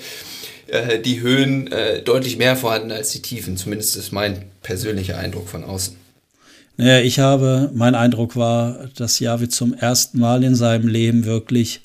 äh, 0.67 0.99
die 0.99 1.21
Höhen 1.21 1.71
äh, 1.71 2.01
deutlich 2.01 2.37
mehr 2.37 2.55
vorhanden 2.55 2.91
als 2.91 3.11
die 3.11 3.21
Tiefen. 3.21 3.55
Zumindest 3.55 3.95
ist 3.95 4.11
mein 4.11 4.45
persönlicher 4.63 5.17
Eindruck 5.17 5.47
von 5.47 5.63
außen. 5.63 5.95
Naja, 6.77 6.99
ich 6.99 7.19
habe, 7.19 7.71
mein 7.73 7.95
Eindruck 7.95 8.35
war, 8.35 8.89
dass 8.95 9.19
Javid 9.19 9.51
zum 9.51 9.73
ersten 9.73 10.19
Mal 10.19 10.43
in 10.43 10.55
seinem 10.55 10.87
Leben 10.87 11.25
wirklich, 11.25 11.81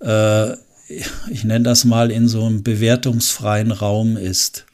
äh, 0.00 0.52
ich 0.88 1.44
nenne 1.44 1.64
das 1.64 1.84
mal, 1.84 2.10
in 2.10 2.28
so 2.28 2.44
einem 2.44 2.62
bewertungsfreien 2.62 3.72
Raum 3.72 4.16
ist, 4.16 4.66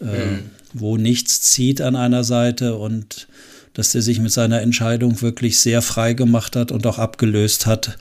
äh, 0.00 0.04
mhm. 0.04 0.50
wo 0.72 0.96
nichts 0.96 1.42
zieht 1.42 1.80
an 1.80 1.96
einer 1.96 2.24
Seite 2.24 2.76
und 2.76 3.28
dass 3.74 3.94
er 3.94 4.02
sich 4.02 4.20
mit 4.20 4.32
seiner 4.32 4.60
Entscheidung 4.60 5.22
wirklich 5.22 5.58
sehr 5.58 5.80
frei 5.80 6.12
gemacht 6.12 6.56
hat 6.56 6.72
und 6.72 6.86
auch 6.86 6.98
abgelöst 6.98 7.66
hat 7.66 7.98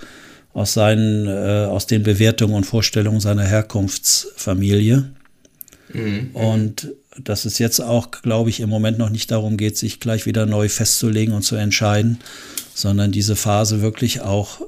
aus, 0.53 0.73
seinen, 0.73 1.27
äh, 1.27 1.65
aus 1.69 1.87
den 1.87 2.03
Bewertungen 2.03 2.55
und 2.55 2.65
Vorstellungen 2.65 3.21
seiner 3.21 3.43
Herkunftsfamilie. 3.43 5.11
Mhm. 5.93 6.31
Und 6.33 6.91
dass 7.17 7.45
es 7.45 7.59
jetzt 7.59 7.81
auch, 7.81 8.11
glaube 8.11 8.49
ich, 8.49 8.59
im 8.59 8.69
Moment 8.69 8.97
noch 8.97 9.09
nicht 9.09 9.31
darum 9.31 9.57
geht, 9.57 9.77
sich 9.77 9.99
gleich 9.99 10.25
wieder 10.25 10.45
neu 10.45 10.69
festzulegen 10.69 11.33
und 11.33 11.43
zu 11.43 11.55
entscheiden, 11.55 12.19
sondern 12.73 13.11
diese 13.11 13.35
Phase 13.35 13.81
wirklich 13.81 14.21
auch 14.21 14.61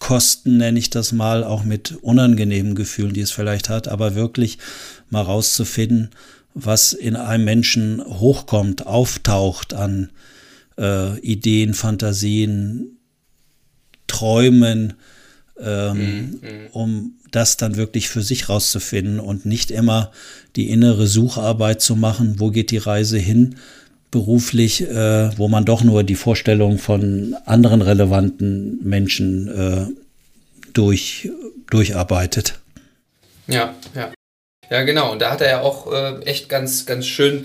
auszukosten, 0.00 0.56
nenne 0.56 0.78
ich 0.78 0.90
das 0.90 1.12
mal, 1.12 1.44
auch 1.44 1.64
mit 1.64 1.92
unangenehmen 2.02 2.74
Gefühlen, 2.74 3.12
die 3.12 3.20
es 3.20 3.30
vielleicht 3.30 3.68
hat, 3.68 3.88
aber 3.88 4.14
wirklich 4.14 4.58
mal 5.10 5.22
rauszufinden, 5.22 6.10
was 6.54 6.92
in 6.92 7.16
einem 7.16 7.44
Menschen 7.44 8.02
hochkommt, 8.04 8.86
auftaucht 8.86 9.74
an 9.74 10.10
äh, 10.78 11.18
Ideen, 11.20 11.74
Fantasien, 11.74 12.98
träumen, 14.06 14.94
ähm, 15.60 15.98
mhm. 15.98 16.66
um 16.72 17.12
das 17.30 17.56
dann 17.56 17.76
wirklich 17.76 18.08
für 18.08 18.22
sich 18.22 18.48
rauszufinden 18.48 19.20
und 19.20 19.46
nicht 19.46 19.70
immer 19.70 20.10
die 20.56 20.68
innere 20.70 21.06
Sucharbeit 21.06 21.80
zu 21.80 21.94
machen, 21.94 22.40
wo 22.40 22.50
geht 22.50 22.72
die 22.72 22.78
Reise 22.78 23.18
hin 23.18 23.56
beruflich, 24.10 24.82
äh, 24.82 25.36
wo 25.38 25.48
man 25.48 25.64
doch 25.64 25.84
nur 25.84 26.02
die 26.02 26.14
Vorstellung 26.14 26.78
von 26.78 27.36
anderen 27.46 27.82
relevanten 27.82 28.78
Menschen 28.82 29.48
äh, 29.48 29.86
durch, 30.72 31.30
durcharbeitet. 31.70 32.58
Ja, 33.46 33.74
ja. 33.94 34.12
Ja, 34.70 34.82
genau. 34.82 35.10
Und 35.10 35.20
da 35.20 35.32
hat 35.32 35.40
er 35.40 35.48
ja 35.48 35.60
auch 35.62 35.92
äh, 35.92 36.20
echt 36.22 36.48
ganz, 36.48 36.86
ganz 36.86 37.06
schön, 37.06 37.44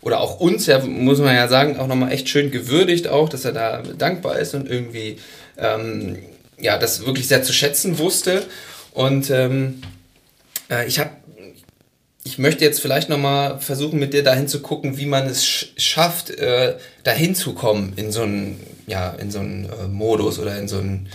oder 0.00 0.20
auch 0.20 0.40
uns, 0.40 0.66
ja, 0.66 0.78
muss 0.78 1.18
man 1.18 1.34
ja 1.34 1.46
sagen, 1.46 1.78
auch 1.78 1.86
nochmal 1.86 2.12
echt 2.12 2.28
schön 2.30 2.50
gewürdigt, 2.50 3.08
auch, 3.08 3.28
dass 3.28 3.44
er 3.44 3.52
da 3.52 3.82
dankbar 3.98 4.38
ist 4.38 4.54
und 4.54 4.68
irgendwie 4.68 5.18
ähm, 5.58 6.18
ja, 6.58 6.78
das 6.78 7.04
wirklich 7.04 7.28
sehr 7.28 7.42
zu 7.42 7.52
schätzen 7.52 7.98
wusste. 7.98 8.44
Und 8.92 9.30
ähm, 9.30 9.82
äh, 10.70 10.86
ich 10.86 10.98
habe 10.98 11.10
ich 12.24 12.38
möchte 12.38 12.64
jetzt 12.64 12.80
vielleicht 12.80 13.08
nochmal 13.08 13.58
versuchen, 13.58 13.98
mit 13.98 14.14
dir 14.14 14.22
dahin 14.22 14.46
zu 14.46 14.60
gucken, 14.60 14.96
wie 14.96 15.06
man 15.06 15.26
es 15.26 15.44
sch 15.44 15.72
schafft, 15.76 16.30
äh, 16.30 16.76
dahin 17.02 17.34
zu 17.34 17.52
kommen 17.54 17.94
in 17.96 18.12
so 18.12 18.22
einen, 18.22 18.60
ja, 18.86 19.10
in 19.10 19.30
so 19.30 19.40
einen 19.40 19.64
äh, 19.64 19.88
Modus 19.88 20.38
oder 20.38 20.56
in 20.56 20.68
so 20.68 20.78
einen, 20.78 21.08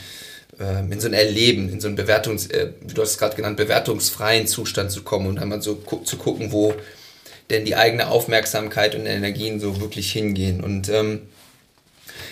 äh, 0.59 0.79
in 0.91 0.99
so 0.99 1.07
ein 1.07 1.13
Erleben, 1.13 1.69
in 1.69 1.79
so 1.79 1.87
einen 1.87 1.95
Bewertungs, 1.95 2.47
äh, 2.47 2.71
du 2.93 3.01
hast 3.01 3.11
es 3.11 3.17
gerade 3.17 3.35
genannt, 3.35 3.55
bewertungsfreien 3.57 4.47
Zustand 4.47 4.91
zu 4.91 5.03
kommen 5.03 5.27
und 5.27 5.39
einmal 5.39 5.61
so 5.61 5.75
gu 5.75 6.03
zu 6.03 6.17
gucken, 6.17 6.51
wo 6.51 6.73
denn 7.49 7.63
die 7.63 7.77
eigene 7.77 8.09
Aufmerksamkeit 8.09 8.93
und 8.93 9.05
Energien 9.05 9.61
so 9.61 9.79
wirklich 9.79 10.11
hingehen. 10.11 10.61
Und 10.61 10.89
ähm, 10.89 11.21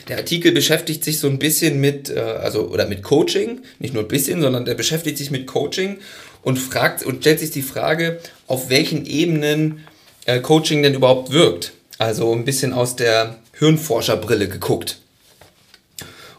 der 0.09 0.17
Artikel 0.17 0.51
beschäftigt 0.51 1.03
sich 1.03 1.19
so 1.19 1.27
ein 1.27 1.39
bisschen 1.39 1.79
mit, 1.79 2.09
äh, 2.09 2.19
also 2.19 2.67
oder 2.67 2.85
mit 2.87 3.03
Coaching, 3.03 3.61
nicht 3.79 3.93
nur 3.93 4.03
ein 4.03 4.09
bisschen, 4.09 4.41
sondern 4.41 4.65
der 4.65 4.75
beschäftigt 4.75 5.17
sich 5.17 5.31
mit 5.31 5.47
Coaching 5.47 5.99
und 6.45 6.57
fragt 6.57 7.03
und 7.03 7.21
stellt 7.21 7.39
sich 7.39 7.49
die 7.49 7.63
Frage, 7.63 8.19
auf 8.47 8.69
welchen 8.69 9.05
Ebenen 9.05 9.83
äh, 10.25 10.39
Coaching 10.39 10.83
denn 10.83 10.93
überhaupt 10.93 11.31
wirkt. 11.31 11.73
Also 11.97 12.31
ein 12.31 12.45
bisschen 12.45 12.71
aus 12.71 12.95
der 12.95 13.37
Hirnforscherbrille 13.57 14.47
geguckt. 14.47 14.99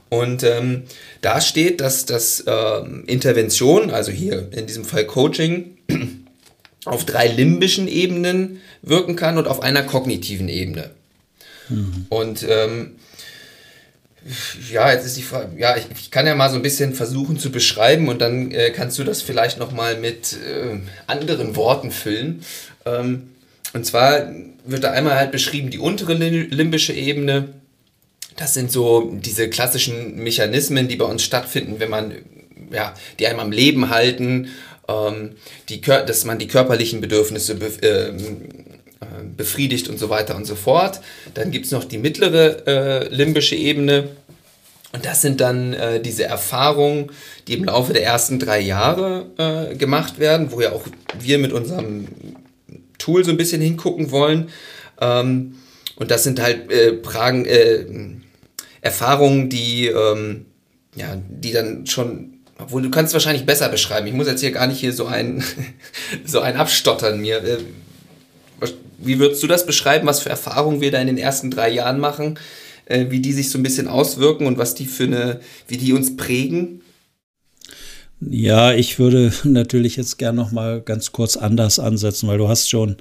Und 0.09 0.45
ähm, 0.45 0.85
da 1.23 1.40
steht, 1.40 1.81
dass 1.81 2.07
das 2.07 2.40
äh, 2.40 2.79
Intervention, 3.07 3.90
also 3.90 4.12
hier 4.12 4.49
in 4.53 4.66
diesem 4.66 4.85
Fall 4.85 5.07
Coaching, 5.07 5.77
auf 6.85 7.05
drei 7.05 7.27
limbischen 7.27 7.88
Ebenen 7.88 8.61
wirken 8.83 9.16
kann 9.16 9.38
und 9.38 9.49
auf 9.49 9.61
einer 9.61 9.83
kognitiven 9.83 10.49
Ebene. 10.49 10.90
Mhm. 11.69 12.07
Und 12.11 12.47
ähm, 12.49 12.92
Ja, 14.73 14.93
jetzt 14.93 15.07
ist 15.07 15.17
die 15.17 15.23
Frage, 15.23 15.59
ja, 15.59 15.77
ich, 15.77 15.85
ich, 15.99 16.11
kann 16.11 16.27
ja 16.27 16.35
mal 16.35 16.51
so 16.51 16.57
ein 16.57 16.62
bisschen 16.62 16.95
versuchen 16.95 17.39
zu 17.39 17.51
beschreiben 17.51 18.09
und 18.09 18.21
dann 18.21 18.51
äh, 18.51 18.71
kannst 18.71 18.99
du 18.99 19.05
das 19.05 19.23
vielleicht 19.23 19.59
nochmal 19.59 19.97
mit 19.97 20.35
äh, 20.35 20.79
anderen 21.07 21.57
Worten 21.57 21.91
füllen. 21.91 22.43
Ähm, 22.85 23.29
und 23.73 23.85
zwar 23.87 24.31
wird 24.65 24.85
da 24.85 24.91
einmal 24.93 25.17
halt 25.17 25.33
beschrieben 25.33 25.71
die 25.71 25.79
untere 25.79 26.15
limbische 26.15 26.93
Ebene. 26.93 27.49
Das 28.37 28.55
sind 28.55 28.73
so 28.73 29.12
diese 29.12 29.49
klassischen 29.49 30.17
Mechanismen, 30.17 30.89
die 30.89 30.97
bei 30.97 31.07
uns 31.07 31.23
stattfinden, 31.23 31.77
wenn 31.79 31.91
man, 31.91 32.15
ja, 32.71 32.95
die 33.19 33.27
einem 33.27 33.41
am 33.41 33.53
Leben 33.53 33.91
halten, 33.91 34.49
ähm, 34.89 35.33
die, 35.69 35.81
dass 35.81 36.25
man 36.25 36.39
die 36.39 36.49
körperlichen 36.49 37.01
Bedürfnisse 37.01 37.55
be 37.55 37.67
äh, 37.83 38.12
befriedigt 39.37 39.89
und 39.89 39.99
so 39.99 40.09
weiter 40.09 40.37
und 40.37 40.47
so 40.47 40.55
fort. 40.55 41.01
Dann 41.35 41.51
gibt 41.51 41.67
es 41.67 41.73
noch 41.73 41.85
die 41.85 41.99
mittlere 41.99 42.67
äh, 42.67 43.15
limbische 43.15 43.55
Ebene. 43.55 44.09
Und 44.93 45.05
das 45.05 45.21
sind 45.21 45.41
dann 45.41 45.75
äh, 45.75 46.01
diese 46.01 46.25
Erfahrungen, 46.25 47.11
die 47.47 47.55
im 47.55 47.65
Laufe 47.65 47.93
der 47.93 48.05
ersten 48.05 48.39
drei 48.39 48.61
Jahre 48.61 49.27
äh, 49.37 49.77
gemacht 49.77 50.19
werden, 50.19 50.53
wo 50.53 50.61
ja 50.61 50.73
auch 50.73 50.85
wir 51.19 51.39
mit 51.39 51.53
unserem 51.53 52.09
Tool 52.99 53.25
so 53.25 53.31
ein 53.31 53.37
bisschen 53.37 53.61
hingucken 53.61 54.11
wollen. 54.11 54.49
Ähm, 55.01 55.57
und 55.97 56.11
das 56.11 56.25
sind 56.25 56.41
halt 56.41 56.71
äh, 56.71 56.93
Pragen, 56.93 57.45
äh, 57.45 57.85
Erfahrungen, 58.81 59.49
die, 59.49 59.89
ähm, 59.89 60.47
ja, 60.95 61.17
die 61.29 61.53
dann 61.53 61.87
schon, 61.87 62.39
obwohl 62.59 62.83
du 62.83 62.91
kannst 62.91 63.11
es 63.11 63.15
wahrscheinlich 63.15 63.45
besser 63.45 63.69
beschreiben. 63.69 64.07
Ich 64.07 64.15
muss 64.15 64.27
jetzt 64.27 64.41
hier 64.41 64.53
gar 64.53 64.67
nicht 64.67 64.79
hier 64.79 64.93
so 64.93 65.07
ein, 65.07 65.43
so 66.25 66.41
ein 66.41 66.57
Abstottern 66.57 67.21
mir. 67.21 67.43
Wie 68.99 69.19
würdest 69.19 69.42
du 69.42 69.47
das 69.47 69.66
beschreiben, 69.66 70.07
was 70.07 70.21
für 70.21 70.31
Erfahrungen 70.31 70.81
wir 70.81 70.90
da 70.90 71.01
in 71.01 71.07
den 71.07 71.19
ersten 71.19 71.51
drei 71.51 71.71
Jahren 71.71 72.01
machen, 72.01 72.38
äh, 72.87 73.07
wie 73.11 73.21
die 73.21 73.33
sich 73.33 73.51
so 73.51 73.59
ein 73.59 73.62
bisschen 73.62 73.88
auswirken 73.88 74.47
und 74.47 74.59
was 74.59 74.75
die 74.75 74.87
für 74.87 75.05
eine, 75.05 75.40
wie 75.69 75.77
die 75.77 75.92
uns 75.92 76.16
prägen? 76.16 76.81
Ja, 78.21 78.73
ich 78.73 78.99
würde 78.99 79.33
natürlich 79.45 79.97
jetzt 79.97 80.19
gern 80.19 80.37
noch 80.37 80.53
mal 80.53 80.81
ganz 80.81 81.12
kurz 81.12 81.37
anders 81.37 81.79
ansetzen, 81.79 82.29
weil 82.29 82.38
du 82.38 82.49
hast 82.49 82.69
schon 82.69 82.97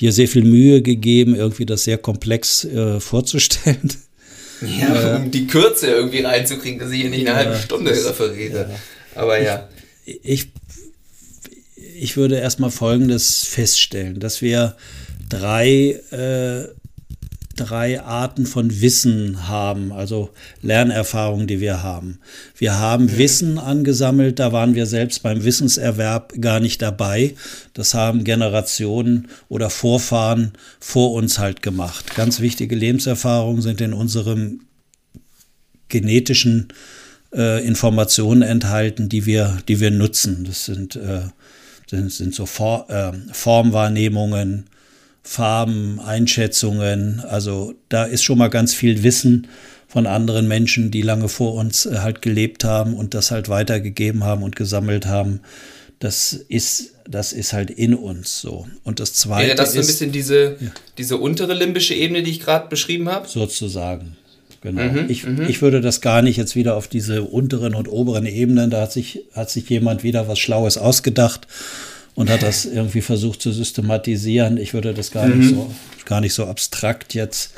dir 0.00 0.12
sehr 0.12 0.28
viel 0.28 0.44
Mühe 0.44 0.82
gegeben, 0.82 1.34
irgendwie 1.34 1.66
das 1.66 1.84
sehr 1.84 1.98
komplex 1.98 2.64
äh, 2.64 3.00
vorzustellen. 3.00 3.92
Ja, 4.80 5.14
äh, 5.14 5.16
um 5.16 5.32
die 5.32 5.48
Kürze 5.48 5.88
irgendwie 5.88 6.20
reinzukriegen, 6.20 6.78
dass 6.78 6.92
ich 6.92 7.00
hier 7.00 7.10
nicht 7.10 7.26
eine 7.26 7.36
ja, 7.36 7.46
halbe 7.46 7.58
Stunde 7.60 7.90
das, 7.90 8.08
referiere. 8.08 8.68
Ja. 8.70 9.20
Aber 9.20 9.42
ja. 9.42 9.68
Ich, 10.04 10.20
ich 10.22 10.52
würde 12.16 12.36
erstmal 12.36 12.72
Folgendes 12.72 13.44
feststellen, 13.44 14.18
dass 14.18 14.42
wir 14.42 14.74
drei, 15.28 16.00
äh, 16.10 16.68
drei 17.54 18.00
Arten 18.00 18.44
von 18.44 18.80
Wissen 18.80 19.46
haben, 19.46 19.92
also 19.92 20.30
Lernerfahrungen, 20.62 21.46
die 21.46 21.60
wir 21.60 21.84
haben. 21.84 22.18
Wir 22.56 22.78
haben 22.80 23.04
mhm. 23.04 23.18
Wissen 23.18 23.58
angesammelt, 23.58 24.40
da 24.40 24.50
waren 24.50 24.74
wir 24.74 24.86
selbst 24.86 25.22
beim 25.22 25.44
Wissenserwerb 25.44 26.34
gar 26.40 26.58
nicht 26.58 26.82
dabei. 26.82 27.36
Das 27.72 27.94
haben 27.94 28.24
Generationen 28.24 29.28
oder 29.48 29.70
Vorfahren 29.70 30.54
vor 30.80 31.12
uns 31.12 31.38
halt 31.38 31.62
gemacht. 31.62 32.16
Ganz 32.16 32.40
wichtige 32.40 32.74
Lebenserfahrungen 32.74 33.62
sind 33.62 33.80
in 33.80 33.92
unserem 33.92 34.62
genetischen 35.88 36.68
äh, 37.32 37.64
Informationen 37.64 38.42
enthalten, 38.42 39.08
die 39.08 39.24
wir, 39.24 39.58
die 39.68 39.78
wir 39.78 39.90
nutzen. 39.90 40.44
Das 40.44 40.64
sind, 40.64 40.96
äh, 40.96 41.22
sind, 41.92 42.10
sind 42.10 42.34
so 42.34 42.46
For, 42.46 42.88
äh, 42.88 43.12
Formwahrnehmungen, 43.32 44.64
Farben, 45.22 46.00
Einschätzungen. 46.00 47.20
Also 47.20 47.74
da 47.88 48.04
ist 48.04 48.22
schon 48.22 48.38
mal 48.38 48.48
ganz 48.48 48.74
viel 48.74 49.02
Wissen 49.02 49.46
von 49.86 50.06
anderen 50.06 50.48
Menschen, 50.48 50.90
die 50.90 51.02
lange 51.02 51.28
vor 51.28 51.54
uns 51.54 51.84
äh, 51.86 51.98
halt 51.98 52.22
gelebt 52.22 52.64
haben 52.64 52.94
und 52.94 53.14
das 53.14 53.30
halt 53.30 53.48
weitergegeben 53.48 54.24
haben 54.24 54.42
und 54.42 54.56
gesammelt 54.56 55.06
haben. 55.06 55.40
Das 55.98 56.32
ist, 56.32 56.94
das 57.08 57.32
ist 57.32 57.52
halt 57.52 57.70
in 57.70 57.94
uns 57.94 58.40
so. 58.40 58.66
Und 58.84 58.98
das 58.98 59.12
zweite. 59.12 59.48
Wäre 59.48 59.56
das 59.56 59.74
so 59.74 59.80
ein 59.80 59.86
bisschen 59.86 60.10
diese, 60.10 60.56
ja. 60.58 60.70
diese 60.98 61.18
untere 61.18 61.54
limbische 61.54 61.94
Ebene, 61.94 62.22
die 62.22 62.30
ich 62.30 62.40
gerade 62.40 62.68
beschrieben 62.68 63.08
habe? 63.08 63.28
Sozusagen. 63.28 64.16
Genau. 64.62 64.82
Mhm, 64.82 65.06
ich, 65.08 65.26
mhm. 65.26 65.42
ich 65.48 65.60
würde 65.60 65.80
das 65.80 66.00
gar 66.00 66.22
nicht 66.22 66.36
jetzt 66.36 66.54
wieder 66.54 66.76
auf 66.76 66.86
diese 66.86 67.22
unteren 67.24 67.74
und 67.74 67.88
oberen 67.88 68.26
Ebenen, 68.26 68.70
da 68.70 68.82
hat 68.82 68.92
sich, 68.92 69.24
hat 69.34 69.50
sich 69.50 69.68
jemand 69.68 70.04
wieder 70.04 70.28
was 70.28 70.38
Schlaues 70.38 70.78
ausgedacht 70.78 71.48
und 72.14 72.30
hat 72.30 72.42
das 72.42 72.64
irgendwie 72.64 73.00
versucht 73.00 73.42
zu 73.42 73.50
systematisieren. 73.50 74.58
Ich 74.58 74.72
würde 74.72 74.94
das 74.94 75.10
gar, 75.10 75.26
mhm. 75.26 75.38
nicht, 75.38 75.50
so, 75.50 75.70
gar 76.04 76.20
nicht 76.20 76.34
so 76.34 76.46
abstrakt 76.46 77.14
jetzt 77.14 77.54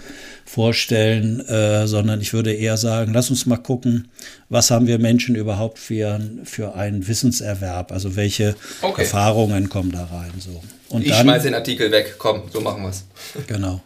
vorstellen, 0.47 1.41
äh, 1.41 1.87
sondern 1.87 2.21
ich 2.21 2.33
würde 2.33 2.53
eher 2.53 2.77
sagen, 2.79 3.13
lass 3.13 3.29
uns 3.29 3.45
mal 3.45 3.57
gucken, 3.57 4.09
was 4.49 4.71
haben 4.71 4.87
wir 4.87 4.99
Menschen 4.99 5.35
überhaupt 5.35 5.79
für, 5.79 6.21
für 6.45 6.75
einen 6.75 7.07
Wissenserwerb, 7.07 7.93
also 7.93 8.17
welche 8.17 8.55
okay. 8.81 9.03
Erfahrungen 9.03 9.69
kommen 9.69 9.93
da 9.93 10.05
rein. 10.05 10.33
So. 10.39 10.63
Und 10.89 11.03
ich 11.03 11.11
dann, 11.11 11.23
schmeiße 11.23 11.45
den 11.45 11.55
Artikel 11.55 11.91
weg, 11.91 12.15
komm, 12.19 12.45
so 12.53 12.61
machen 12.61 12.83
wir 12.83 12.91
es. 12.91 13.05
Genau. 13.47 13.83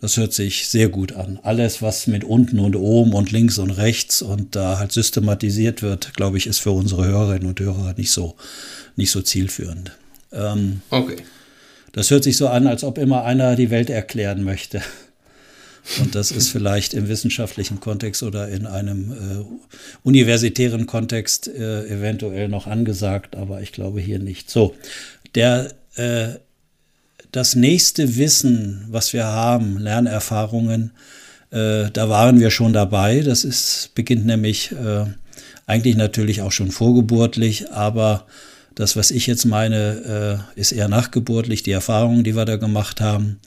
Das 0.00 0.16
hört 0.16 0.32
sich 0.32 0.68
sehr 0.68 0.88
gut 0.88 1.12
an. 1.12 1.38
Alles, 1.42 1.82
was 1.82 2.06
mit 2.06 2.24
unten 2.24 2.58
und 2.58 2.74
oben 2.74 3.12
und 3.12 3.32
links 3.32 3.58
und 3.58 3.70
rechts 3.70 4.22
und 4.22 4.56
da 4.56 4.78
halt 4.78 4.92
systematisiert 4.92 5.82
wird, 5.82 6.14
glaube 6.14 6.38
ich, 6.38 6.46
ist 6.46 6.58
für 6.58 6.70
unsere 6.70 7.06
Hörerinnen 7.06 7.46
und 7.46 7.60
Hörer 7.60 7.94
nicht 7.96 8.10
so 8.10 8.34
nicht 8.96 9.10
so 9.10 9.20
zielführend. 9.20 9.92
Ähm, 10.32 10.80
okay. 10.90 11.16
Das 11.92 12.10
hört 12.10 12.24
sich 12.24 12.36
so 12.36 12.48
an, 12.48 12.66
als 12.66 12.84
ob 12.84 12.98
immer 12.98 13.24
einer 13.24 13.56
die 13.56 13.70
Welt 13.70 13.90
erklären 13.90 14.42
möchte. 14.44 14.82
Und 15.98 16.14
das 16.14 16.30
ist 16.30 16.50
vielleicht 16.50 16.94
im 16.94 17.08
wissenschaftlichen 17.08 17.80
Kontext 17.80 18.22
oder 18.22 18.48
in 18.48 18.66
einem 18.66 19.12
äh, 19.12 19.44
universitären 20.02 20.86
Kontext 20.86 21.48
äh, 21.48 21.86
eventuell 21.86 22.48
noch 22.48 22.66
angesagt, 22.66 23.34
aber 23.34 23.62
ich 23.62 23.72
glaube 23.72 24.00
hier 24.00 24.18
nicht. 24.18 24.50
So, 24.50 24.74
der, 25.34 25.72
äh, 25.96 26.34
das 27.32 27.54
nächste 27.54 28.16
Wissen, 28.16 28.86
was 28.88 29.12
wir 29.12 29.24
haben, 29.24 29.78
Lernerfahrungen, 29.78 30.92
äh, 31.50 31.90
da 31.90 32.08
waren 32.08 32.40
wir 32.40 32.50
schon 32.50 32.72
dabei. 32.72 33.20
Das 33.20 33.44
ist, 33.44 33.90
beginnt 33.94 34.26
nämlich 34.26 34.72
äh, 34.72 35.04
eigentlich 35.66 35.96
natürlich 35.96 36.42
auch 36.42 36.52
schon 36.52 36.70
vorgeburtlich, 36.70 37.70
aber 37.70 38.26
das, 38.74 38.96
was 38.96 39.10
ich 39.10 39.26
jetzt 39.26 39.44
meine, 39.44 40.44
äh, 40.56 40.60
ist 40.60 40.72
eher 40.72 40.88
nachgeburtlich, 40.88 41.62
die 41.62 41.72
Erfahrungen, 41.72 42.24
die 42.24 42.36
wir 42.36 42.44
da 42.44 42.56
gemacht 42.56 43.00
haben. 43.00 43.40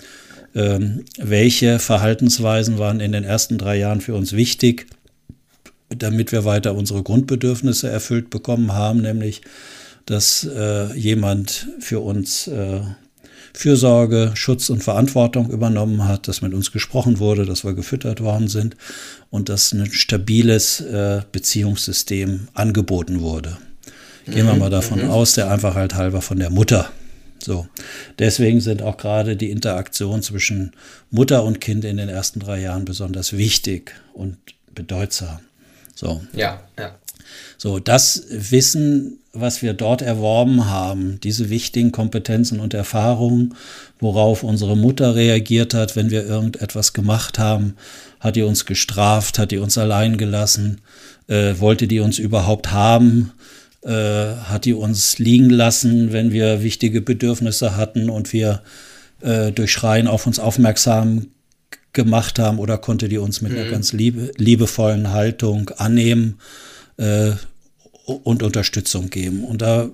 Ähm, 0.56 1.06
welche 1.18 1.80
Verhaltensweisen 1.80 2.78
waren 2.78 3.00
in 3.00 3.12
den 3.12 3.24
ersten 3.24 3.58
drei 3.58 3.78
Jahren 3.78 4.02
für 4.02 4.14
uns 4.14 4.34
wichtig, 4.34 4.88
damit 5.90 6.32
wir 6.32 6.46
weiter 6.46 6.76
unsere 6.76 7.04
Grundbedürfnisse 7.04 7.90
erfüllt 7.90 8.30
bekommen 8.30 8.74
haben, 8.74 9.02
nämlich 9.02 9.42
dass 10.06 10.44
äh, 10.44 10.94
jemand 10.98 11.68
für 11.80 12.02
uns 12.02 12.48
äh, 12.48 12.82
Fürsorge, 13.54 14.32
Schutz 14.34 14.70
und 14.70 14.84
Verantwortung 14.84 15.50
übernommen 15.50 16.08
hat, 16.08 16.28
dass 16.28 16.42
mit 16.42 16.54
uns 16.54 16.72
gesprochen 16.72 17.20
wurde, 17.20 17.46
dass 17.46 17.64
wir 17.64 17.74
gefüttert 17.74 18.22
worden 18.22 18.48
sind 18.48 18.76
und 19.30 19.50
dass 19.50 19.72
ein 19.74 19.92
stabiles 19.92 20.82
äh, 20.82 21.22
Beziehungssystem 21.32 22.48
angeboten 22.54 23.22
wurde. 23.22 23.58
Gehen 24.26 24.48
wir 24.48 24.56
mal 24.56 24.70
davon 24.70 25.04
mhm. 25.04 25.10
aus, 25.10 25.34
der 25.34 25.52
einfach 25.52 25.76
halt 25.76 25.96
halber 25.96 26.22
von 26.22 26.40
der 26.40 26.50
Mutter. 26.50 26.90
So. 27.44 27.68
Deswegen 28.20 28.62
sind 28.62 28.82
auch 28.82 28.98
gerade 28.98 29.36
die 29.36 29.52
Interaktionen 29.52 30.22
zwischen 30.22 30.72
Mutter 31.12 31.44
und 31.44 31.60
Kind 31.60 31.84
in 31.84 31.98
den 31.98 32.10
ersten 32.10 32.40
drei 32.40 32.62
Jahren 32.62 32.86
besonders 32.86 33.34
wichtig 33.34 33.94
und 34.14 34.38
bedeutsam. 34.74 35.40
So. 35.94 36.22
Ja, 36.34 36.62
ja. 36.80 36.96
So, 37.58 37.80
das 37.80 38.26
Wissen, 38.30 39.20
was 39.34 39.62
wir 39.62 39.74
dort 39.74 40.02
erworben 40.02 40.66
haben, 40.66 41.20
diese 41.24 41.50
wichtigen 41.50 41.92
Kompetenzen 41.92 42.60
und 42.60 42.74
Erfahrungen, 42.74 43.56
worauf 44.00 44.44
unsere 44.44 44.78
Mutter 44.78 45.16
reagiert 45.16 45.74
hat, 45.74 45.96
wenn 45.96 46.12
wir 46.12 46.26
irgendetwas 46.26 46.94
gemacht 46.94 47.40
haben, 47.40 47.76
hat 48.20 48.36
die 48.36 48.44
uns 48.44 48.66
gestraft, 48.66 49.40
hat 49.40 49.52
die 49.52 49.58
uns 49.58 49.78
allein 49.78 50.18
gelassen, 50.18 50.82
äh, 51.28 51.56
wollte 51.58 51.88
die 51.88 52.00
uns 52.00 52.20
überhaupt 52.20 52.72
haben, 52.72 53.32
äh, 53.84 53.90
hat 53.90 54.66
die 54.66 54.74
uns 54.74 55.18
liegen 55.20 55.50
lassen, 55.50 56.14
wenn 56.14 56.32
wir 56.32 56.64
wichtige 56.64 57.02
Bedürfnisse 57.02 57.76
hatten 57.76 58.10
und 58.10 58.34
wir 58.34 58.62
äh, 59.22 59.52
durch 59.52 59.72
Schreien 59.72 60.08
auf 60.08 60.28
uns 60.28 60.40
aufmerksam 60.40 61.28
gemacht 61.94 62.40
haben 62.40 62.60
oder 62.60 62.78
konnte 62.78 63.08
die 63.08 63.18
uns 63.18 63.42
mit 63.42 63.52
mhm. 63.52 63.60
einer 63.60 63.70
ganz 63.70 63.94
liebe, 63.94 64.32
liebevollen 64.38 65.12
Haltung 65.12 65.70
annehmen 65.78 66.40
äh, 66.98 67.32
und 68.06 68.44
Unterstützung 68.44 69.10
geben. 69.10 69.44
Und 69.44 69.62
da, 69.62 69.90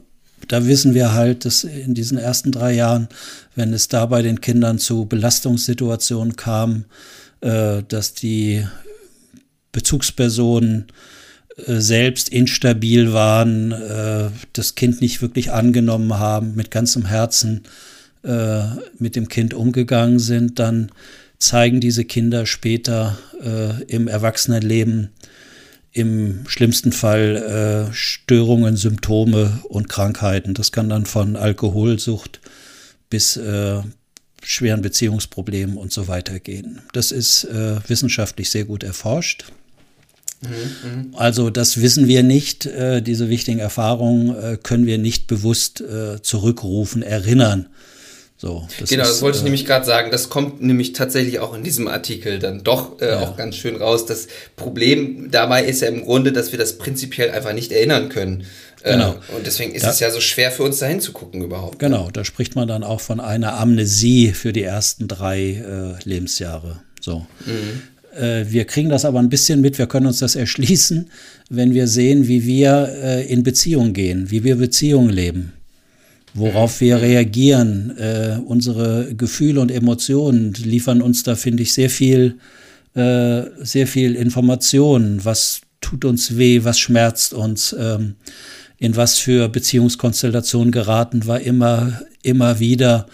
da 0.47 0.65
wissen 0.65 0.93
wir 0.93 1.13
halt, 1.13 1.45
dass 1.45 1.63
in 1.63 1.93
diesen 1.93 2.17
ersten 2.17 2.51
drei 2.51 2.73
Jahren, 2.73 3.07
wenn 3.55 3.73
es 3.73 3.87
da 3.87 4.05
bei 4.05 4.21
den 4.21 4.41
Kindern 4.41 4.79
zu 4.79 5.05
Belastungssituationen 5.05 6.35
kam, 6.35 6.85
äh, 7.41 7.83
dass 7.87 8.13
die 8.13 8.65
Bezugspersonen 9.71 10.87
äh, 11.67 11.79
selbst 11.79 12.29
instabil 12.29 13.13
waren, 13.13 13.71
äh, 13.71 14.29
das 14.53 14.75
Kind 14.75 15.01
nicht 15.01 15.21
wirklich 15.21 15.51
angenommen 15.51 16.17
haben, 16.17 16.55
mit 16.55 16.71
ganzem 16.71 17.05
Herzen 17.05 17.63
äh, 18.23 18.61
mit 18.97 19.15
dem 19.15 19.27
Kind 19.27 19.53
umgegangen 19.53 20.19
sind, 20.19 20.59
dann 20.59 20.91
zeigen 21.37 21.79
diese 21.79 22.03
Kinder 22.03 22.45
später 22.45 23.17
im 23.87 24.09
Erwachsenenleben 24.09 25.11
im 25.91 26.47
schlimmsten 26.47 26.91
Fall 26.91 27.89
äh, 27.89 27.93
Störungen, 27.93 28.77
Symptome 28.77 29.59
und 29.69 29.89
Krankheiten. 29.89 30.53
Das 30.53 30.71
kann 30.71 30.89
dann 30.89 31.05
von 31.05 31.35
Alkoholsucht 31.35 32.39
bis 33.09 33.37
äh, 33.37 33.81
schweren 34.43 34.81
Beziehungsproblemen 34.81 35.77
und 35.77 35.91
so 35.91 36.07
weiter 36.07 36.39
gehen. 36.39 36.81
Das 36.93 37.11
ist 37.11 37.43
äh, 37.45 37.77
wissenschaftlich 37.87 38.49
sehr 38.49 38.65
gut 38.65 38.83
erforscht. 38.83 39.45
Mhm, 40.41 41.15
also 41.15 41.49
das 41.49 41.81
wissen 41.81 42.07
wir 42.07 42.23
nicht, 42.23 42.65
äh, 42.65 43.01
diese 43.01 43.29
wichtigen 43.29 43.59
Erfahrungen 43.59 44.35
äh, 44.35 44.57
können 44.61 44.85
wir 44.85 44.97
nicht 44.97 45.27
bewusst 45.27 45.81
äh, 45.81 46.21
zurückrufen, 46.21 47.01
erinnern. 47.01 47.67
So, 48.41 48.65
das 48.79 48.89
genau, 48.89 49.03
ist, 49.03 49.09
das 49.09 49.21
wollte 49.21 49.35
ich 49.35 49.41
äh, 49.41 49.43
nämlich 49.43 49.65
gerade 49.65 49.85
sagen. 49.85 50.11
Das 50.11 50.29
kommt 50.29 50.61
nämlich 50.61 50.93
tatsächlich 50.93 51.39
auch 51.39 51.53
in 51.53 51.61
diesem 51.61 51.89
Artikel 51.89 52.39
dann 52.39 52.63
doch 52.63 53.01
äh, 53.01 53.09
ja. 53.09 53.19
auch 53.19 53.35
ganz 53.35 53.57
schön 53.57 53.75
raus. 53.75 54.05
Das 54.05 54.27
Problem 54.55 55.29
dabei 55.29 55.65
ist 55.65 55.81
ja 55.81 55.89
im 55.89 56.05
Grunde, 56.05 56.31
dass 56.31 56.53
wir 56.53 56.59
das 56.59 56.77
prinzipiell 56.77 57.31
einfach 57.31 57.51
nicht 57.51 57.73
erinnern 57.73 58.07
können. 58.07 58.45
Äh, 58.81 58.93
genau. 58.93 59.11
Äh, 59.11 59.35
und 59.35 59.45
deswegen 59.45 59.75
ist 59.75 59.83
da, 59.83 59.89
es 59.89 59.99
ja 59.99 60.09
so 60.09 60.21
schwer 60.21 60.51
für 60.51 60.63
uns 60.63 60.79
dahin 60.79 61.01
zu 61.01 61.11
gucken 61.11 61.43
überhaupt. 61.43 61.79
Genau, 61.79 62.09
da 62.11 62.23
spricht 62.23 62.55
man 62.55 62.69
dann 62.69 62.85
auch 62.85 63.01
von 63.01 63.19
einer 63.19 63.59
Amnesie 63.59 64.31
für 64.31 64.53
die 64.53 64.63
ersten 64.63 65.09
drei 65.09 65.39
äh, 65.41 66.07
Lebensjahre. 66.07 66.79
So. 67.01 67.25
Mhm. 67.45 67.81
Wir 68.47 68.65
kriegen 68.65 68.89
das 68.89 69.05
aber 69.05 69.19
ein 69.19 69.29
bisschen 69.29 69.61
mit, 69.61 69.77
wir 69.77 69.85
können 69.85 70.07
uns 70.07 70.19
das 70.19 70.35
erschließen, 70.35 71.11
wenn 71.49 71.73
wir 71.73 71.87
sehen, 71.87 72.27
wie 72.27 72.43
wir 72.43 73.23
in 73.27 73.43
Beziehung 73.43 73.93
gehen, 73.93 74.31
wie 74.31 74.43
wir 74.43 74.55
Beziehungen 74.55 75.09
leben 75.09 75.53
worauf 76.33 76.81
wir 76.81 77.01
reagieren. 77.01 77.97
Äh, 77.97 78.39
unsere 78.45 79.13
Gefühle 79.15 79.61
und 79.61 79.71
Emotionen 79.71 80.53
liefern 80.53 81.01
uns 81.01 81.23
da, 81.23 81.35
finde 81.35 81.63
ich, 81.63 81.73
sehr 81.73 81.89
viel, 81.89 82.37
äh, 82.95 83.43
sehr 83.61 83.87
viel 83.87 84.15
Information. 84.15 85.19
Was 85.23 85.61
tut 85.81 86.05
uns 86.05 86.37
weh, 86.37 86.63
was 86.63 86.79
schmerzt 86.79 87.33
uns, 87.33 87.75
ähm, 87.77 88.15
in 88.77 88.95
was 88.95 89.17
für 89.17 89.49
Beziehungskonstellationen 89.49 90.71
geraten 90.71 91.27
war 91.27 91.41
immer, 91.41 92.01
immer 92.23 92.59
wieder. 92.59 93.07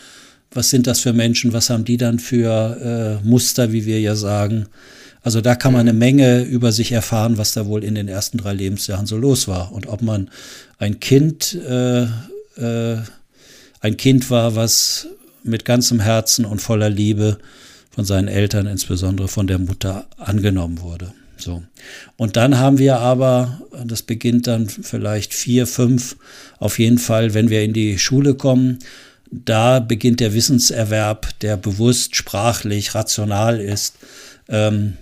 Was 0.51 0.69
sind 0.69 0.88
das 0.88 1.01
für 1.01 1.13
Menschen? 1.13 1.54
Was 1.54 1.69
haben 1.69 1.86
die 1.86 1.97
dann 1.97 2.19
für 2.19 3.21
äh, 3.23 3.28
Muster, 3.28 3.71
wie 3.71 3.86
wir 3.86 3.99
ja 3.99 4.15
sagen? 4.15 4.67
Also 5.21 5.41
da 5.41 5.56
kann 5.56 5.73
man 5.73 5.82
eine 5.82 5.93
Menge 5.93 6.43
über 6.43 6.71
sich 6.71 6.91
erfahren, 6.91 7.39
was 7.39 7.54
da 7.54 7.65
wohl 7.65 7.84
in 7.84 7.95
den 7.95 8.08
ersten 8.08 8.38
drei 8.38 8.54
Lebensjahren 8.54 9.08
so 9.08 9.17
los 9.17 9.47
war 9.47 9.71
und 9.71 9.88
ob 9.88 10.04
man 10.04 10.30
ein 10.78 10.99
Kind 10.99 11.56
äh, 11.67 12.06
äh, 12.57 12.97
ein 13.81 13.97
Kind 13.97 14.29
war, 14.29 14.55
was 14.55 15.07
mit 15.43 15.65
ganzem 15.65 15.99
Herzen 15.99 16.45
und 16.45 16.61
voller 16.61 16.89
Liebe 16.89 17.37
von 17.91 18.03
seinen 18.03 18.27
Eltern, 18.27 18.67
insbesondere 18.67 19.27
von 19.27 19.47
der 19.47 19.59
Mutter, 19.59 20.07
angenommen 20.17 20.81
wurde. 20.81 21.13
So. 21.37 21.63
Und 22.17 22.35
dann 22.35 22.57
haben 22.57 22.77
wir 22.77 22.99
aber, 22.99 23.61
das 23.85 24.01
beginnt 24.01 24.47
dann 24.47 24.67
vielleicht 24.67 25.33
vier, 25.33 25.67
fünf, 25.67 26.15
auf 26.59 26.79
jeden 26.79 26.97
Fall, 26.97 27.33
wenn 27.33 27.49
wir 27.49 27.63
in 27.63 27.73
die 27.73 27.99
Schule 27.99 28.35
kommen, 28.35 28.79
da 29.31 29.79
beginnt 29.79 30.19
der 30.19 30.33
Wissenserwerb, 30.33 31.39
der 31.39 31.57
bewusst, 31.57 32.15
sprachlich, 32.15 32.95
rational 32.95 33.59
ist. 33.59 33.95
Ähm, 34.47 34.93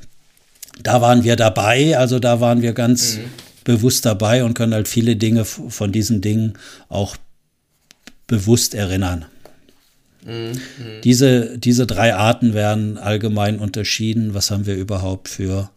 da 0.82 1.02
waren 1.02 1.24
wir 1.24 1.36
dabei, 1.36 1.98
also 1.98 2.20
da 2.20 2.40
waren 2.40 2.62
wir 2.62 2.74
ganz 2.74 3.18
mhm. 3.18 3.22
bewusst 3.64 4.06
dabei 4.06 4.44
und 4.44 4.56
können 4.56 4.74
halt 4.74 4.88
viele 4.88 5.16
Dinge 5.16 5.46
von 5.46 5.92
diesen 5.92 6.22
Dingen 6.22 6.54
auch 6.90 7.16
bewusst 8.34 8.74
erinnern. 8.74 9.26
Mhm. 10.26 10.54
Diese, 11.04 11.60
diese 11.60 11.86
drei 11.86 12.16
Arten 12.16 12.56
werden 12.56 12.98
allgemein 12.98 13.60
unterschieden. 13.60 14.34
Was 14.34 14.50
haben 14.50 14.66
wir 14.66 14.76
überhaupt 14.76 15.28
für, 15.30 15.70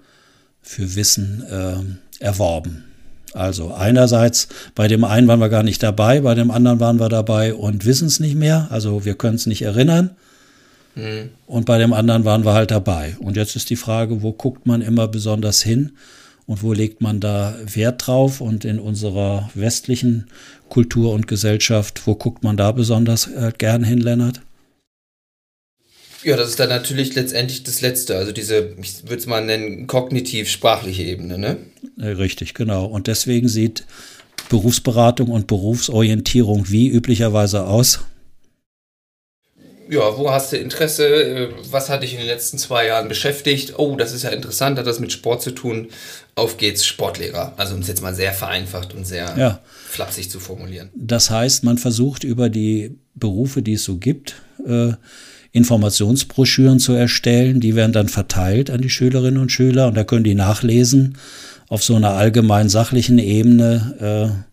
für 0.63 0.95
Wissen 0.95 1.45
äh, 1.51 2.25
erworben? 2.25 2.85
Also 3.35 3.75
einerseits, 3.75 4.49
bei 4.75 4.89
dem 4.89 5.05
einen 5.05 5.29
waren 5.29 5.41
wir 5.41 5.51
gar 5.51 5.65
nicht 5.65 5.83
dabei, 5.83 6.23
bei 6.23 6.35
dem 6.35 6.51
anderen 6.51 6.81
waren 6.81 6.99
wir 6.99 7.11
dabei 7.11 7.53
und 7.53 7.85
wissen 7.85 8.09
es 8.09 8.21
nicht 8.21 8.37
mehr. 8.37 8.69
Also 8.71 9.05
wir 9.05 9.17
können 9.17 9.37
es 9.37 9.45
nicht 9.45 9.61
erinnern. 9.61 10.17
Mhm. 10.95 11.29
Und 11.47 11.67
bei 11.67 11.77
dem 11.77 11.93
anderen 11.93 12.25
waren 12.25 12.47
wir 12.47 12.55
halt 12.55 12.71
dabei. 12.71 13.17
Und 13.19 13.37
jetzt 13.37 13.55
ist 13.55 13.69
die 13.69 13.77
Frage, 13.77 14.23
wo 14.23 14.33
guckt 14.33 14.65
man 14.65 14.81
immer 14.81 15.09
besonders 15.09 15.61
hin? 15.61 15.93
Und 16.47 16.63
wo 16.63 16.73
legt 16.73 17.01
man 17.01 17.21
da 17.21 17.57
Wert 17.65 18.07
drauf 18.07 18.41
und 18.41 18.65
in 18.65 18.79
unserer 18.79 19.51
westlichen 19.55 20.27
Kultur 20.69 21.13
und 21.13 21.27
Gesellschaft, 21.27 22.07
wo 22.07 22.15
guckt 22.15 22.43
man 22.43 22.57
da 22.57 22.73
besonders 22.73 23.27
äh, 23.27 23.53
gern 23.57 23.85
hin, 23.85 23.99
Lennart? 23.99 24.41
Ja, 26.23 26.37
das 26.37 26.51
ist 26.51 26.61
dann 26.61 26.71
natürlich 26.71 27.15
letztendlich 27.15 27.63
das 27.63 27.83
Letzte, 27.83 28.17
also 28.17 28.33
diese, 28.33 28.75
ich 28.81 29.03
würde 29.05 29.17
es 29.17 29.27
mal 29.27 29.45
nennen, 29.45 29.87
kognitiv-sprachliche 29.87 31.03
Ebene, 31.03 31.39
ne? 31.39 31.59
Äh, 31.99 32.09
richtig, 32.09 32.55
genau. 32.55 32.87
Und 32.87 33.07
deswegen 33.07 33.49
sieht 33.49 33.85
Berufsberatung 34.49 35.29
und 35.29 35.47
Berufsorientierung 35.47 36.69
wie 36.69 36.89
üblicherweise 36.89 37.65
aus? 37.65 38.01
Ja, 39.89 40.17
wo 40.17 40.31
hast 40.31 40.53
du 40.53 40.57
Interesse? 40.57 41.07
Äh, 41.07 41.49
was 41.71 41.89
hat 41.89 42.03
dich 42.03 42.13
in 42.13 42.19
den 42.19 42.27
letzten 42.27 42.59
zwei 42.59 42.87
Jahren 42.87 43.09
beschäftigt? 43.09 43.75
Oh, 43.79 43.97
das 43.97 44.13
ist 44.13 44.23
ja 44.23 44.31
interessant, 44.31 44.79
hat 44.79 44.87
das 44.87 45.01
mit 45.01 45.13
Sport 45.13 45.43
zu 45.43 45.53
tun. 45.53 45.89
Auf 46.35 46.57
geht's, 46.57 46.85
Sportlehrer. 46.85 47.55
Also 47.57 47.75
um 47.75 47.81
es 47.81 47.89
jetzt 47.89 48.03
mal 48.03 48.15
sehr 48.15 48.33
vereinfacht 48.33 48.95
und 48.95 49.07
sehr 49.07 49.35
ja. 49.39 49.61
flapsig 49.89 50.31
zu 50.31 50.41
formulieren. 50.41 50.91
Das 50.95 51.31
heißt, 51.31 51.65
man 51.65 51.79
versucht 51.79 52.25
über 52.25 52.49
die 52.49 52.99
Berufe, 53.15 53.63
die 53.63 53.75
es 53.75 53.85
so 53.85 53.97
gibt, 53.97 54.37
äh, 54.67 54.93
Informationsbroschüren 55.53 56.79
zu 56.79 56.93
erstellen. 56.93 57.61
Die 57.61 57.75
werden 57.75 57.93
dann 57.93 58.09
verteilt 58.09 58.71
an 58.71 58.83
die 58.83 58.91
Schülerinnen 58.91 59.41
und 59.41 59.51
Schüler 59.51 59.89
und 59.89 59.95
da 59.97 60.05
können 60.05 60.25
die 60.25 60.35
nachlesen 60.35 61.17
auf 61.69 61.83
so 61.83 61.97
einer 61.97 62.11
allgemein 62.11 62.69
sachlichen 62.69 63.19
Ebene. 63.19 64.45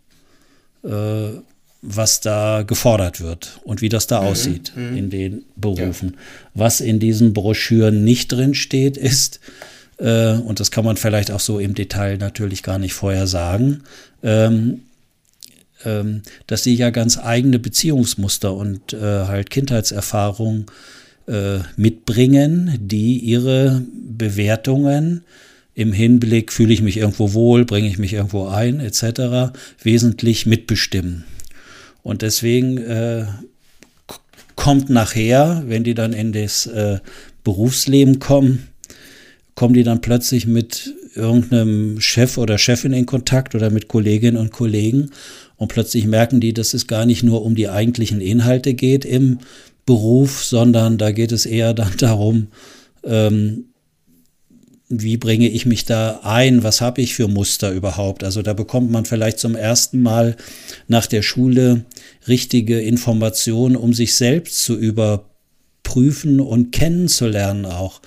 Äh, 0.84 0.88
äh, 0.88 1.42
was 1.84 2.22
da 2.22 2.64
gefordert 2.64 3.20
wird 3.20 3.60
und 3.64 3.82
wie 3.82 3.90
das 3.90 4.08
da 4.08 4.22
mhm. 4.22 4.28
aussieht 4.28 4.72
mhm. 4.76 4.98
in 4.98 5.10
den 5.10 5.46
Berufen. 5.56 6.14
Ja. 6.14 6.20
Was 6.56 6.82
in 6.82 7.00
diesen 7.00 7.34
Broschüren 7.34 8.04
nicht 8.04 8.32
drin 8.32 8.54
steht, 8.56 8.96
ist, 8.96 9.42
äh, 9.98 10.34
und 10.34 10.60
das 10.60 10.72
kann 10.72 10.86
man 10.86 10.96
vielleicht 10.96 11.30
auch 11.30 11.42
so 11.42 11.60
im 11.60 11.76
Detail 11.76 12.18
natürlich 12.18 12.64
gar 12.64 12.80
nicht 12.80 12.94
vorher 12.94 13.28
sagen, 13.28 13.82
ähm, 14.24 14.82
ähm, 15.84 16.22
dass 16.48 16.64
sie 16.64 16.74
ja 16.74 16.90
ganz 16.90 17.18
eigene 17.18 17.60
Beziehungsmuster 17.60 18.54
und 18.54 18.94
äh, 18.94 19.00
halt 19.02 19.50
Kindheitserfahrungen 19.50 20.68
äh, 21.28 21.60
mitbringen, 21.76 22.78
die 22.80 23.18
ihre 23.18 23.84
Bewertungen 24.18 25.26
im 25.76 25.92
Hinblick, 25.92 26.54
fühle 26.54 26.74
ich 26.74 26.82
mich 26.82 26.98
irgendwo 26.98 27.34
wohl, 27.34 27.66
bringe 27.66 27.90
ich 27.90 27.98
mich 27.98 28.14
irgendwo 28.14 28.48
ein, 28.48 28.80
etc., 28.80 29.54
wesentlich 29.82 30.46
mitbestimmen. 30.46 31.26
Und 32.04 32.22
deswegen 32.22 32.78
äh, 32.78 33.26
kommt 34.56 34.90
nachher, 34.90 35.64
wenn 35.66 35.84
die 35.84 35.96
dann 35.96 36.14
in 36.14 36.34
das 36.34 36.68
äh, 36.68 37.00
Berufsleben 37.44 38.20
kommen, 38.20 38.68
kommen 39.56 39.74
die 39.74 39.84
dann 39.84 40.02
plötzlich 40.02 40.48
mit 40.48 40.94
irgendeinem 41.16 42.00
Chef 42.02 42.38
oder 42.38 42.58
Chefin 42.58 42.94
in 42.94 43.06
Kontakt 43.06 43.56
oder 43.56 43.70
mit 43.70 43.88
Kolleginnen 43.88 44.38
und 44.38 44.52
Kollegen. 44.52 45.12
Und 45.58 45.68
plötzlich 45.68 46.06
merken 46.06 46.40
die, 46.40 46.54
dass 46.54 46.74
es 46.74 46.88
gar 46.88 47.06
nicht 47.06 47.24
nur 47.24 47.44
um 47.44 47.56
die 47.56 47.70
eigentlichen 47.70 48.20
Inhalte 48.20 48.74
geht 48.74 49.06
im 49.06 49.40
Beruf, 49.86 50.44
sondern 50.44 50.98
da 50.98 51.12
geht 51.12 51.32
es 51.32 51.46
eher 51.46 51.74
dann 51.74 51.96
darum, 51.98 52.48
ähm, 53.04 53.66
wie 55.02 55.18
bringe 55.18 55.50
ich 55.50 55.66
mich 55.66 55.86
da 55.86 56.20
ein, 56.24 56.64
was 56.64 56.82
habe 56.82 57.02
ich 57.02 57.16
für 57.16 57.28
Muster 57.28 57.72
überhaupt. 57.72 58.24
Also 58.24 58.42
da 58.42 58.54
bekommt 58.54 58.92
man 58.92 59.06
vielleicht 59.06 59.40
zum 59.40 59.56
ersten 59.56 60.02
Mal 60.02 60.36
nach 60.88 61.08
der 61.08 61.22
Schule 61.22 61.86
richtige 62.28 62.80
Informationen, 62.80 63.76
um 63.76 63.94
sich 63.94 64.16
selbst 64.16 64.64
zu 64.64 64.78
überprüfen 64.78 66.40
und 66.40 66.72
kennenzulernen 66.72 67.66
auch. 67.66 68.02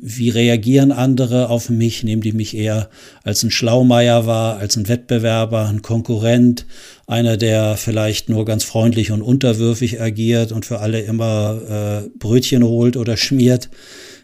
Wie 0.00 0.30
reagieren 0.30 0.92
andere 0.92 1.48
auf 1.48 1.70
mich? 1.70 2.04
Nehmen 2.04 2.22
die 2.22 2.32
mich 2.32 2.56
eher 2.56 2.88
als 3.24 3.42
ein 3.42 3.50
Schlaumeier 3.50 4.26
wahr, 4.26 4.58
als 4.58 4.76
ein 4.76 4.86
Wettbewerber, 4.86 5.66
ein 5.66 5.82
Konkurrent, 5.82 6.66
einer, 7.08 7.36
der 7.36 7.76
vielleicht 7.76 8.28
nur 8.28 8.44
ganz 8.44 8.62
freundlich 8.62 9.10
und 9.10 9.22
unterwürfig 9.22 10.00
agiert 10.00 10.52
und 10.52 10.64
für 10.64 10.78
alle 10.78 11.00
immer 11.00 12.04
äh, 12.06 12.08
Brötchen 12.16 12.62
holt 12.62 12.96
oder 12.96 13.16
schmiert? 13.16 13.70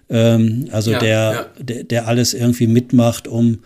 Ähm, 0.09 0.69
also 0.71 0.93
ja, 0.93 0.99
der, 0.99 1.09
ja. 1.09 1.47
der, 1.63 1.85
der 1.85 2.09
alles 2.09 2.35
irgendwie 2.35 2.67
mitmacht, 2.67 3.29
um 3.29 3.61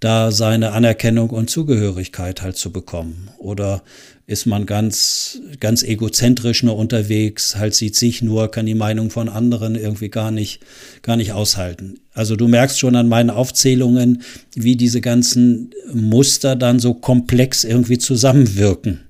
da 0.00 0.30
seine 0.32 0.72
Anerkennung 0.72 1.30
und 1.30 1.48
Zugehörigkeit 1.48 2.42
halt 2.42 2.56
zu 2.56 2.70
bekommen. 2.70 3.30
Oder 3.38 3.82
ist 4.26 4.46
man 4.46 4.66
ganz, 4.66 5.40
ganz 5.60 5.82
egozentrisch 5.82 6.62
nur 6.62 6.76
unterwegs, 6.76 7.56
halt 7.56 7.74
sieht 7.74 7.94
sich 7.94 8.22
nur, 8.22 8.50
kann 8.50 8.66
die 8.66 8.74
Meinung 8.74 9.10
von 9.10 9.28
anderen 9.28 9.74
irgendwie 9.74 10.08
gar 10.08 10.30
nicht, 10.30 10.60
gar 11.02 11.16
nicht 11.16 11.32
aushalten. 11.32 12.00
Also 12.14 12.36
du 12.36 12.48
merkst 12.48 12.78
schon 12.78 12.96
an 12.96 13.08
meinen 13.08 13.30
Aufzählungen, 13.30 14.22
wie 14.54 14.76
diese 14.76 15.00
ganzen 15.00 15.72
Muster 15.92 16.56
dann 16.56 16.78
so 16.78 16.94
komplex 16.94 17.64
irgendwie 17.64 17.98
zusammenwirken. 17.98 19.00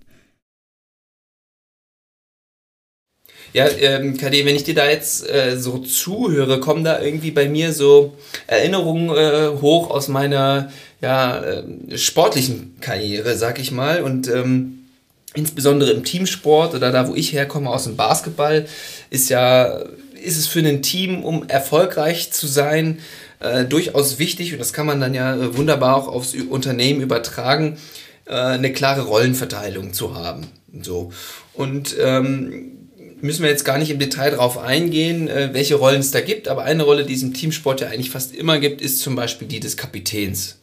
Ja, 3.55 3.69
ähm, 3.69 4.17
KD, 4.17 4.45
wenn 4.45 4.57
ich 4.57 4.65
dir 4.65 4.75
da 4.75 4.91
jetzt 4.91 5.31
äh, 5.31 5.57
so 5.57 5.79
zuhöre, 5.79 6.59
kommen 6.59 6.83
da 6.83 7.01
irgendwie 7.01 7.31
bei 7.31 7.49
mir 7.49 7.73
so 7.73 8.17
Erinnerungen 8.49 9.11
äh, 9.11 9.61
hoch 9.61 9.91
aus 9.91 10.09
meiner 10.09 10.73
ja, 11.01 11.41
äh, 11.41 11.97
sportlichen 11.97 12.75
Karriere, 12.81 13.37
sag 13.37 13.61
ich 13.61 13.71
mal. 13.71 14.03
Und 14.03 14.27
ähm, 14.27 14.87
insbesondere 15.35 15.93
im 15.93 16.03
Teamsport 16.03 16.75
oder 16.75 16.91
da, 16.91 17.07
wo 17.07 17.15
ich 17.15 17.33
herkomme, 17.33 17.71
aus 17.71 17.85
dem 17.85 17.95
Basketball, 17.95 18.67
ist 19.11 19.31
ja, 19.31 19.85
ist 20.21 20.37
es 20.37 20.49
für 20.49 20.59
ein 20.59 20.83
Team, 20.83 21.23
um 21.23 21.49
erfolgreich 21.49 22.33
zu 22.33 22.49
sein, 22.49 22.99
äh, 23.39 23.65
durchaus 23.65 24.19
wichtig, 24.19 24.53
und 24.53 24.59
das 24.59 24.73
kann 24.73 24.87
man 24.87 25.01
dann 25.01 25.15
ja 25.15 25.37
äh, 25.37 25.57
wunderbar 25.57 25.95
auch 25.95 26.09
aufs 26.09 26.35
Unternehmen 26.35 27.01
übertragen, 27.01 27.77
äh, 28.25 28.35
eine 28.35 28.73
klare 28.73 29.03
Rollenverteilung 29.03 29.93
zu 29.93 30.17
haben. 30.17 30.49
So. 30.83 31.13
Und 31.53 31.95
ähm, 32.03 32.84
müssen 33.25 33.43
wir 33.43 33.51
jetzt 33.51 33.65
gar 33.65 33.79
nicht 33.79 33.91
im 33.91 33.99
Detail 33.99 34.33
darauf 34.33 34.59
eingehen, 34.59 35.29
äh, 35.29 35.49
welche 35.53 35.77
Rollen 35.77 36.01
es 36.01 36.11
da 36.11 36.21
gibt, 36.21 36.47
aber 36.47 36.65
eine 36.65 36.83
Rolle, 36.83 37.07
die 37.07 37.15
es 37.15 37.23
im 37.23 37.33
Teamsport 37.33 37.81
ja 37.81 37.89
eigentlich 37.89 38.11
fast 38.11 38.35
immer 38.35 38.59
gibt, 38.59 38.83
ist 38.83 39.01
zum 39.01 39.17
Beispiel 39.17 39.49
die 39.49 39.61
des 39.61 39.79
Kapitäns. 39.79 40.59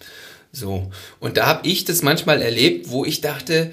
So. 0.52 0.92
Und 1.20 1.38
da 1.38 1.48
habe 1.48 1.68
ich 1.68 1.86
das 1.86 2.04
manchmal 2.04 2.42
erlebt, 2.42 2.90
wo 2.90 3.04
ich 3.04 3.22
dachte, 3.22 3.72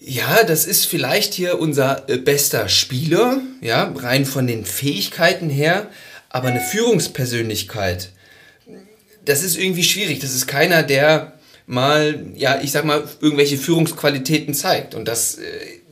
ja, 0.00 0.44
das 0.44 0.64
ist 0.64 0.86
vielleicht 0.86 1.34
hier 1.34 1.58
unser 1.58 2.08
äh, 2.08 2.16
bester 2.16 2.70
Spieler, 2.70 3.40
ja, 3.60 3.92
rein 3.94 4.24
von 4.24 4.46
den 4.46 4.64
Fähigkeiten 4.64 5.50
her, 5.50 5.90
aber 6.30 6.48
eine 6.48 6.60
Führungspersönlichkeit, 6.60 8.12
das 9.26 9.42
ist 9.42 9.58
irgendwie 9.58 9.84
schwierig. 9.84 10.20
Das 10.20 10.34
ist 10.34 10.46
keiner, 10.46 10.82
der 10.82 11.34
mal, 11.66 12.24
ja, 12.34 12.60
ich 12.62 12.72
sag 12.72 12.86
mal, 12.86 13.04
irgendwelche 13.20 13.58
Führungsqualitäten 13.58 14.54
zeigt. 14.54 14.94
Und 14.94 15.06
das 15.06 15.34
äh, 15.34 15.42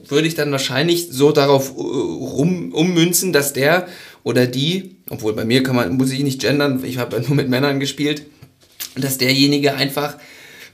würde 0.08 0.28
ich 0.28 0.34
dann 0.34 0.52
wahrscheinlich 0.52 1.08
so 1.10 1.32
darauf 1.32 1.70
äh, 1.70 1.80
rum, 1.80 2.72
ummünzen, 2.72 3.32
dass 3.32 3.52
der 3.52 3.88
oder 4.22 4.46
die, 4.46 4.96
obwohl 5.10 5.32
bei 5.34 5.44
mir 5.44 5.62
kann 5.62 5.76
man, 5.76 5.96
muss 5.96 6.10
ich 6.10 6.22
nicht 6.22 6.40
gendern, 6.40 6.82
ich 6.84 6.98
habe 6.98 7.20
nur 7.20 7.34
mit 7.34 7.48
Männern 7.48 7.80
gespielt, 7.80 8.22
dass 8.96 9.18
derjenige 9.18 9.74
einfach 9.74 10.16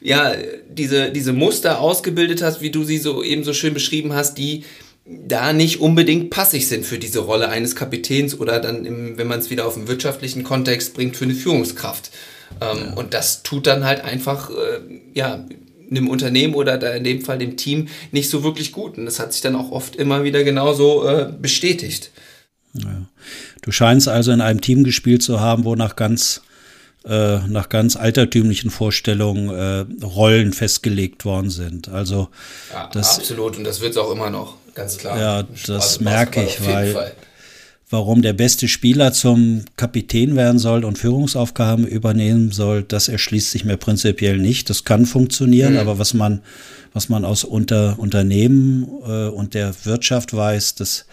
ja 0.01 0.35
diese, 0.69 1.11
diese 1.11 1.33
Muster 1.33 1.81
ausgebildet 1.81 2.43
hat, 2.43 2.61
wie 2.61 2.71
du 2.71 2.85
sie 2.85 2.99
so 2.99 3.23
eben 3.23 3.45
so 3.45 3.53
schön 3.53 3.75
beschrieben 3.75 4.15
hast, 4.15 4.39
die 4.39 4.65
da 5.07 5.53
nicht 5.53 5.81
unbedingt 5.81 6.31
passig 6.31 6.69
sind 6.69 6.87
für 6.87 6.99
diese 6.99 7.21
Rolle 7.21 7.49
eines 7.49 7.75
Kapitäns 7.75 8.39
oder 8.39 8.61
dann, 8.61 8.85
im, 8.85 9.19
wenn 9.19 9.27
man 9.27 9.41
es 9.41 9.51
wieder 9.51 9.67
auf 9.67 9.75
den 9.75 9.89
wirtschaftlichen 9.89 10.45
Kontext 10.45 10.95
bringt, 10.95 11.17
für 11.17 11.25
eine 11.25 11.35
Führungskraft. 11.35 12.11
Ähm, 12.61 12.79
ja. 12.79 12.95
Und 12.95 13.15
das 13.15 13.43
tut 13.43 13.67
dann 13.67 13.85
halt 13.85 14.03
einfach, 14.03 14.51
äh, 14.51 14.81
ja, 15.15 15.45
einem 15.91 16.09
Unternehmen 16.09 16.55
oder 16.55 16.79
da 16.79 16.93
in 16.95 17.05
dem 17.05 17.23
Fall 17.23 17.39
dem 17.39 17.57
Team 17.57 17.89
nicht 18.13 18.31
so 18.31 18.43
wirklich 18.43 18.73
gut. 18.73 18.99
Und 18.99 19.07
das 19.07 19.19
hat 19.19 19.33
sich 19.33 19.43
dann 19.43 19.57
auch 19.57 19.71
oft 19.71 19.97
immer 19.97 20.25
wieder 20.25 20.45
genauso 20.45 21.07
äh, 21.07 21.33
bestätigt. 21.41 22.11
Ja. 22.75 23.03
Du 23.63 23.73
scheinst 23.73 24.09
also 24.09 24.33
in 24.33 24.41
einem 24.41 24.61
Team 24.61 24.85
gespielt 24.85 25.23
zu 25.23 25.41
haben, 25.41 25.65
wo 25.65 25.75
nach 25.75 25.97
ganz 25.97 26.43
äh, 27.05 27.39
nach 27.49 27.71
ganz 27.71 27.97
altertümlichen 27.97 28.71
Vorstellungen 28.71 29.49
äh, 29.49 30.05
Rollen 30.05 30.53
festgelegt 30.53 31.25
worden 31.25 31.51
sind. 31.51 31.89
Also 31.89 32.29
ja, 32.73 32.91
das, 32.93 33.19
absolut 33.19 33.57
und 33.57 33.65
das 33.65 33.81
wird 33.81 33.93
es 33.93 33.97
auch 33.97 34.13
immer 34.13 34.29
noch, 34.29 34.57
ganz 34.75 34.99
klar. 34.99 35.19
Ja, 35.19 35.45
das 35.67 36.01
merke 36.01 36.43
ich, 36.45 36.65
weil 36.65 36.93
Fall 36.93 37.13
warum 37.91 38.23
der 38.23 38.33
beste 38.33 38.69
Spieler 38.69 39.13
zum 39.13 39.65
Kapitän 39.77 40.37
werden 40.37 40.61
soll 40.61 40.85
und 40.85 40.97
Führungsaufgaben 40.97 41.87
übernehmen 41.87 42.53
soll, 42.53 42.85
das 42.85 43.09
erschließt 43.09 43.51
sich 43.51 43.65
mir 43.65 43.77
prinzipiell 43.77 44.39
nicht. 44.39 44.71
Das 44.71 44.85
kann 44.85 45.07
funktionieren, 45.07 45.73
mhm. 45.73 45.81
aber 45.81 45.99
was 45.99 46.15
man, 46.15 46.41
was 46.93 47.09
man 47.09 47.25
aus 47.25 47.43
Unter 47.43 47.99
Unternehmen 47.99 48.87
äh, 49.05 49.27
und 49.27 49.55
der 49.55 49.75
Wirtschaft 49.85 50.35
weiß, 50.35 50.77
dass 50.77 51.07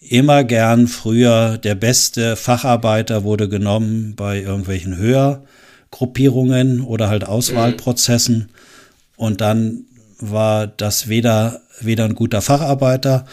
immer 0.00 0.44
gern 0.44 0.88
früher 0.88 1.58
der 1.58 1.74
beste 1.74 2.36
Facharbeiter 2.36 3.24
wurde 3.24 3.48
genommen 3.48 4.14
bei 4.16 4.40
irgendwelchen 4.40 4.96
Höhergruppierungen 4.96 6.80
oder 6.80 7.10
halt 7.10 7.24
Auswahlprozessen 7.24 8.36
mhm. 8.36 8.48
und 9.16 9.40
dann 9.42 9.84
war 10.20 10.66
das 10.66 11.08
weder, 11.08 11.60
weder 11.80 12.04
ein 12.04 12.14
guter 12.14 12.40
Facharbeiter 12.40 13.26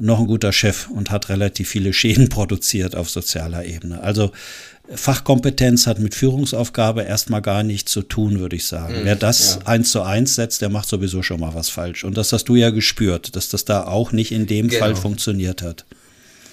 noch 0.00 0.20
ein 0.20 0.26
guter 0.26 0.52
Chef 0.52 0.88
und 0.88 1.10
hat 1.10 1.28
relativ 1.28 1.68
viele 1.68 1.92
Schäden 1.92 2.28
produziert 2.30 2.96
auf 2.96 3.10
sozialer 3.10 3.64
Ebene. 3.64 4.02
Also 4.02 4.32
Fachkompetenz 4.88 5.86
hat 5.86 5.98
mit 5.98 6.14
Führungsaufgabe 6.14 7.02
erstmal 7.02 7.42
gar 7.42 7.62
nichts 7.62 7.90
zu 7.90 8.02
tun, 8.02 8.38
würde 8.38 8.56
ich 8.56 8.66
sagen. 8.66 9.00
Mhm, 9.00 9.04
Wer 9.04 9.16
das 9.16 9.58
ja. 9.60 9.66
eins 9.66 9.90
zu 9.90 10.02
eins 10.02 10.36
setzt, 10.36 10.62
der 10.62 10.68
macht 10.68 10.88
sowieso 10.88 11.22
schon 11.22 11.40
mal 11.40 11.54
was 11.54 11.68
falsch. 11.68 12.04
Und 12.04 12.16
das 12.16 12.32
hast 12.32 12.44
du 12.44 12.54
ja 12.54 12.70
gespürt, 12.70 13.34
dass 13.34 13.48
das 13.48 13.64
da 13.64 13.84
auch 13.84 14.12
nicht 14.12 14.30
in 14.30 14.46
dem 14.46 14.68
genau. 14.68 14.80
Fall 14.80 14.96
funktioniert 14.96 15.62
hat. 15.62 15.84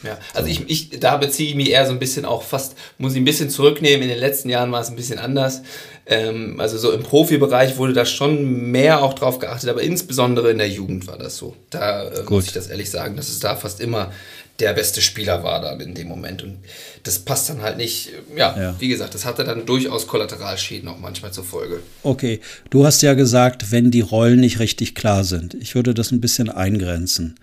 Ja, 0.03 0.17
also 0.33 0.49
ich, 0.49 0.69
ich, 0.69 0.99
da 0.99 1.17
beziehe 1.17 1.49
ich 1.49 1.55
mich 1.55 1.69
eher 1.69 1.85
so 1.85 1.91
ein 1.91 1.99
bisschen 1.99 2.25
auch 2.25 2.43
fast, 2.43 2.75
muss 2.97 3.13
ich 3.13 3.19
ein 3.19 3.25
bisschen 3.25 3.49
zurücknehmen. 3.49 4.03
In 4.03 4.09
den 4.09 4.19
letzten 4.19 4.49
Jahren 4.49 4.71
war 4.71 4.81
es 4.81 4.89
ein 4.89 4.95
bisschen 4.95 5.19
anders. 5.19 5.61
Ähm, 6.05 6.59
also 6.59 6.77
so 6.77 6.91
im 6.91 7.03
Profibereich 7.03 7.77
wurde 7.77 7.93
da 7.93 8.05
schon 8.05 8.71
mehr 8.71 9.01
auch 9.01 9.13
drauf 9.13 9.39
geachtet, 9.39 9.69
aber 9.69 9.81
insbesondere 9.81 10.51
in 10.51 10.57
der 10.57 10.69
Jugend 10.69 11.07
war 11.07 11.17
das 11.17 11.37
so. 11.37 11.55
Da 11.69 12.09
äh, 12.09 12.23
muss 12.29 12.47
ich 12.47 12.53
das 12.53 12.67
ehrlich 12.67 12.89
sagen, 12.89 13.15
dass 13.15 13.29
es 13.29 13.39
da 13.39 13.55
fast 13.55 13.79
immer 13.79 14.11
der 14.59 14.73
beste 14.73 15.01
Spieler 15.01 15.43
war 15.43 15.61
da 15.61 15.73
in 15.73 15.95
dem 15.95 16.07
Moment. 16.07 16.43
Und 16.43 16.59
das 17.03 17.19
passt 17.19 17.49
dann 17.49 17.61
halt 17.61 17.77
nicht. 17.77 18.09
Ja, 18.35 18.55
ja, 18.57 18.75
wie 18.79 18.87
gesagt, 18.87 19.15
das 19.15 19.25
hatte 19.25 19.43
dann 19.43 19.65
durchaus 19.65 20.07
Kollateralschäden 20.07 20.87
auch 20.89 20.99
manchmal 20.99 21.31
zur 21.31 21.43
Folge. 21.43 21.79
Okay, 22.03 22.39
du 22.69 22.85
hast 22.85 23.01
ja 23.01 23.13
gesagt, 23.13 23.71
wenn 23.71 23.89
die 23.89 24.01
Rollen 24.01 24.39
nicht 24.39 24.59
richtig 24.59 24.93
klar 24.95 25.23
sind. 25.23 25.55
Ich 25.55 25.73
würde 25.75 25.93
das 25.93 26.11
ein 26.11 26.21
bisschen 26.21 26.49
eingrenzen. 26.49 27.35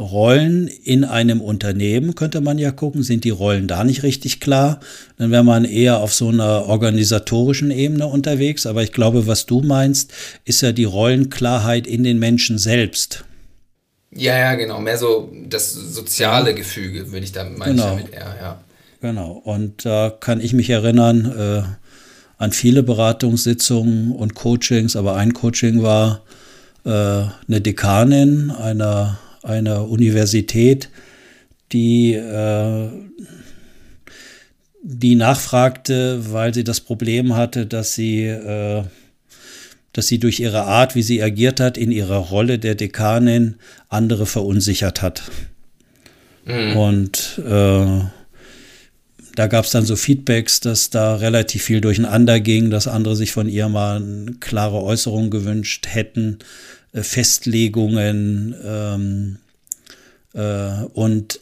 Rollen 0.00 0.66
in 0.66 1.04
einem 1.04 1.42
Unternehmen 1.42 2.14
könnte 2.14 2.40
man 2.40 2.56
ja 2.56 2.70
gucken, 2.70 3.02
sind 3.02 3.24
die 3.24 3.30
Rollen 3.30 3.68
da 3.68 3.84
nicht 3.84 4.02
richtig 4.02 4.40
klar? 4.40 4.80
Dann 5.18 5.30
wäre 5.30 5.44
man 5.44 5.66
eher 5.66 5.98
auf 5.98 6.14
so 6.14 6.28
einer 6.28 6.66
organisatorischen 6.66 7.70
Ebene 7.70 8.06
unterwegs. 8.06 8.64
Aber 8.64 8.82
ich 8.82 8.92
glaube, 8.92 9.26
was 9.26 9.44
du 9.44 9.60
meinst, 9.60 10.12
ist 10.46 10.62
ja 10.62 10.72
die 10.72 10.84
Rollenklarheit 10.84 11.86
in 11.86 12.02
den 12.02 12.18
Menschen 12.18 12.56
selbst. 12.56 13.24
Ja, 14.10 14.38
ja, 14.38 14.54
genau. 14.54 14.80
Mehr 14.80 14.96
so 14.96 15.30
das 15.46 15.72
soziale 15.72 16.54
Gefüge, 16.54 17.12
würde 17.12 17.24
ich 17.24 17.32
da 17.32 17.44
meinen. 17.44 17.76
Genau. 17.76 17.90
Damit 17.90 18.12
eher, 18.12 18.34
ja. 18.40 18.60
Genau. 19.02 19.32
Und 19.44 19.84
da 19.84 20.08
kann 20.08 20.40
ich 20.40 20.54
mich 20.54 20.70
erinnern 20.70 21.26
äh, 21.38 21.62
an 22.38 22.52
viele 22.52 22.82
Beratungssitzungen 22.82 24.12
und 24.12 24.34
Coachings, 24.34 24.96
aber 24.96 25.16
ein 25.16 25.34
Coaching 25.34 25.82
war 25.82 26.22
äh, 26.84 26.90
eine 26.90 27.60
Dekanin 27.60 28.50
einer 28.50 29.18
einer 29.42 29.88
Universität, 29.88 30.90
die, 31.72 32.14
äh, 32.14 32.88
die 34.82 35.14
nachfragte, 35.14 36.32
weil 36.32 36.54
sie 36.54 36.64
das 36.64 36.80
Problem 36.80 37.36
hatte, 37.36 37.66
dass 37.66 37.94
sie, 37.94 38.24
äh, 38.24 38.84
dass 39.92 40.06
sie 40.06 40.18
durch 40.18 40.40
ihre 40.40 40.62
Art, 40.62 40.94
wie 40.94 41.02
sie 41.02 41.22
agiert 41.22 41.60
hat, 41.60 41.76
in 41.76 41.90
ihrer 41.92 42.18
Rolle 42.18 42.58
der 42.58 42.74
Dekanin 42.74 43.56
andere 43.88 44.26
verunsichert 44.26 45.02
hat. 45.02 45.22
Mhm. 46.44 46.76
Und 46.76 47.42
äh, 47.46 48.02
da 49.34 49.46
gab 49.46 49.64
es 49.64 49.70
dann 49.70 49.84
so 49.84 49.96
Feedbacks, 49.96 50.60
dass 50.60 50.90
da 50.90 51.16
relativ 51.16 51.62
viel 51.62 51.80
durcheinander 51.80 52.40
ging, 52.40 52.70
dass 52.70 52.88
andere 52.88 53.16
sich 53.16 53.32
von 53.32 53.48
ihr 53.48 53.68
mal 53.68 53.96
eine 53.96 54.32
klare 54.40 54.82
Äußerung 54.82 55.30
gewünscht 55.30 55.86
hätten, 55.88 56.38
Festlegungen 56.92 58.54
ähm, 58.64 59.38
äh, 60.34 60.84
und 60.92 61.40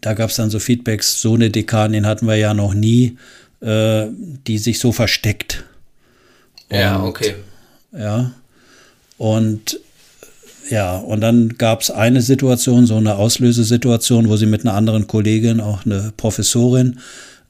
da 0.00 0.12
gab 0.12 0.30
es 0.30 0.36
dann 0.36 0.50
so 0.50 0.58
Feedbacks, 0.58 1.20
so 1.20 1.34
eine 1.34 1.50
Dekanin 1.50 2.06
hatten 2.06 2.26
wir 2.26 2.36
ja 2.36 2.52
noch 2.52 2.74
nie, 2.74 3.16
äh, 3.60 4.06
die 4.46 4.58
sich 4.58 4.78
so 4.78 4.92
versteckt. 4.92 5.64
Und, 6.68 6.78
ja, 6.78 7.02
okay. 7.02 7.34
Ja. 7.92 8.32
Und 9.16 9.80
ja, 10.70 10.96
und 10.96 11.20
dann 11.20 11.50
gab 11.58 11.82
es 11.82 11.90
eine 11.90 12.22
Situation, 12.22 12.86
so 12.86 12.96
eine 12.96 13.16
Auslösesituation, 13.16 14.28
wo 14.28 14.36
sie 14.36 14.46
mit 14.46 14.62
einer 14.62 14.74
anderen 14.74 15.06
Kollegin, 15.06 15.60
auch 15.60 15.84
eine 15.84 16.12
Professorin, 16.16 17.00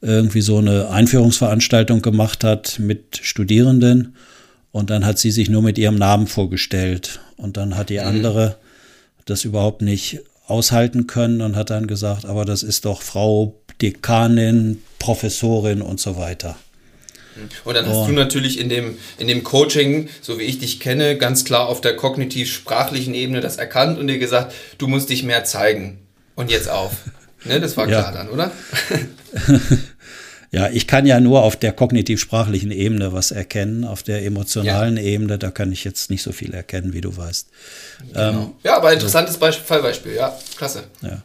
irgendwie 0.01 0.41
so 0.41 0.57
eine 0.57 0.89
Einführungsveranstaltung 0.89 2.01
gemacht 2.01 2.43
hat 2.43 2.77
mit 2.79 3.19
Studierenden. 3.21 4.15
Und 4.75 4.89
dann 4.89 5.05
hat 5.05 5.19
sie 5.19 5.31
sich 5.31 5.49
nur 5.49 5.61
mit 5.61 5.77
ihrem 5.77 5.95
Namen 5.95 6.27
vorgestellt. 6.27 7.21
Und 7.37 7.55
dann 7.55 7.77
hat 7.77 7.89
die 7.89 7.97
mhm. 7.97 8.07
andere 8.07 8.57
das 9.23 9.45
überhaupt 9.45 9.81
nicht 9.81 10.19
aushalten 10.47 11.07
können 11.07 11.39
und 11.39 11.55
hat 11.55 11.69
dann 11.69 11.87
gesagt, 11.87 12.25
aber 12.25 12.43
das 12.43 12.61
ist 12.61 12.83
doch 12.83 13.01
Frau 13.01 13.55
Dekanin, 13.81 14.83
Professorin 14.99 15.81
und 15.81 16.01
so 16.01 16.17
weiter. 16.17 16.57
Und 17.63 17.75
dann 17.75 17.85
hast 17.85 17.95
oh. 17.95 18.07
du 18.07 18.11
natürlich 18.11 18.59
in 18.59 18.67
dem, 18.67 18.97
in 19.17 19.29
dem 19.29 19.45
Coaching, 19.45 20.09
so 20.19 20.39
wie 20.39 20.43
ich 20.43 20.59
dich 20.59 20.81
kenne, 20.81 21.17
ganz 21.17 21.45
klar 21.45 21.69
auf 21.69 21.79
der 21.79 21.95
kognitiv-sprachlichen 21.95 23.13
Ebene 23.13 23.39
das 23.39 23.55
erkannt 23.55 23.97
und 23.97 24.07
dir 24.07 24.19
gesagt, 24.19 24.53
du 24.77 24.87
musst 24.87 25.09
dich 25.09 25.23
mehr 25.23 25.45
zeigen. 25.45 25.99
Und 26.35 26.51
jetzt 26.51 26.69
auf. 26.69 26.91
ne, 27.45 27.61
das 27.61 27.77
war 27.77 27.87
klar 27.87 28.07
ja. 28.07 28.11
dann, 28.11 28.29
oder? 28.29 28.51
Ja, 30.55 30.69
ich 30.69 30.87
kann 30.87 31.05
ja 31.05 31.19
nur 31.19 31.43
auf 31.43 31.57
der 31.57 31.73
kognitiv-sprachlichen 31.73 32.71
Ebene 32.71 33.11
was 33.11 33.31
erkennen, 33.31 33.83
auf 33.83 34.03
der 34.03 34.25
emotionalen 34.25 34.95
ja. 34.95 35.03
Ebene, 35.03 35.37
da 35.37 35.51
kann 35.51 35.73
ich 35.73 35.83
jetzt 35.83 36.09
nicht 36.09 36.21
so 36.23 36.31
viel 36.31 36.53
erkennen, 36.53 36.93
wie 36.93 37.01
du 37.01 37.17
weißt. 37.17 37.49
Genau. 38.13 38.29
Ähm, 38.29 38.51
ja, 38.63 38.77
aber 38.77 38.93
interessantes 38.93 39.35
Beispiel, 39.35 39.65
Fallbeispiel, 39.65 40.13
ja, 40.13 40.33
klasse. 40.55 40.83
Ja. 41.01 41.21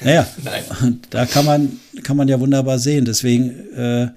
Naja, 0.00 0.26
da 1.10 1.26
kann 1.26 1.44
man, 1.44 1.80
kann 2.02 2.16
man 2.16 2.28
ja 2.28 2.40
wunderbar 2.40 2.78
sehen. 2.78 3.04
Deswegen 3.04 3.74
äh, 3.76 4.08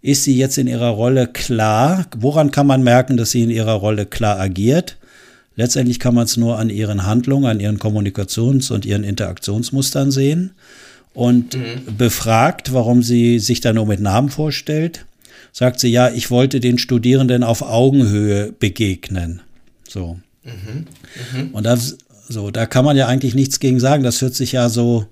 ist 0.00 0.24
sie 0.24 0.36
jetzt 0.36 0.58
in 0.58 0.66
ihrer 0.66 0.88
Rolle 0.88 1.28
klar. 1.28 2.06
Woran 2.16 2.50
kann 2.50 2.66
man 2.66 2.82
merken, 2.82 3.16
dass 3.16 3.30
sie 3.30 3.44
in 3.44 3.50
ihrer 3.50 3.74
Rolle 3.74 4.06
klar 4.06 4.40
agiert? 4.40 4.96
Letztendlich 5.54 6.00
kann 6.00 6.14
man 6.14 6.24
es 6.24 6.36
nur 6.36 6.58
an 6.58 6.70
ihren 6.70 7.06
Handlungen, 7.06 7.46
an 7.46 7.60
ihren 7.60 7.78
Kommunikations- 7.78 8.72
und 8.72 8.84
ihren 8.84 9.04
Interaktionsmustern 9.04 10.10
sehen. 10.10 10.54
Und 11.14 11.56
mhm. 11.56 11.96
befragt, 11.98 12.72
warum 12.72 13.02
sie 13.02 13.38
sich 13.38 13.60
da 13.60 13.72
nur 13.72 13.86
mit 13.86 14.00
Namen 14.00 14.30
vorstellt, 14.30 15.04
sagt 15.52 15.80
sie, 15.80 15.88
ja, 15.88 16.08
ich 16.08 16.30
wollte 16.30 16.60
den 16.60 16.78
Studierenden 16.78 17.42
auf 17.42 17.62
Augenhöhe 17.62 18.52
begegnen. 18.52 19.42
So. 19.86 20.18
Mhm. 20.44 20.86
Mhm. 21.34 21.50
Und 21.50 21.64
das, 21.64 21.98
so, 22.28 22.50
da 22.50 22.66
kann 22.66 22.84
man 22.84 22.96
ja 22.96 23.06
eigentlich 23.06 23.34
nichts 23.34 23.60
gegen 23.60 23.78
sagen. 23.78 24.02
Das 24.02 24.22
hört 24.22 24.34
sich 24.34 24.52
ja 24.52 24.70
so, 24.70 25.06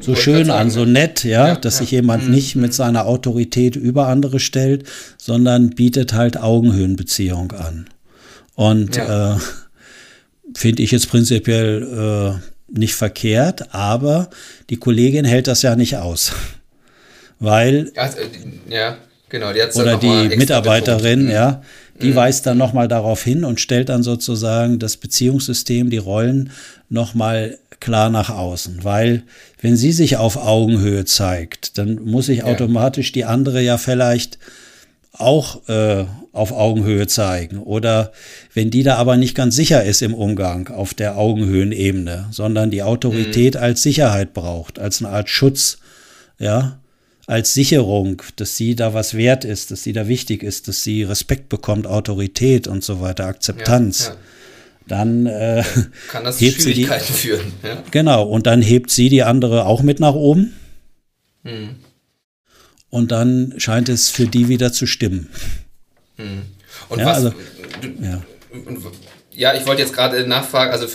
so 0.00 0.16
schön 0.16 0.50
an, 0.50 0.70
so 0.70 0.84
nett, 0.84 1.22
ja, 1.22 1.48
ja 1.48 1.54
dass 1.56 1.74
ja. 1.74 1.80
sich 1.80 1.92
jemand 1.92 2.24
mhm. 2.24 2.30
nicht 2.32 2.56
mit 2.56 2.70
mhm. 2.70 2.74
seiner 2.74 3.06
Autorität 3.06 3.76
über 3.76 4.08
andere 4.08 4.40
stellt, 4.40 4.84
sondern 5.16 5.70
bietet 5.70 6.12
halt 6.12 6.36
Augenhöhenbeziehung 6.36 7.52
an. 7.52 7.86
Und 8.56 8.96
ja. 8.96 9.36
äh, 9.36 9.38
finde 10.56 10.82
ich 10.82 10.90
jetzt 10.90 11.08
prinzipiell 11.08 12.40
äh, 12.40 12.53
nicht 12.78 12.94
verkehrt, 12.94 13.74
aber 13.74 14.30
die 14.70 14.76
Kollegin 14.76 15.24
hält 15.24 15.46
das 15.46 15.62
ja 15.62 15.76
nicht 15.76 15.96
aus. 15.96 16.32
Weil. 17.38 17.92
Ja, 18.68 18.98
genau, 19.28 19.52
die 19.52 19.60
Oder 19.78 19.96
die 19.98 20.36
Mitarbeiterin, 20.36 21.30
ja, 21.30 21.62
die 22.00 22.10
mhm. 22.10 22.16
weist 22.16 22.46
dann 22.46 22.58
nochmal 22.58 22.88
darauf 22.88 23.22
hin 23.22 23.44
und 23.44 23.60
stellt 23.60 23.88
dann 23.88 24.02
sozusagen 24.02 24.78
das 24.78 24.96
Beziehungssystem, 24.96 25.90
die 25.90 25.98
Rollen 25.98 26.50
nochmal 26.88 27.58
klar 27.80 28.10
nach 28.10 28.30
außen. 28.30 28.82
Weil 28.82 29.22
wenn 29.60 29.76
sie 29.76 29.92
sich 29.92 30.16
auf 30.16 30.36
Augenhöhe 30.36 31.04
zeigt, 31.04 31.78
dann 31.78 32.02
muss 32.04 32.26
sich 32.26 32.38
ja. 32.38 32.44
automatisch 32.44 33.12
die 33.12 33.24
andere 33.24 33.60
ja 33.60 33.78
vielleicht 33.78 34.38
auch 35.18 35.68
äh, 35.68 36.04
auf 36.32 36.52
Augenhöhe 36.52 37.06
zeigen. 37.06 37.58
Oder 37.58 38.12
wenn 38.52 38.70
die 38.70 38.82
da 38.82 38.96
aber 38.96 39.16
nicht 39.16 39.34
ganz 39.34 39.54
sicher 39.54 39.84
ist 39.84 40.02
im 40.02 40.14
Umgang 40.14 40.68
auf 40.68 40.94
der 40.94 41.16
Augenhöhenebene, 41.16 42.26
sondern 42.30 42.70
die 42.70 42.82
Autorität 42.82 43.54
mhm. 43.54 43.60
als 43.60 43.82
Sicherheit 43.82 44.34
braucht, 44.34 44.78
als 44.78 45.02
eine 45.02 45.14
Art 45.14 45.28
Schutz, 45.28 45.78
ja, 46.38 46.80
als 47.26 47.54
Sicherung, 47.54 48.20
dass 48.36 48.56
sie 48.56 48.74
da 48.74 48.92
was 48.92 49.14
wert 49.14 49.44
ist, 49.44 49.70
dass 49.70 49.82
sie 49.82 49.92
da 49.92 50.08
wichtig 50.08 50.42
ist, 50.42 50.68
dass 50.68 50.82
sie 50.82 51.04
Respekt 51.04 51.48
bekommt, 51.48 51.86
Autorität 51.86 52.66
und 52.66 52.84
so 52.84 53.00
weiter, 53.00 53.26
Akzeptanz. 53.26 54.08
Ja, 54.08 54.12
ja. 54.12 54.18
Dann 54.86 55.26
äh, 55.26 55.62
kann 56.08 56.24
das 56.24 56.40
hebt 56.40 56.60
Schwierigkeiten 56.60 57.04
sie 57.06 57.12
die, 57.12 57.18
führen. 57.18 57.52
Ja. 57.62 57.82
Genau, 57.90 58.24
und 58.24 58.46
dann 58.46 58.60
hebt 58.60 58.90
sie 58.90 59.08
die 59.08 59.22
andere 59.22 59.64
auch 59.64 59.82
mit 59.82 60.00
nach 60.00 60.14
oben. 60.14 60.52
Mhm. 61.44 61.76
Und 62.94 63.10
dann 63.10 63.54
scheint 63.56 63.88
es 63.88 64.08
für 64.08 64.26
die 64.26 64.48
wieder 64.48 64.72
zu 64.72 64.86
stimmen. 64.86 65.28
Mhm. 66.16 66.42
Und 66.88 67.04
was, 67.04 67.16
also, 67.16 67.34
ja 68.00 68.22
ja, 69.36 69.54
ich 69.54 69.66
wollte 69.66 69.82
jetzt 69.82 69.92
gerade 69.92 70.26
nachfragen, 70.26 70.70
also 70.70 70.86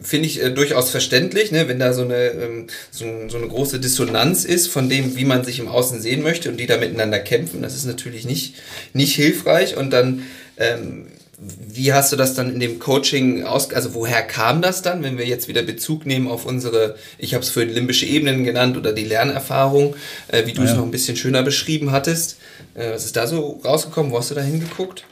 finde 0.00 0.26
ich 0.26 0.42
äh, 0.42 0.50
durchaus 0.50 0.90
verständlich, 0.90 1.50
ne, 1.50 1.68
wenn 1.68 1.78
da 1.78 1.92
so 1.92 2.02
eine, 2.02 2.26
ähm, 2.26 2.66
so, 2.90 3.06
so, 3.28 3.38
eine 3.38 3.48
große 3.48 3.80
Dissonanz 3.80 4.44
ist 4.44 4.68
von 4.68 4.88
dem, 4.88 5.16
wie 5.16 5.24
man 5.24 5.44
sich 5.44 5.58
im 5.58 5.68
Außen 5.68 6.00
sehen 6.00 6.22
möchte 6.22 6.50
und 6.50 6.58
die 6.58 6.66
da 6.66 6.76
miteinander 6.76 7.18
kämpfen. 7.18 7.62
Das 7.62 7.74
ist 7.74 7.86
natürlich 7.86 8.26
nicht, 8.26 8.54
nicht 8.92 9.14
hilfreich. 9.14 9.76
Und 9.76 9.90
dann, 9.90 10.24
ähm, 10.58 11.06
wie 11.38 11.92
hast 11.92 12.12
du 12.12 12.16
das 12.16 12.34
dann 12.34 12.52
in 12.52 12.60
dem 12.60 12.78
Coaching 12.78 13.44
aus, 13.44 13.72
also 13.72 13.94
woher 13.94 14.22
kam 14.22 14.62
das 14.62 14.82
dann, 14.82 15.02
wenn 15.02 15.18
wir 15.18 15.26
jetzt 15.26 15.48
wieder 15.48 15.62
Bezug 15.62 16.06
nehmen 16.06 16.28
auf 16.28 16.46
unsere, 16.46 16.96
ich 17.18 17.34
habe 17.34 17.42
es 17.42 17.50
für 17.50 17.64
limbische 17.64 18.06
Ebenen 18.06 18.44
genannt 18.44 18.76
oder 18.76 18.92
die 18.92 19.04
Lernerfahrung, 19.04 19.94
äh, 20.28 20.46
wie 20.46 20.52
du 20.52 20.62
ja. 20.62 20.70
es 20.70 20.76
noch 20.76 20.84
ein 20.84 20.90
bisschen 20.90 21.16
schöner 21.16 21.42
beschrieben 21.42 21.92
hattest. 21.92 22.38
Äh, 22.74 22.92
was 22.92 23.04
ist 23.04 23.16
da 23.16 23.26
so 23.26 23.60
rausgekommen? 23.64 24.12
Wo 24.12 24.18
hast 24.18 24.30
du 24.30 24.34
da 24.34 24.40
hingeguckt? 24.40 25.04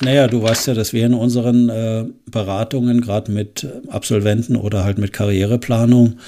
Naja, 0.00 0.26
du 0.26 0.42
weißt 0.42 0.66
ja, 0.66 0.74
dass 0.74 0.92
wir 0.92 1.06
in 1.06 1.14
unseren 1.14 1.68
äh, 1.68 2.04
Beratungen, 2.30 3.00
gerade 3.00 3.30
mit 3.30 3.66
Absolventen 3.88 4.56
oder 4.56 4.84
halt 4.84 4.98
mit 4.98 5.12
Karriereplanung, 5.12 6.18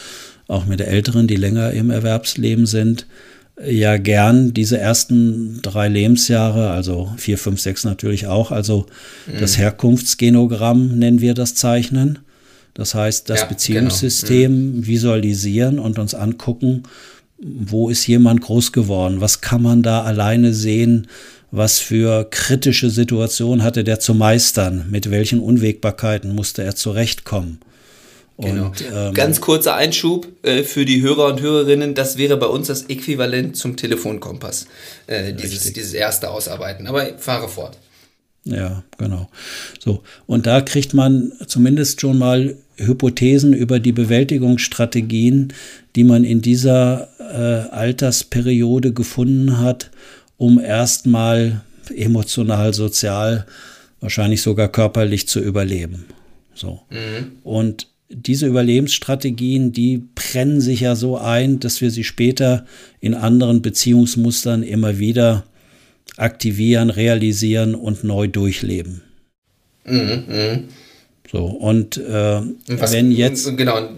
auch 0.47 0.65
mit 0.65 0.81
Älteren, 0.81 1.27
die 1.27 1.37
länger 1.37 1.73
im 1.73 1.91
Erwerbsleben 1.91 2.67
sind, 2.67 3.07
ja 3.63 3.97
gern 3.99 4.53
diese 4.53 4.79
ersten 4.79 5.61
drei 5.63 5.89
Lebensjahre, 5.89 6.71
also 6.71 7.13
vier, 7.17 7.39
fünf, 7.39 7.61
sechs 7.61 7.85
natürlich 7.85 8.27
auch, 8.27 8.51
also 8.51 8.87
mhm. 9.27 9.41
das 9.41 9.59
Herkunftsgenogramm 9.59 10.99
nennen 10.99 11.21
wir 11.21 11.35
das 11.35 11.55
Zeichnen. 11.55 12.21
Das 12.75 12.95
heißt, 12.95 13.31
das 13.31 13.41
ja, 13.41 13.47
Beziehungssystem 13.47 14.53
genau. 14.53 14.77
mhm. 14.79 14.87
visualisieren 14.87 15.79
und 15.79 15.99
uns 15.99 16.15
angucken, 16.15 16.83
wo 17.39 17.89
ist 17.89 18.07
jemand 18.07 18.41
groß 18.41 18.73
geworden? 18.73 19.21
Was 19.21 19.41
kann 19.41 19.63
man 19.63 19.83
da 19.83 20.03
alleine 20.03 20.53
sehen? 20.53 21.07
was 21.57 21.79
für 21.79 22.27
kritische 22.31 22.91
Situationen 22.91 23.63
hatte 23.63 23.85
der 23.85 24.01
zu 24.01 24.13
meistern, 24.13 24.87
mit 24.91 25.13
welchen 25.13 25.39
Unwägbarkeiten 25.39 26.35
musste 26.35 26.65
er 26.65 26.75
zurechtkommen. 26.75 27.61
Genau. 28.39 28.67
Und, 28.67 28.85
ähm, 28.93 29.15
Ganz 29.15 29.41
kurzer 29.41 29.77
Einschub 29.77 30.27
äh, 30.43 30.65
für 30.65 30.85
die 30.85 31.03
Hörer 31.03 31.27
und 31.27 31.41
Hörerinnen, 31.41 31.95
das 31.95 32.19
wäre 32.19 32.37
bei 32.37 32.47
uns 32.47 32.67
das 32.67 32.85
Äquivalent 32.85 33.57
zum 33.57 33.77
Telefonkompass, 33.77 34.67
äh, 35.07 35.33
dieses, 35.33 35.73
dieses 35.73 35.95
erste 35.95 36.31
Ausarbeiten. 36.31 36.87
Aber 36.89 37.17
fahre 37.19 37.49
fort. 37.49 37.79
Ja, 38.45 38.83
genau. 38.99 39.29
So, 39.79 40.03
und 40.27 40.47
da 40.47 40.61
kriegt 40.61 40.95
man 40.95 41.33
zumindest 41.47 42.01
schon 42.01 42.19
mal 42.19 42.57
Hypothesen 42.77 43.53
über 43.53 43.79
die 43.79 43.93
Bewältigungsstrategien, 43.93 45.53
die 45.97 46.05
man 46.05 46.25
in 46.25 46.43
dieser 46.43 47.09
äh, 47.19 47.73
Altersperiode 47.73 48.93
gefunden 48.93 49.61
hat, 49.61 49.91
um 50.37 50.61
erstmal 50.61 51.63
emotional, 51.95 52.75
sozial, 52.75 53.47
wahrscheinlich 54.01 54.43
sogar 54.43 54.69
körperlich 54.69 55.29
zu 55.29 55.41
überleben. 55.41 56.07
So. 56.55 56.83
Mhm. 56.91 57.39
Und 57.45 57.94
diese 58.15 58.47
Überlebensstrategien, 58.47 59.73
die 59.73 60.03
brennen 60.15 60.61
sich 60.61 60.81
ja 60.81 60.97
so 60.97 61.19
ein, 61.19 61.61
dass 61.61 61.81
wir 61.81 61.91
sie 61.91 62.05
später 62.05 62.67
in 63.01 63.15
anderen 63.15 63.63
Beziehungsmustern 63.63 64.63
immer 64.63 64.99
wieder 64.99 65.45
aktivieren, 66.17 66.91
realisieren 66.91 67.75
und 67.75 68.05
neu 68.05 68.29
durchleben. 68.29 69.03
Mhm, 69.85 70.25
mh. 70.29 70.59
So, 71.31 71.47
und 71.47 71.97
äh, 71.97 72.41
was, 72.69 72.93
wenn 72.93 73.11
jetzt. 73.11 73.57
Genau, 73.57 73.89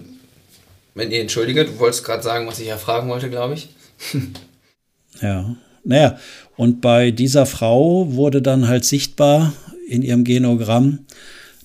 wenn 0.95 1.11
ihr 1.11 1.21
entschuldige, 1.21 1.67
du 1.67 1.79
wolltest 1.79 2.05
gerade 2.05 2.23
sagen, 2.23 2.47
was 2.47 2.59
ich 2.59 2.69
ja 2.69 2.79
fragen 2.79 3.09
wollte, 3.09 3.29
glaube 3.29 3.55
ich. 3.55 3.69
ja. 5.23 5.57
Naja, 5.85 6.19
und 6.57 6.81
bei 6.81 7.12
dieser 7.12 7.47
Frau 7.47 8.12
wurde 8.14 8.43
dann 8.43 8.67
halt 8.67 8.85
sichtbar 8.85 9.53
in 9.87 10.03
ihrem 10.03 10.25
Genogramm, 10.25 11.07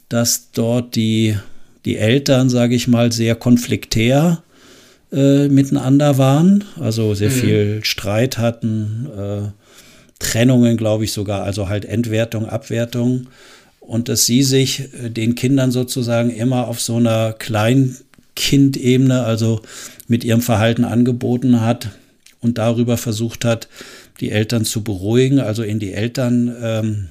dass 0.10 0.52
dort 0.52 0.96
die, 0.96 1.38
die 1.86 1.98
Eltern, 1.98 2.50
sage 2.50 2.76
ich 2.76 2.88
mal, 2.88 3.12
sehr 3.12 3.36
konfliktär 3.36 4.44
äh, 5.12 5.48
miteinander 5.48 6.18
waren, 6.18 6.64
also 6.80 7.14
sehr 7.14 7.30
mhm. 7.30 7.34
viel 7.34 7.80
Streit 7.84 8.38
hatten, 8.38 9.08
äh, 9.18 9.42
Trennungen, 10.20 10.78
glaube 10.78 11.04
ich 11.04 11.12
sogar, 11.12 11.44
also 11.44 11.68
halt 11.68 11.86
Entwertung, 11.86 12.48
Abwertung. 12.48 13.28
Und 13.80 14.08
dass 14.08 14.26
sie 14.26 14.44
sich 14.44 14.94
äh, 14.94 15.10
den 15.10 15.36
Kindern 15.36 15.72
sozusagen 15.72 16.30
immer 16.30 16.68
auf 16.68 16.80
so 16.80 16.98
einer 16.98 17.34
Kleinkindebene, 17.34 19.24
also 19.24 19.62
mit 20.08 20.24
ihrem 20.24 20.42
Verhalten 20.42 20.86
angeboten 20.86 21.62
hat 21.62 21.90
und 22.42 22.58
darüber 22.58 22.98
versucht 22.98 23.44
hat, 23.44 23.68
die 24.20 24.32
Eltern 24.32 24.66
zu 24.66 24.84
beruhigen, 24.84 25.40
also 25.40 25.64
in 25.64 25.80
die 25.80 25.94
Eltern 25.94 26.56
ähm, 26.62 27.08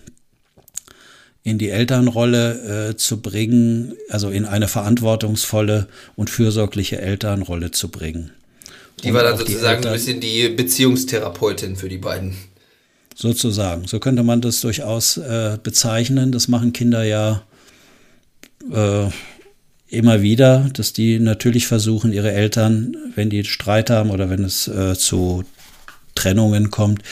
in 1.43 1.59
die 1.59 1.71
Elternrolle 1.71 2.91
äh, 2.91 2.97
zu 2.97 3.21
bringen, 3.23 3.95
also 4.09 4.31
in 4.31 4.45
eine 4.45 4.69
verantwortungsvolle 4.69 5.89
und 6.17 6.29
fürsorgliche 6.31 7.01
Elternrolle 7.01 7.71
zu 7.71 7.89
bringen. 7.89 8.31
Die 9.03 9.15
war 9.15 9.23
dann 9.23 9.39
sozusagen 9.39 9.85
ein 9.87 9.93
bisschen 9.93 10.21
die 10.21 10.49
Beziehungstherapeutin 10.51 11.77
für 11.77 11.89
die 11.89 11.99
beiden. 11.99 12.37
Sozusagen, 13.15 13.87
so 13.87 13.99
könnte 13.99 14.23
man 14.23 14.41
das 14.41 14.61
durchaus 14.61 15.17
äh, 15.17 15.59
bezeichnen. 15.63 16.33
Das 16.33 16.49
machen 16.49 16.73
Kinder 16.73 17.03
ja 17.03 17.43
äh, 18.71 19.09
immer 19.89 20.23
wieder, 20.23 20.71
dass 20.73 20.93
die 20.93 21.19
natürlich 21.19 21.67
versuchen, 21.67 22.13
ihre 22.13 22.33
Eltern, 22.33 22.97
wenn 23.15 23.31
die 23.31 23.45
Streit 23.45 23.91
haben 23.91 24.11
oder 24.11 24.31
wenn 24.31 24.45
es 24.45 24.69
äh, 24.69 24.95
zu 24.97 25.45
Trennungen 26.15 26.71
kommt, 26.71 27.03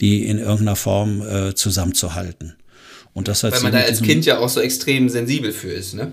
die 0.00 0.26
in 0.26 0.38
irgendeiner 0.38 0.76
Form 0.76 1.22
äh, 1.22 1.54
zusammenzuhalten. 1.54 2.56
Und 3.16 3.28
das 3.28 3.42
hat 3.42 3.54
Weil 3.54 3.62
man 3.62 3.72
da 3.72 3.78
als 3.78 4.02
Kind 4.02 4.26
ja 4.26 4.38
auch 4.38 4.50
so 4.50 4.60
extrem 4.60 5.08
sensibel 5.08 5.50
für 5.50 5.70
ist, 5.70 5.94
ne? 5.94 6.12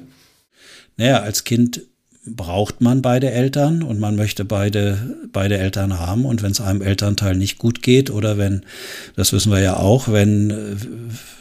Naja, 0.95 1.20
als 1.20 1.43
Kind 1.43 1.82
braucht 2.26 2.80
man 2.80 3.01
beide 3.01 3.30
Eltern 3.30 3.84
und 3.84 3.99
man 3.99 4.16
möchte 4.16 4.45
beide, 4.45 5.18
beide 5.34 5.58
Eltern 5.58 5.99
haben. 5.99 6.24
Und 6.24 6.41
wenn 6.41 6.51
es 6.51 6.62
einem 6.62 6.82
Elternteil 6.82 7.36
nicht 7.36 7.58
gut 7.58 7.82
geht 7.82 8.10
oder 8.10 8.38
wenn, 8.38 8.62
das 9.18 9.34
wissen 9.34 9.51
wir 9.51 9.60
ja 9.60 9.76
auch, 9.76 10.08
wenn, 10.08 10.80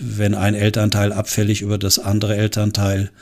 wenn 0.01 0.35
ein 0.35 0.57
Elternteil 0.57 1.13
abfällig 1.13 1.63
über 1.63 1.79
das 1.79 2.01
andere 2.01 2.37
Elternteil 2.37 3.13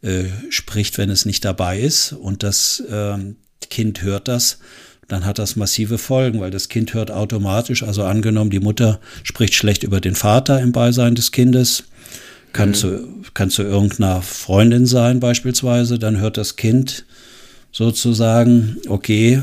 äh, 0.00 0.26
spricht, 0.50 0.98
wenn 0.98 1.10
es 1.10 1.26
nicht 1.26 1.44
dabei 1.44 1.80
ist 1.80 2.12
und 2.12 2.44
das 2.44 2.78
äh, 2.88 3.16
Kind 3.70 4.02
hört 4.02 4.28
das, 4.28 4.60
dann 5.08 5.24
hat 5.24 5.38
das 5.38 5.56
massive 5.56 5.98
Folgen, 5.98 6.40
weil 6.40 6.50
das 6.50 6.68
Kind 6.68 6.94
hört 6.94 7.10
automatisch, 7.10 7.82
also 7.82 8.04
angenommen, 8.04 8.50
die 8.50 8.60
Mutter 8.60 9.00
spricht 9.22 9.54
schlecht 9.54 9.82
über 9.82 10.00
den 10.00 10.14
Vater 10.14 10.60
im 10.60 10.72
Beisein 10.72 11.14
des 11.14 11.32
Kindes, 11.32 11.84
kann, 12.52 12.70
mhm. 12.70 12.74
zu, 12.74 13.08
kann 13.34 13.50
zu 13.50 13.62
irgendeiner 13.62 14.22
Freundin 14.22 14.86
sein 14.86 15.18
beispielsweise, 15.18 15.98
dann 15.98 16.18
hört 16.20 16.36
das 16.36 16.56
Kind 16.56 17.04
sozusagen, 17.72 18.76
okay, 18.88 19.42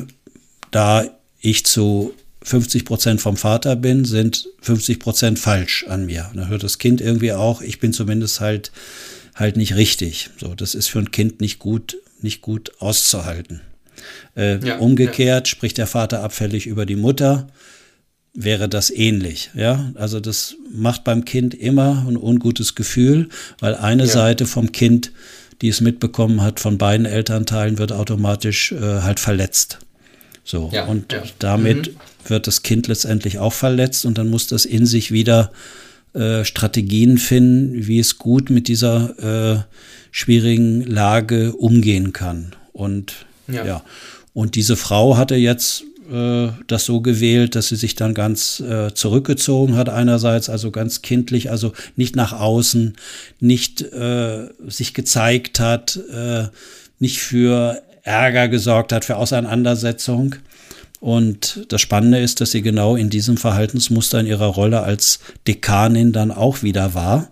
da 0.71 1.05
ich 1.39 1.65
zu 1.65 2.13
50 2.43 2.85
Prozent 2.85 3.21
vom 3.21 3.37
Vater 3.37 3.75
bin, 3.75 4.05
sind 4.05 4.47
50 4.61 4.99
Prozent 4.99 5.39
falsch 5.39 5.85
an 5.87 6.05
mir. 6.05 6.27
Und 6.31 6.37
dann 6.37 6.49
hört 6.49 6.63
das 6.63 6.77
Kind 6.77 7.01
irgendwie 7.01 7.33
auch, 7.33 7.61
ich 7.61 7.79
bin 7.79 7.91
zumindest 7.91 8.39
halt, 8.39 8.71
halt 9.33 9.57
nicht 9.57 9.75
richtig. 9.75 10.29
So, 10.37 10.53
das 10.53 10.75
ist 10.75 10.87
für 10.87 10.99
ein 10.99 11.11
Kind 11.11 11.41
nicht 11.41 11.57
gut, 11.57 11.97
nicht 12.21 12.41
gut 12.41 12.71
auszuhalten. 12.79 13.61
Äh, 14.35 14.65
ja, 14.65 14.77
umgekehrt 14.77 15.47
ja. 15.47 15.51
spricht 15.51 15.77
der 15.77 15.87
Vater 15.87 16.23
abfällig 16.23 16.67
über 16.67 16.85
die 16.85 16.95
Mutter, 16.95 17.47
wäre 18.33 18.67
das 18.67 18.91
ähnlich. 18.91 19.51
Ja, 19.55 19.91
also 19.95 20.19
das 20.19 20.55
macht 20.71 21.03
beim 21.03 21.25
Kind 21.25 21.53
immer 21.53 22.05
ein 22.07 22.17
ungutes 22.17 22.75
Gefühl, 22.75 23.29
weil 23.59 23.75
eine 23.75 24.03
ja. 24.03 24.09
Seite 24.09 24.45
vom 24.45 24.71
Kind, 24.71 25.11
die 25.61 25.69
es 25.69 25.81
mitbekommen 25.81 26.41
hat, 26.41 26.59
von 26.59 26.77
beiden 26.77 27.05
Elternteilen 27.05 27.77
wird 27.77 27.91
automatisch 27.91 28.71
äh, 28.73 29.01
halt 29.01 29.19
verletzt. 29.19 29.79
So, 30.43 30.71
und 30.87 31.15
damit 31.39 31.87
mhm. 31.87 32.29
wird 32.29 32.45
das 32.45 32.61
Kind 32.61 32.87
letztendlich 32.87 33.39
auch 33.39 33.53
verletzt 33.53 34.05
und 34.05 34.19
dann 34.19 34.29
muss 34.29 34.45
das 34.45 34.65
in 34.65 34.85
sich 34.85 35.11
wieder 35.11 35.51
äh, 36.13 36.45
Strategien 36.45 37.17
finden, 37.17 37.87
wie 37.87 37.99
es 37.99 38.19
gut 38.19 38.49
mit 38.49 38.67
dieser 38.67 39.55
äh, 39.57 39.63
schwierigen 40.11 40.81
Lage 40.81 41.53
umgehen 41.53 42.13
kann. 42.13 42.55
Und 42.73 43.25
ja. 43.47 43.65
ja. 43.65 43.83
Und 44.33 44.55
diese 44.55 44.75
Frau 44.75 45.17
hatte 45.17 45.35
jetzt 45.35 45.83
äh, 46.11 46.49
das 46.67 46.85
so 46.85 47.01
gewählt, 47.01 47.55
dass 47.55 47.69
sie 47.69 47.75
sich 47.75 47.95
dann 47.95 48.13
ganz 48.13 48.59
äh, 48.59 48.93
zurückgezogen 48.93 49.75
hat 49.75 49.89
einerseits, 49.89 50.49
also 50.49 50.71
ganz 50.71 51.01
kindlich, 51.01 51.49
also 51.49 51.73
nicht 51.95 52.15
nach 52.15 52.33
außen, 52.33 52.95
nicht 53.39 53.81
äh, 53.81 54.47
sich 54.67 54.93
gezeigt 54.93 55.59
hat, 55.59 55.99
äh, 56.13 56.45
nicht 56.99 57.19
für 57.19 57.81
Ärger 58.03 58.49
gesorgt 58.49 58.91
hat, 58.91 59.05
für 59.05 59.17
Auseinandersetzung. 59.17 60.35
Und 60.99 61.65
das 61.69 61.81
Spannende 61.81 62.19
ist, 62.19 62.41
dass 62.41 62.51
sie 62.51 62.61
genau 62.61 62.95
in 62.95 63.09
diesem 63.09 63.37
Verhaltensmuster 63.37 64.19
in 64.19 64.27
ihrer 64.27 64.47
Rolle 64.47 64.81
als 64.81 65.19
Dekanin 65.47 66.11
dann 66.11 66.31
auch 66.31 66.61
wieder 66.63 66.93
war 66.93 67.29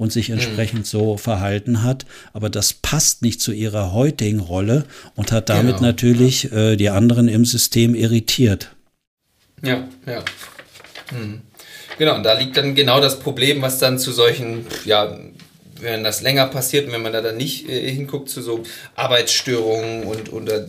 und 0.00 0.10
sich 0.10 0.30
entsprechend 0.30 0.80
mhm. 0.80 0.84
so 0.84 1.16
verhalten 1.18 1.82
hat. 1.82 2.06
Aber 2.32 2.48
das 2.48 2.72
passt 2.72 3.20
nicht 3.20 3.42
zu 3.42 3.52
ihrer 3.52 3.92
heutigen 3.92 4.40
Rolle 4.40 4.86
und 5.14 5.30
hat 5.30 5.50
damit 5.50 5.76
genau. 5.76 5.88
natürlich 5.88 6.50
äh, 6.52 6.76
die 6.76 6.88
anderen 6.88 7.28
im 7.28 7.44
System 7.44 7.94
irritiert. 7.94 8.74
Ja, 9.62 9.86
ja. 10.06 10.24
Mhm. 11.12 11.42
Genau, 11.98 12.14
und 12.14 12.22
da 12.22 12.32
liegt 12.32 12.56
dann 12.56 12.74
genau 12.74 12.98
das 13.02 13.20
Problem, 13.20 13.60
was 13.60 13.78
dann 13.78 13.98
zu 13.98 14.10
solchen, 14.10 14.64
ja, 14.86 15.18
wenn 15.82 16.02
das 16.02 16.22
länger 16.22 16.46
passiert 16.46 16.86
und 16.86 16.94
wenn 16.94 17.02
man 17.02 17.12
da 17.12 17.20
dann 17.20 17.36
nicht 17.36 17.68
äh, 17.68 17.92
hinguckt, 17.92 18.30
zu 18.30 18.40
so 18.40 18.62
Arbeitsstörungen 18.94 20.04
und 20.04 20.32
oder 20.32 20.66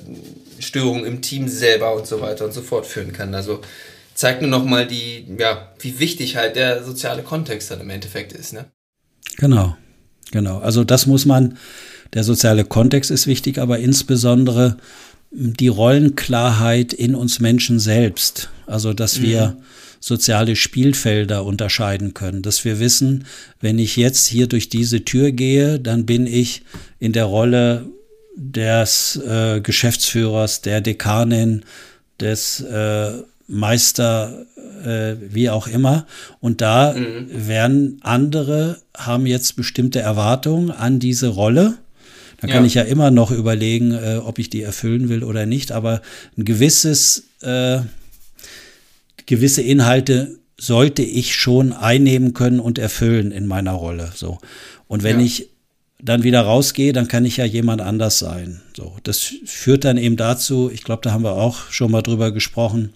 Störungen 0.59 1.05
im 1.05 1.21
Team 1.21 1.47
selber 1.47 1.95
und 1.95 2.05
so 2.05 2.19
weiter 2.19 2.43
und 2.43 2.51
so 2.51 2.61
fort 2.61 2.85
führen 2.85 3.13
kann. 3.13 3.33
Also 3.33 3.61
zeigt 4.13 4.41
nur 4.41 4.51
nochmal 4.51 4.85
die, 4.85 5.25
ja, 5.39 5.71
wie 5.79 5.99
wichtig 5.99 6.35
halt 6.35 6.57
der 6.57 6.83
soziale 6.83 7.23
Kontext 7.23 7.71
dann 7.71 7.79
im 7.79 7.89
Endeffekt 7.89 8.33
ist, 8.33 8.51
ne? 8.51 8.65
Genau, 9.37 9.75
genau. 10.31 10.59
Also 10.59 10.83
das 10.83 11.05
muss 11.05 11.25
man, 11.25 11.57
der 12.13 12.23
soziale 12.23 12.65
Kontext 12.65 13.11
ist 13.11 13.27
wichtig, 13.27 13.57
aber 13.57 13.79
insbesondere 13.79 14.77
die 15.31 15.69
Rollenklarheit 15.69 16.93
in 16.93 17.15
uns 17.15 17.39
Menschen 17.39 17.79
selbst. 17.79 18.49
Also 18.67 18.93
dass 18.93 19.19
mhm. 19.19 19.23
wir 19.23 19.57
soziale 19.99 20.55
Spielfelder 20.55 21.45
unterscheiden 21.45 22.13
können, 22.13 22.41
dass 22.41 22.65
wir 22.65 22.79
wissen, 22.79 23.25
wenn 23.59 23.77
ich 23.77 23.95
jetzt 23.95 24.25
hier 24.25 24.47
durch 24.47 24.67
diese 24.67 25.05
Tür 25.05 25.31
gehe, 25.31 25.79
dann 25.79 26.05
bin 26.05 26.25
ich 26.25 26.63
in 26.99 27.13
der 27.13 27.25
Rolle 27.25 27.85
des 28.35 29.17
äh, 29.17 29.61
Geschäftsführers, 29.61 30.61
der 30.61 30.81
Dekanin, 30.81 31.63
des 32.19 32.61
äh, 32.61 33.11
Meister, 33.51 34.45
äh, 34.85 35.15
wie 35.19 35.49
auch 35.49 35.67
immer. 35.67 36.05
Und 36.39 36.61
da 36.61 36.93
mhm. 36.93 37.27
werden 37.29 37.99
andere, 38.01 38.77
haben 38.97 39.25
jetzt 39.25 39.55
bestimmte 39.55 39.99
Erwartungen 39.99 40.71
an 40.71 40.99
diese 40.99 41.27
Rolle. 41.27 41.77
Da 42.39 42.47
kann 42.47 42.63
ja. 42.63 42.67
ich 42.67 42.73
ja 42.73 42.83
immer 42.83 43.11
noch 43.11 43.29
überlegen, 43.29 43.91
äh, 43.91 44.19
ob 44.23 44.39
ich 44.39 44.49
die 44.49 44.61
erfüllen 44.61 45.09
will 45.09 45.23
oder 45.23 45.45
nicht. 45.45 45.71
Aber 45.71 46.01
ein 46.37 46.45
gewisses, 46.45 47.25
äh, 47.41 47.81
gewisse 49.25 49.61
Inhalte 49.61 50.39
sollte 50.57 51.01
ich 51.03 51.35
schon 51.35 51.73
einnehmen 51.73 52.33
können 52.33 52.59
und 52.59 52.79
erfüllen 52.79 53.31
in 53.31 53.47
meiner 53.47 53.73
Rolle. 53.73 54.11
So. 54.15 54.39
Und 54.87 55.03
wenn 55.03 55.19
ja. 55.19 55.25
ich 55.25 55.49
dann 56.03 56.23
wieder 56.23 56.41
rausgehe, 56.41 56.93
dann 56.93 57.07
kann 57.07 57.25
ich 57.25 57.37
ja 57.37 57.45
jemand 57.45 57.81
anders 57.81 58.17
sein. 58.17 58.61
So, 58.75 58.95
das 59.03 59.33
führt 59.45 59.85
dann 59.85 59.97
eben 59.97 60.17
dazu, 60.17 60.71
ich 60.73 60.83
glaube, 60.83 61.01
da 61.03 61.11
haben 61.11 61.23
wir 61.23 61.33
auch 61.33 61.69
schon 61.69 61.91
mal 61.91 62.01
drüber 62.01 62.31
gesprochen, 62.31 62.93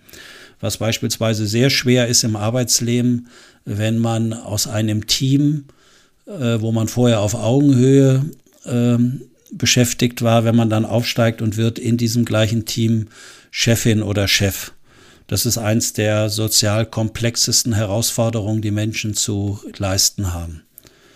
was 0.60 0.78
beispielsweise 0.78 1.48
sehr 1.48 1.70
schwer 1.70 2.08
ist 2.08 2.24
im 2.24 2.36
Arbeitsleben, 2.36 3.28
wenn 3.66 3.98
man 3.98 4.34
aus 4.34 4.68
einem 4.68 5.08
Team, 5.08 5.66
äh, 6.28 6.60
wo 6.60 6.72
man 6.72 6.88
vorher 6.88 7.20
auf 7.20 7.36
Augenhöhe 7.36 8.26
äh, 8.66 8.98
beschäftigt 9.52 10.22
war, 10.22 10.44
wenn 10.44 10.56
man 10.56 10.70
dann 10.70 10.86
aufsteigt 10.86 11.42
und 11.42 11.58
wird 11.58 11.80
in 11.80 11.98
diesem 11.98 12.26
gleichen 12.26 12.66
Team 12.66 13.08
Chefin 13.52 14.02
oder 14.02 14.28
Chef. 14.28 14.72
Das 15.28 15.46
ist 15.46 15.58
eins 15.58 15.94
der 15.94 16.30
sozial 16.30 16.86
komplexesten 16.86 17.74
Herausforderungen, 17.74 18.62
die 18.62 18.72
Menschen 18.72 19.16
zu 19.16 19.60
leisten 19.78 20.34
haben. 20.34 20.62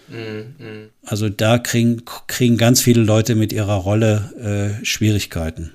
Mhm. 0.10 0.90
Also 1.04 1.30
da 1.30 1.60
kriegen, 1.60 2.04
kriegen 2.28 2.58
ganz 2.58 2.82
viele 2.82 3.04
Leute 3.04 3.36
mit 3.36 3.54
ihrer 3.54 3.76
Rolle 3.76 4.80
äh, 4.82 4.86
Schwierigkeiten. 4.86 5.72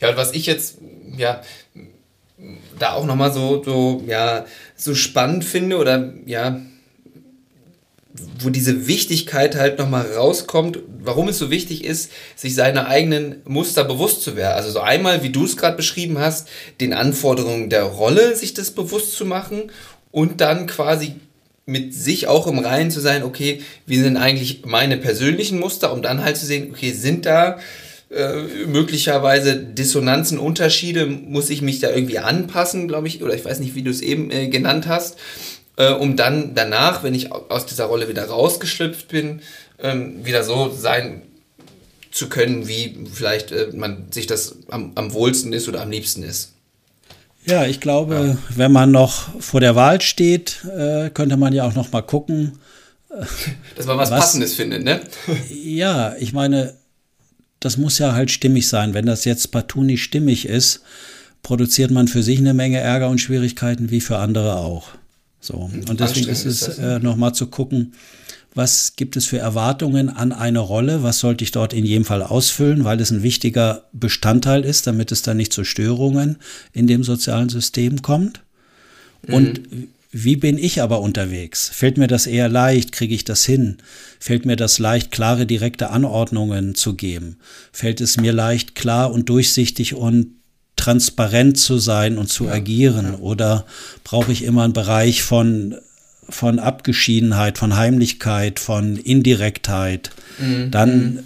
Ja, 0.00 0.10
und 0.10 0.16
was 0.16 0.32
ich 0.32 0.46
jetzt, 0.46 0.78
ja, 1.16 1.42
da 2.78 2.92
auch 2.92 3.06
nochmal 3.06 3.32
so, 3.32 3.62
so, 3.62 4.02
ja, 4.06 4.44
so 4.76 4.94
spannend 4.94 5.44
finde 5.44 5.78
oder, 5.78 6.12
ja, 6.26 6.60
wo 8.40 8.50
diese 8.50 8.86
Wichtigkeit 8.86 9.56
halt 9.56 9.78
nochmal 9.78 10.06
rauskommt, 10.12 10.78
warum 11.00 11.28
es 11.28 11.38
so 11.38 11.50
wichtig 11.50 11.84
ist, 11.84 12.10
sich 12.34 12.54
seiner 12.54 12.86
eigenen 12.86 13.42
Muster 13.44 13.84
bewusst 13.84 14.22
zu 14.22 14.36
werden. 14.36 14.54
Also 14.54 14.70
so 14.70 14.80
einmal, 14.80 15.22
wie 15.22 15.30
du 15.30 15.44
es 15.44 15.56
gerade 15.56 15.76
beschrieben 15.76 16.18
hast, 16.18 16.48
den 16.80 16.92
Anforderungen 16.92 17.70
der 17.70 17.84
Rolle 17.84 18.34
sich 18.36 18.54
das 18.54 18.70
bewusst 18.70 19.12
zu 19.12 19.24
machen 19.26 19.70
und 20.12 20.40
dann 20.40 20.66
quasi 20.66 21.16
mit 21.66 21.94
sich 21.94 22.28
auch 22.28 22.46
im 22.46 22.60
Reinen 22.60 22.90
zu 22.90 23.00
sein, 23.00 23.24
okay, 23.24 23.60
wie 23.86 23.98
sind 23.98 24.16
eigentlich 24.16 24.64
meine 24.64 24.96
persönlichen 24.96 25.58
Muster, 25.58 25.92
um 25.92 26.00
dann 26.00 26.22
halt 26.22 26.36
zu 26.36 26.46
sehen, 26.46 26.70
okay, 26.70 26.92
sind 26.92 27.26
da 27.26 27.58
äh, 28.10 28.66
möglicherweise 28.66 29.56
Dissonanzen, 29.56 30.38
Unterschiede, 30.38 31.06
muss 31.06 31.50
ich 31.50 31.62
mich 31.62 31.80
da 31.80 31.90
irgendwie 31.90 32.18
anpassen, 32.18 32.86
glaube 32.86 33.08
ich, 33.08 33.22
oder 33.22 33.34
ich 33.34 33.44
weiß 33.44 33.58
nicht, 33.60 33.74
wie 33.74 33.82
du 33.82 33.90
es 33.90 34.00
eben 34.00 34.30
äh, 34.30 34.48
genannt 34.48 34.86
hast, 34.86 35.18
äh, 35.76 35.92
um 35.92 36.16
dann 36.16 36.54
danach, 36.54 37.02
wenn 37.02 37.14
ich 37.14 37.32
aus 37.32 37.66
dieser 37.66 37.86
Rolle 37.86 38.08
wieder 38.08 38.24
rausgeschlüpft 38.26 39.08
bin, 39.08 39.40
ähm, 39.80 40.24
wieder 40.24 40.44
so 40.44 40.70
sein 40.70 41.22
zu 42.12 42.28
können, 42.28 42.68
wie 42.68 42.96
vielleicht 43.12 43.52
äh, 43.52 43.68
man 43.74 44.06
sich 44.10 44.26
das 44.26 44.56
am, 44.68 44.92
am 44.94 45.12
wohlsten 45.12 45.52
ist 45.52 45.68
oder 45.68 45.82
am 45.82 45.90
liebsten 45.90 46.22
ist. 46.22 46.52
Ja, 47.44 47.64
ich 47.66 47.80
glaube, 47.80 48.14
ja. 48.14 48.56
wenn 48.56 48.72
man 48.72 48.90
noch 48.90 49.40
vor 49.40 49.60
der 49.60 49.76
Wahl 49.76 50.00
steht, 50.00 50.64
äh, 50.64 51.10
könnte 51.10 51.36
man 51.36 51.52
ja 51.52 51.64
auch 51.64 51.74
noch 51.74 51.92
mal 51.92 52.02
gucken, 52.02 52.58
dass 53.76 53.86
man 53.86 53.98
was, 53.98 54.10
was 54.10 54.20
Passendes 54.20 54.54
findet, 54.54 54.84
ne? 54.84 55.00
ja, 55.50 56.14
ich 56.18 56.32
meine, 56.32 56.74
das 57.66 57.76
muss 57.76 57.98
ja 57.98 58.12
halt 58.12 58.30
stimmig 58.30 58.68
sein. 58.68 58.94
Wenn 58.94 59.06
das 59.06 59.24
jetzt 59.24 59.50
partout 59.50 59.82
nicht 59.82 60.04
stimmig 60.04 60.46
ist, 60.46 60.82
produziert 61.42 61.90
man 61.90 62.06
für 62.06 62.22
sich 62.22 62.38
eine 62.38 62.54
Menge 62.54 62.78
Ärger 62.78 63.08
und 63.08 63.20
Schwierigkeiten, 63.20 63.90
wie 63.90 64.00
für 64.00 64.18
andere 64.18 64.56
auch. 64.56 64.90
So. 65.40 65.68
Und 65.88 65.98
deswegen 65.98 66.28
ist 66.28 66.44
es 66.44 66.78
äh, 66.78 67.00
nochmal 67.00 67.34
zu 67.34 67.48
gucken, 67.48 67.92
was 68.54 68.94
gibt 68.94 69.16
es 69.16 69.26
für 69.26 69.38
Erwartungen 69.38 70.08
an 70.08 70.30
eine 70.32 70.60
Rolle, 70.60 71.02
was 71.02 71.18
sollte 71.18 71.42
ich 71.42 71.50
dort 71.50 71.72
in 71.72 71.84
jedem 71.84 72.04
Fall 72.04 72.22
ausfüllen, 72.22 72.84
weil 72.84 73.00
es 73.00 73.10
ein 73.10 73.24
wichtiger 73.24 73.82
Bestandteil 73.92 74.64
ist, 74.64 74.86
damit 74.86 75.10
es 75.10 75.22
dann 75.22 75.36
nicht 75.36 75.52
zu 75.52 75.64
Störungen 75.64 76.36
in 76.72 76.86
dem 76.86 77.02
sozialen 77.02 77.48
System 77.48 78.00
kommt. 78.00 78.42
Und 79.26 79.72
mhm. 79.72 79.88
Wie 80.12 80.36
bin 80.36 80.56
ich 80.58 80.82
aber 80.82 81.00
unterwegs? 81.00 81.68
Fällt 81.68 81.98
mir 81.98 82.06
das 82.06 82.26
eher 82.26 82.48
leicht? 82.48 82.92
Kriege 82.92 83.14
ich 83.14 83.24
das 83.24 83.44
hin? 83.44 83.78
Fällt 84.20 84.46
mir 84.46 84.56
das 84.56 84.78
leicht, 84.78 85.10
klare, 85.10 85.46
direkte 85.46 85.90
Anordnungen 85.90 86.74
zu 86.74 86.94
geben? 86.94 87.38
Fällt 87.72 88.00
es 88.00 88.16
mir 88.16 88.32
leicht, 88.32 88.74
klar 88.74 89.12
und 89.12 89.28
durchsichtig 89.28 89.94
und 89.94 90.28
transparent 90.76 91.58
zu 91.58 91.78
sein 91.78 92.18
und 92.18 92.28
zu 92.28 92.44
ja, 92.44 92.52
agieren? 92.52 93.14
Oder 93.16 93.66
brauche 94.04 94.32
ich 94.32 94.44
immer 94.44 94.64
einen 94.64 94.72
Bereich 94.72 95.22
von, 95.22 95.74
von 96.28 96.58
Abgeschiedenheit, 96.58 97.58
von 97.58 97.76
Heimlichkeit, 97.76 98.60
von 98.60 98.96
Indirektheit? 98.96 100.10
Mhm. 100.38 100.70
Dann 100.70 101.14
mhm. 101.14 101.20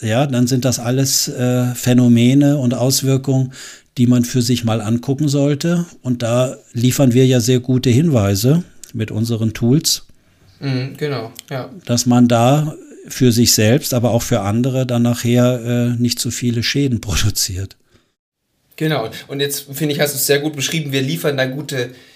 ja, 0.00 0.26
dann 0.26 0.46
sind 0.46 0.64
das 0.64 0.78
alles 0.78 1.28
äh, 1.28 1.74
Phänomene 1.74 2.56
und 2.56 2.72
Auswirkungen, 2.72 3.52
die 3.98 4.06
man 4.06 4.24
für 4.24 4.42
sich 4.42 4.64
mal 4.64 4.80
angucken 4.80 5.28
sollte. 5.28 5.86
Und 6.02 6.22
da 6.22 6.56
liefern 6.72 7.14
wir 7.14 7.26
ja 7.26 7.40
sehr 7.40 7.60
gute 7.60 7.90
Hinweise 7.90 8.64
mit 8.92 9.10
unseren 9.10 9.54
Tools. 9.54 10.06
Mhm, 10.60 10.96
genau, 10.96 11.32
ja. 11.50 11.70
Dass 11.84 12.06
man 12.06 12.28
da 12.28 12.74
für 13.08 13.32
sich 13.32 13.52
selbst, 13.52 13.92
aber 13.92 14.10
auch 14.10 14.22
für 14.22 14.40
andere 14.40 14.86
dann 14.86 15.02
nachher 15.02 15.94
äh, 15.96 16.00
nicht 16.00 16.18
zu 16.18 16.30
viele 16.30 16.62
Schäden 16.62 17.00
produziert. 17.02 17.76
Genau. 18.76 19.08
Und 19.28 19.40
jetzt 19.40 19.66
finde 19.72 19.94
ich, 19.94 20.00
hast 20.00 20.14
du 20.14 20.18
es 20.18 20.26
sehr 20.26 20.40
gut 20.40 20.56
beschrieben. 20.56 20.90
Wir 20.90 21.02
liefern 21.02 21.36
da 21.36 21.46
gute 21.46 21.76
Hinweise 21.76 22.13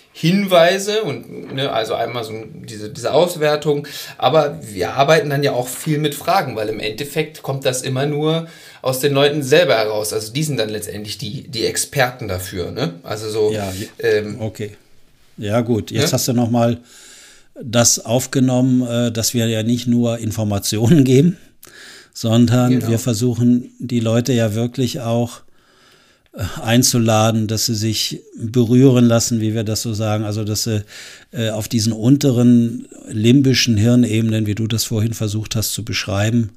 und 1.03 1.55
ne, 1.55 1.71
also 1.71 1.95
einmal 1.95 2.25
so 2.25 2.33
diese, 2.53 2.91
diese 2.91 3.13
Auswertung, 3.13 3.87
aber 4.17 4.59
wir 4.63 4.95
arbeiten 4.95 5.31
dann 5.31 5.43
ja 5.43 5.53
auch 5.53 5.69
viel 5.69 5.99
mit 5.99 6.15
Fragen, 6.15 6.57
weil 6.57 6.69
im 6.69 6.81
Endeffekt 6.81 7.43
kommt 7.43 7.65
das 7.65 7.83
immer 7.83 8.07
nur 8.07 8.49
aus 8.83 9.01
den 9.01 9.13
Leuten 9.13 9.43
selber 9.43 9.75
heraus. 9.75 10.13
Also 10.13 10.33
die 10.33 10.43
sind 10.43 10.59
dann 10.59 10.71
letztendlich 10.71 11.19
die, 11.19 11.49
die 11.49 11.67
Experten 11.67 12.27
dafür. 12.27 12.71
Ne? 12.71 12.95
Also 13.03 13.31
so. 13.31 13.53
Ja, 13.53 13.73
ähm, 14.01 14.41
okay. 14.41 14.73
Ja 15.37 15.61
gut, 15.61 15.91
jetzt 15.91 16.07
ne? 16.07 16.13
hast 16.13 16.29
du 16.29 16.33
noch 16.33 16.51
mal 16.51 16.79
das 17.63 18.05
aufgenommen, 18.05 18.87
äh, 18.87 19.13
dass 19.13 19.35
wir 19.35 19.47
ja 19.47 19.63
nicht 19.63 19.87
nur 19.87 20.19
Informationen 20.19 21.05
geben, 21.05 21.37
sondern 22.13 22.71
genau. 22.71 22.89
wir 22.89 22.99
versuchen 22.99 23.71
die 23.79 24.01
Leute 24.01 24.33
ja 24.33 24.55
wirklich 24.55 25.01
auch 25.01 25.43
einzuladen, 26.63 27.49
dass 27.49 27.67
sie 27.67 27.75
sich 27.75 28.23
berühren 28.37 29.05
lassen, 29.05 29.41
wie 29.41 29.55
wir 29.55 29.65
das 29.65 29.83
so 29.83 29.93
sagen, 29.93 30.25
also 30.25 30.45
dass 30.45 30.65
sie 30.65 30.85
äh, 31.33 31.51
auf 31.51 31.69
diesen 31.69 31.93
unteren 31.93 32.87
limbischen 33.09 33.77
Hirnebenen, 33.77 34.47
wie 34.47 34.55
du 34.55 34.67
das 34.67 34.85
vorhin 34.85 35.15
versucht 35.15 35.57
hast 35.57 35.73
zu 35.73 35.85
beschreiben, 35.85 36.51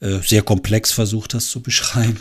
äh, 0.00 0.18
sehr 0.24 0.42
komplex 0.42 0.90
versucht 0.90 1.34
hast 1.34 1.50
zu 1.50 1.62
beschreiben, 1.62 2.20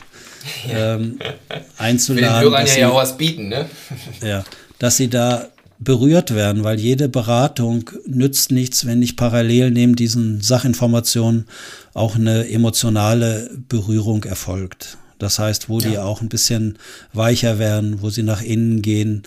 ja. 0.70 0.96
ähm, 0.96 1.18
einzuladen. 1.78 2.26
Will 2.26 2.36
den 2.36 2.52
Hörern 2.52 2.68
ja, 2.68 2.74
sie, 2.74 2.80
ja 2.82 2.90
auch 2.90 2.98
was 2.98 3.18
bieten, 3.18 3.50
ne? 3.50 3.70
ja, 4.24 4.44
dass 4.78 4.98
sie 4.98 5.10
da 5.10 5.48
berührt 5.80 6.36
werden, 6.36 6.64
weil 6.64 6.80
jede 6.80 7.10
Beratung 7.10 7.90
nützt 8.06 8.52
nichts, 8.52 8.86
wenn 8.86 9.00
nicht 9.00 9.16
parallel 9.16 9.72
neben 9.72 9.96
diesen 9.96 10.42
Sachinformationen 10.42 11.46
auch 11.94 12.16
eine 12.16 12.50
emotionale 12.50 13.50
Berührung 13.68 14.26
erfolgt. 14.26 14.98
Das 15.20 15.38
heißt, 15.38 15.70
wo 15.70 15.80
ja. 15.80 15.90
die 15.90 15.98
auch 16.00 16.22
ein 16.22 16.30
bisschen 16.30 16.80
weicher 17.14 17.60
werden, 17.60 18.02
wo 18.02 18.10
sie 18.10 18.24
nach 18.24 18.42
innen 18.42 18.82
gehen, 18.82 19.24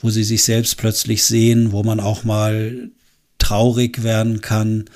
wo 0.00 0.10
sie 0.10 0.24
sich 0.24 0.44
selbst 0.44 0.78
plötzlich 0.78 1.24
sehen, 1.24 1.72
wo 1.72 1.82
man 1.82 2.00
auch 2.00 2.24
mal 2.24 2.90
traurig 3.38 4.02
werden 4.02 4.40
kann, 4.40 4.86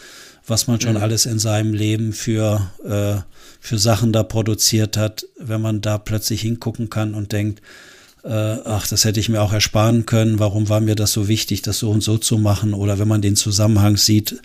was 0.46 0.66
man 0.66 0.80
schon 0.80 0.94
mhm. 0.94 1.02
alles 1.02 1.26
in 1.26 1.38
seinem 1.38 1.74
Leben 1.74 2.12
für, 2.12 2.70
äh, 2.84 3.20
für 3.60 3.78
Sachen 3.78 4.12
da 4.12 4.22
produziert 4.22 4.96
hat, 4.96 5.26
wenn 5.38 5.60
man 5.60 5.80
da 5.80 5.98
plötzlich 5.98 6.40
hingucken 6.42 6.88
kann 6.88 7.14
und 7.14 7.32
denkt, 7.32 7.60
äh, 8.22 8.30
ach, 8.64 8.86
das 8.86 9.04
hätte 9.04 9.20
ich 9.20 9.28
mir 9.28 9.42
auch 9.42 9.52
ersparen 9.52 10.06
können, 10.06 10.38
warum 10.38 10.68
war 10.68 10.80
mir 10.80 10.94
das 10.94 11.12
so 11.12 11.28
wichtig, 11.28 11.62
das 11.62 11.78
so 11.78 11.90
und 11.90 12.02
so 12.02 12.18
zu 12.18 12.38
machen? 12.38 12.74
Oder 12.74 12.98
wenn 12.98 13.08
man 13.08 13.22
den 13.22 13.36
Zusammenhang 13.36 13.96
sieht, 13.96 14.40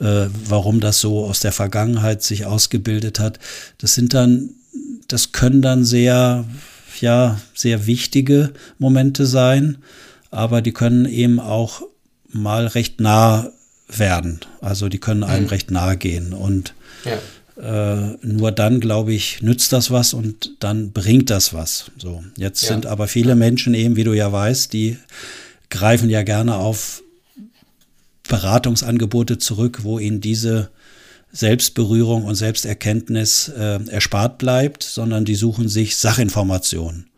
äh, 0.00 0.26
warum 0.46 0.80
das 0.80 1.00
so 1.00 1.24
aus 1.24 1.40
der 1.40 1.52
Vergangenheit 1.52 2.22
sich 2.22 2.46
ausgebildet 2.46 3.18
hat. 3.18 3.38
Das 3.78 3.94
sind 3.94 4.14
dann 4.14 4.50
das 5.08 5.32
können 5.32 5.62
dann 5.62 5.84
sehr, 5.84 6.44
ja, 7.00 7.40
sehr 7.54 7.86
wichtige 7.86 8.52
Momente 8.78 9.26
sein, 9.26 9.78
aber 10.30 10.62
die 10.62 10.72
können 10.72 11.06
eben 11.06 11.40
auch 11.40 11.82
mal 12.28 12.66
recht 12.66 13.00
nah 13.00 13.50
werden. 13.88 14.40
Also 14.60 14.88
die 14.88 14.98
können 14.98 15.24
einem 15.24 15.44
mhm. 15.44 15.50
recht 15.50 15.70
nahe 15.70 15.96
gehen. 15.96 16.32
Und 16.32 16.74
ja. 17.04 18.12
äh, 18.12 18.16
nur 18.22 18.52
dann, 18.52 18.80
glaube 18.80 19.14
ich, 19.14 19.42
nützt 19.42 19.72
das 19.72 19.90
was 19.90 20.12
und 20.12 20.56
dann 20.60 20.92
bringt 20.92 21.30
das 21.30 21.54
was. 21.54 21.90
So, 21.96 22.22
jetzt 22.36 22.62
ja. 22.62 22.68
sind 22.68 22.86
aber 22.86 23.08
viele 23.08 23.30
ja. 23.30 23.36
Menschen 23.36 23.74
eben, 23.74 23.96
wie 23.96 24.04
du 24.04 24.12
ja 24.12 24.30
weißt, 24.30 24.72
die 24.72 24.98
greifen 25.70 26.10
ja 26.10 26.22
gerne 26.22 26.56
auf 26.56 27.02
Beratungsangebote 28.28 29.38
zurück, 29.38 29.80
wo 29.82 29.98
ihnen 29.98 30.20
diese 30.20 30.70
Selbstberührung 31.32 32.24
und 32.24 32.34
Selbsterkenntnis 32.34 33.48
äh, 33.48 33.78
erspart 33.90 34.38
bleibt, 34.38 34.82
sondern 34.82 35.24
die 35.24 35.34
suchen 35.34 35.68
sich 35.68 35.96
Sachinformationen. 35.96 37.08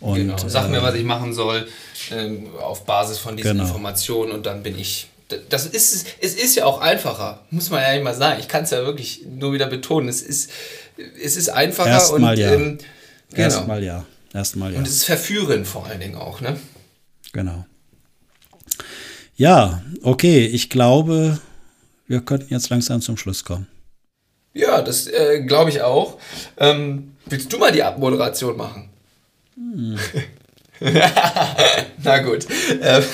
Und, 0.00 0.16
genau, 0.16 0.36
sag 0.48 0.70
mir, 0.70 0.78
äh, 0.78 0.82
was 0.82 0.94
ich 0.94 1.04
machen 1.04 1.32
soll, 1.32 1.66
ähm, 2.10 2.48
auf 2.58 2.84
Basis 2.84 3.18
von 3.18 3.36
diesen 3.36 3.52
genau. 3.52 3.64
Informationen 3.64 4.32
und 4.32 4.46
dann 4.46 4.62
bin 4.62 4.78
ich. 4.78 5.08
Das 5.48 5.64
ist, 5.64 6.06
es 6.20 6.34
ist 6.34 6.56
ja 6.56 6.64
auch 6.64 6.80
einfacher, 6.80 7.44
muss 7.50 7.70
man 7.70 7.82
ja 7.82 7.92
nicht 7.92 8.02
mal 8.02 8.14
sagen. 8.14 8.40
Ich 8.40 8.48
kann 8.48 8.64
es 8.64 8.70
ja 8.70 8.84
wirklich 8.84 9.24
nur 9.30 9.52
wieder 9.52 9.68
betonen. 9.68 10.08
Es 10.08 10.22
ist, 10.22 10.50
es 11.22 11.36
ist 11.36 11.50
einfacher 11.50 11.90
Erstmal 11.90 12.32
und 12.32 12.38
ja. 12.38 12.52
Ähm, 12.52 12.78
genau. 13.30 13.42
Erstmal 13.42 13.84
ja. 13.84 14.06
Erstmal 14.34 14.72
ja. 14.72 14.78
Und 14.78 14.86
es 14.86 14.94
ist 14.94 15.04
verführend 15.04 15.68
vor 15.68 15.86
allen 15.86 16.00
Dingen 16.00 16.16
auch, 16.16 16.40
ne? 16.40 16.58
Genau. 17.32 17.64
Ja, 19.36 19.82
okay, 20.02 20.46
ich 20.46 20.68
glaube, 20.68 21.38
wir 22.10 22.20
könnten 22.22 22.52
jetzt 22.52 22.70
langsam 22.70 23.00
zum 23.00 23.16
Schluss 23.16 23.44
kommen. 23.44 23.68
Ja, 24.52 24.82
das 24.82 25.06
äh, 25.06 25.44
glaube 25.46 25.70
ich 25.70 25.80
auch. 25.80 26.18
Ähm, 26.56 27.12
willst 27.26 27.52
du 27.52 27.58
mal 27.58 27.70
die 27.70 27.84
Abmoderation 27.84 28.56
machen? 28.56 28.90
Hm. 29.54 29.96
Na 32.02 32.18
gut. 32.18 32.48
Ähm, 32.82 33.04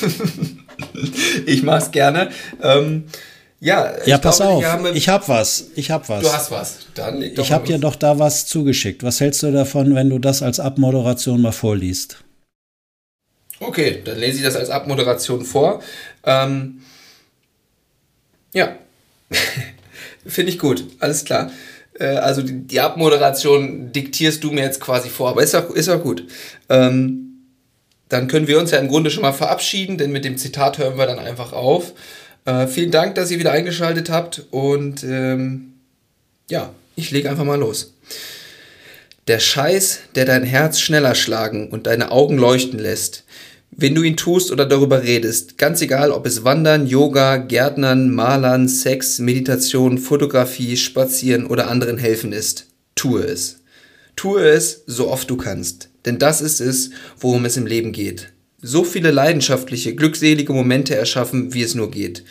ich 1.46 1.62
mache 1.62 1.82
es 1.82 1.90
gerne. 1.90 2.30
Ähm, 2.62 3.04
ja, 3.60 3.92
ja 4.06 4.16
pass 4.16 4.38
glaube, 4.38 4.66
auf. 4.66 4.94
ich 4.94 5.10
habe 5.10 5.28
was. 5.28 5.66
Ich 5.74 5.90
habe 5.90 6.08
was. 6.08 6.22
Du 6.22 6.32
hast 6.32 6.50
was. 6.50 6.78
Dann 6.94 7.20
ich 7.20 7.52
habe 7.52 7.66
dir 7.66 7.78
doch 7.78 7.96
da 7.96 8.18
was 8.18 8.46
zugeschickt. 8.46 9.02
Was 9.02 9.20
hältst 9.20 9.42
du 9.42 9.52
davon, 9.52 9.94
wenn 9.94 10.08
du 10.08 10.18
das 10.18 10.42
als 10.42 10.58
Abmoderation 10.58 11.42
mal 11.42 11.52
vorliest? 11.52 12.24
Okay, 13.60 14.00
dann 14.02 14.18
lese 14.18 14.38
ich 14.38 14.44
das 14.44 14.56
als 14.56 14.70
Abmoderation 14.70 15.44
vor. 15.44 15.82
Ähm, 16.24 16.80
ja, 18.54 18.78
Finde 20.26 20.50
ich 20.50 20.58
gut, 20.58 20.84
alles 20.98 21.24
klar. 21.24 21.50
Äh, 21.98 22.06
also 22.06 22.42
die, 22.42 22.80
Abmoderation 22.80 23.92
diktierst 23.92 24.42
du 24.44 24.50
mir 24.50 24.62
jetzt 24.62 24.80
quasi 24.80 25.08
vor, 25.08 25.30
aber 25.30 25.42
ist 25.42 25.54
auch, 25.54 25.70
ist 25.70 25.88
auch 25.88 26.02
gut. 26.02 26.26
Ähm, 26.68 27.22
dann 28.08 28.28
können 28.28 28.46
wir 28.46 28.58
uns 28.58 28.70
ja 28.70 28.78
im 28.78 28.88
Grunde 28.88 29.10
schon 29.10 29.22
mal 29.22 29.32
verabschieden, 29.32 29.98
denn 29.98 30.12
mit 30.12 30.24
dem 30.24 30.38
Zitat 30.38 30.78
hören 30.78 30.96
wir 30.98 31.06
dann 31.06 31.18
einfach 31.18 31.52
auf. 31.52 31.92
Äh, 32.44 32.66
vielen 32.68 32.92
Dank, 32.92 33.16
dass 33.16 33.30
ihr 33.30 33.38
wieder 33.38 33.52
eingeschaltet 33.52 34.10
habt 34.10 34.44
und 34.50 35.02
ähm, 35.02 35.74
ja, 36.48 36.72
ich 36.94 37.10
lege 37.10 37.28
einfach 37.28 37.44
mal 37.44 37.58
los. 37.58 37.94
Der 39.26 39.40
Scheiß, 39.40 40.00
der 40.14 40.24
dein 40.24 40.44
Herz 40.44 40.78
schneller 40.78 41.16
schlagen 41.16 41.68
und 41.70 41.88
deine 41.88 42.12
Augen 42.12 42.38
leuchten 42.38 42.78
lässt, 42.78 43.24
wenn 43.70 43.94
du 43.94 44.02
ihn 44.02 44.16
tust 44.16 44.52
oder 44.52 44.64
darüber 44.64 45.02
redest, 45.02 45.58
ganz 45.58 45.82
egal, 45.82 46.10
ob 46.10 46.26
es 46.26 46.44
Wandern, 46.44 46.86
Yoga, 46.86 47.36
Gärtnern, 47.36 48.10
Malern, 48.10 48.68
Sex, 48.68 49.18
Meditation, 49.18 49.98
Fotografie, 49.98 50.76
Spazieren 50.76 51.46
oder 51.46 51.68
anderen 51.68 51.98
helfen 51.98 52.32
ist, 52.32 52.68
tue 52.94 53.22
es. 53.22 53.60
Tue 54.16 54.48
es, 54.48 54.82
so 54.86 55.10
oft 55.10 55.28
du 55.28 55.36
kannst, 55.36 55.90
denn 56.06 56.18
das 56.18 56.40
ist 56.40 56.60
es, 56.60 56.90
worum 57.20 57.44
es 57.44 57.58
im 57.58 57.66
Leben 57.66 57.92
geht. 57.92 58.32
So 58.62 58.82
viele 58.82 59.10
leidenschaftliche, 59.10 59.94
glückselige 59.94 60.54
Momente 60.54 60.94
erschaffen, 60.94 61.52
wie 61.52 61.62
es 61.62 61.74
nur 61.74 61.90
geht. 61.90 62.24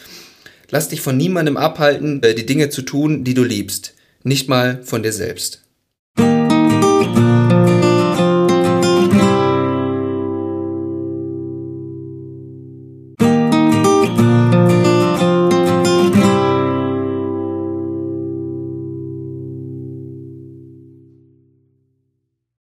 Lass 0.72 0.90
dich 0.90 1.02
von 1.02 1.16
niemandem 1.16 1.58
abhalten, 1.58 2.22
die 2.22 2.46
Dinge 2.46 2.70
zu 2.70 2.82
tun, 2.82 3.24
die 3.24 3.36
du 3.36 3.44
liebst, 3.44 3.94
nicht 4.24 4.50
mal 4.50 4.82
von 4.84 5.04
dir 5.04 5.14
selbst. 5.14 5.64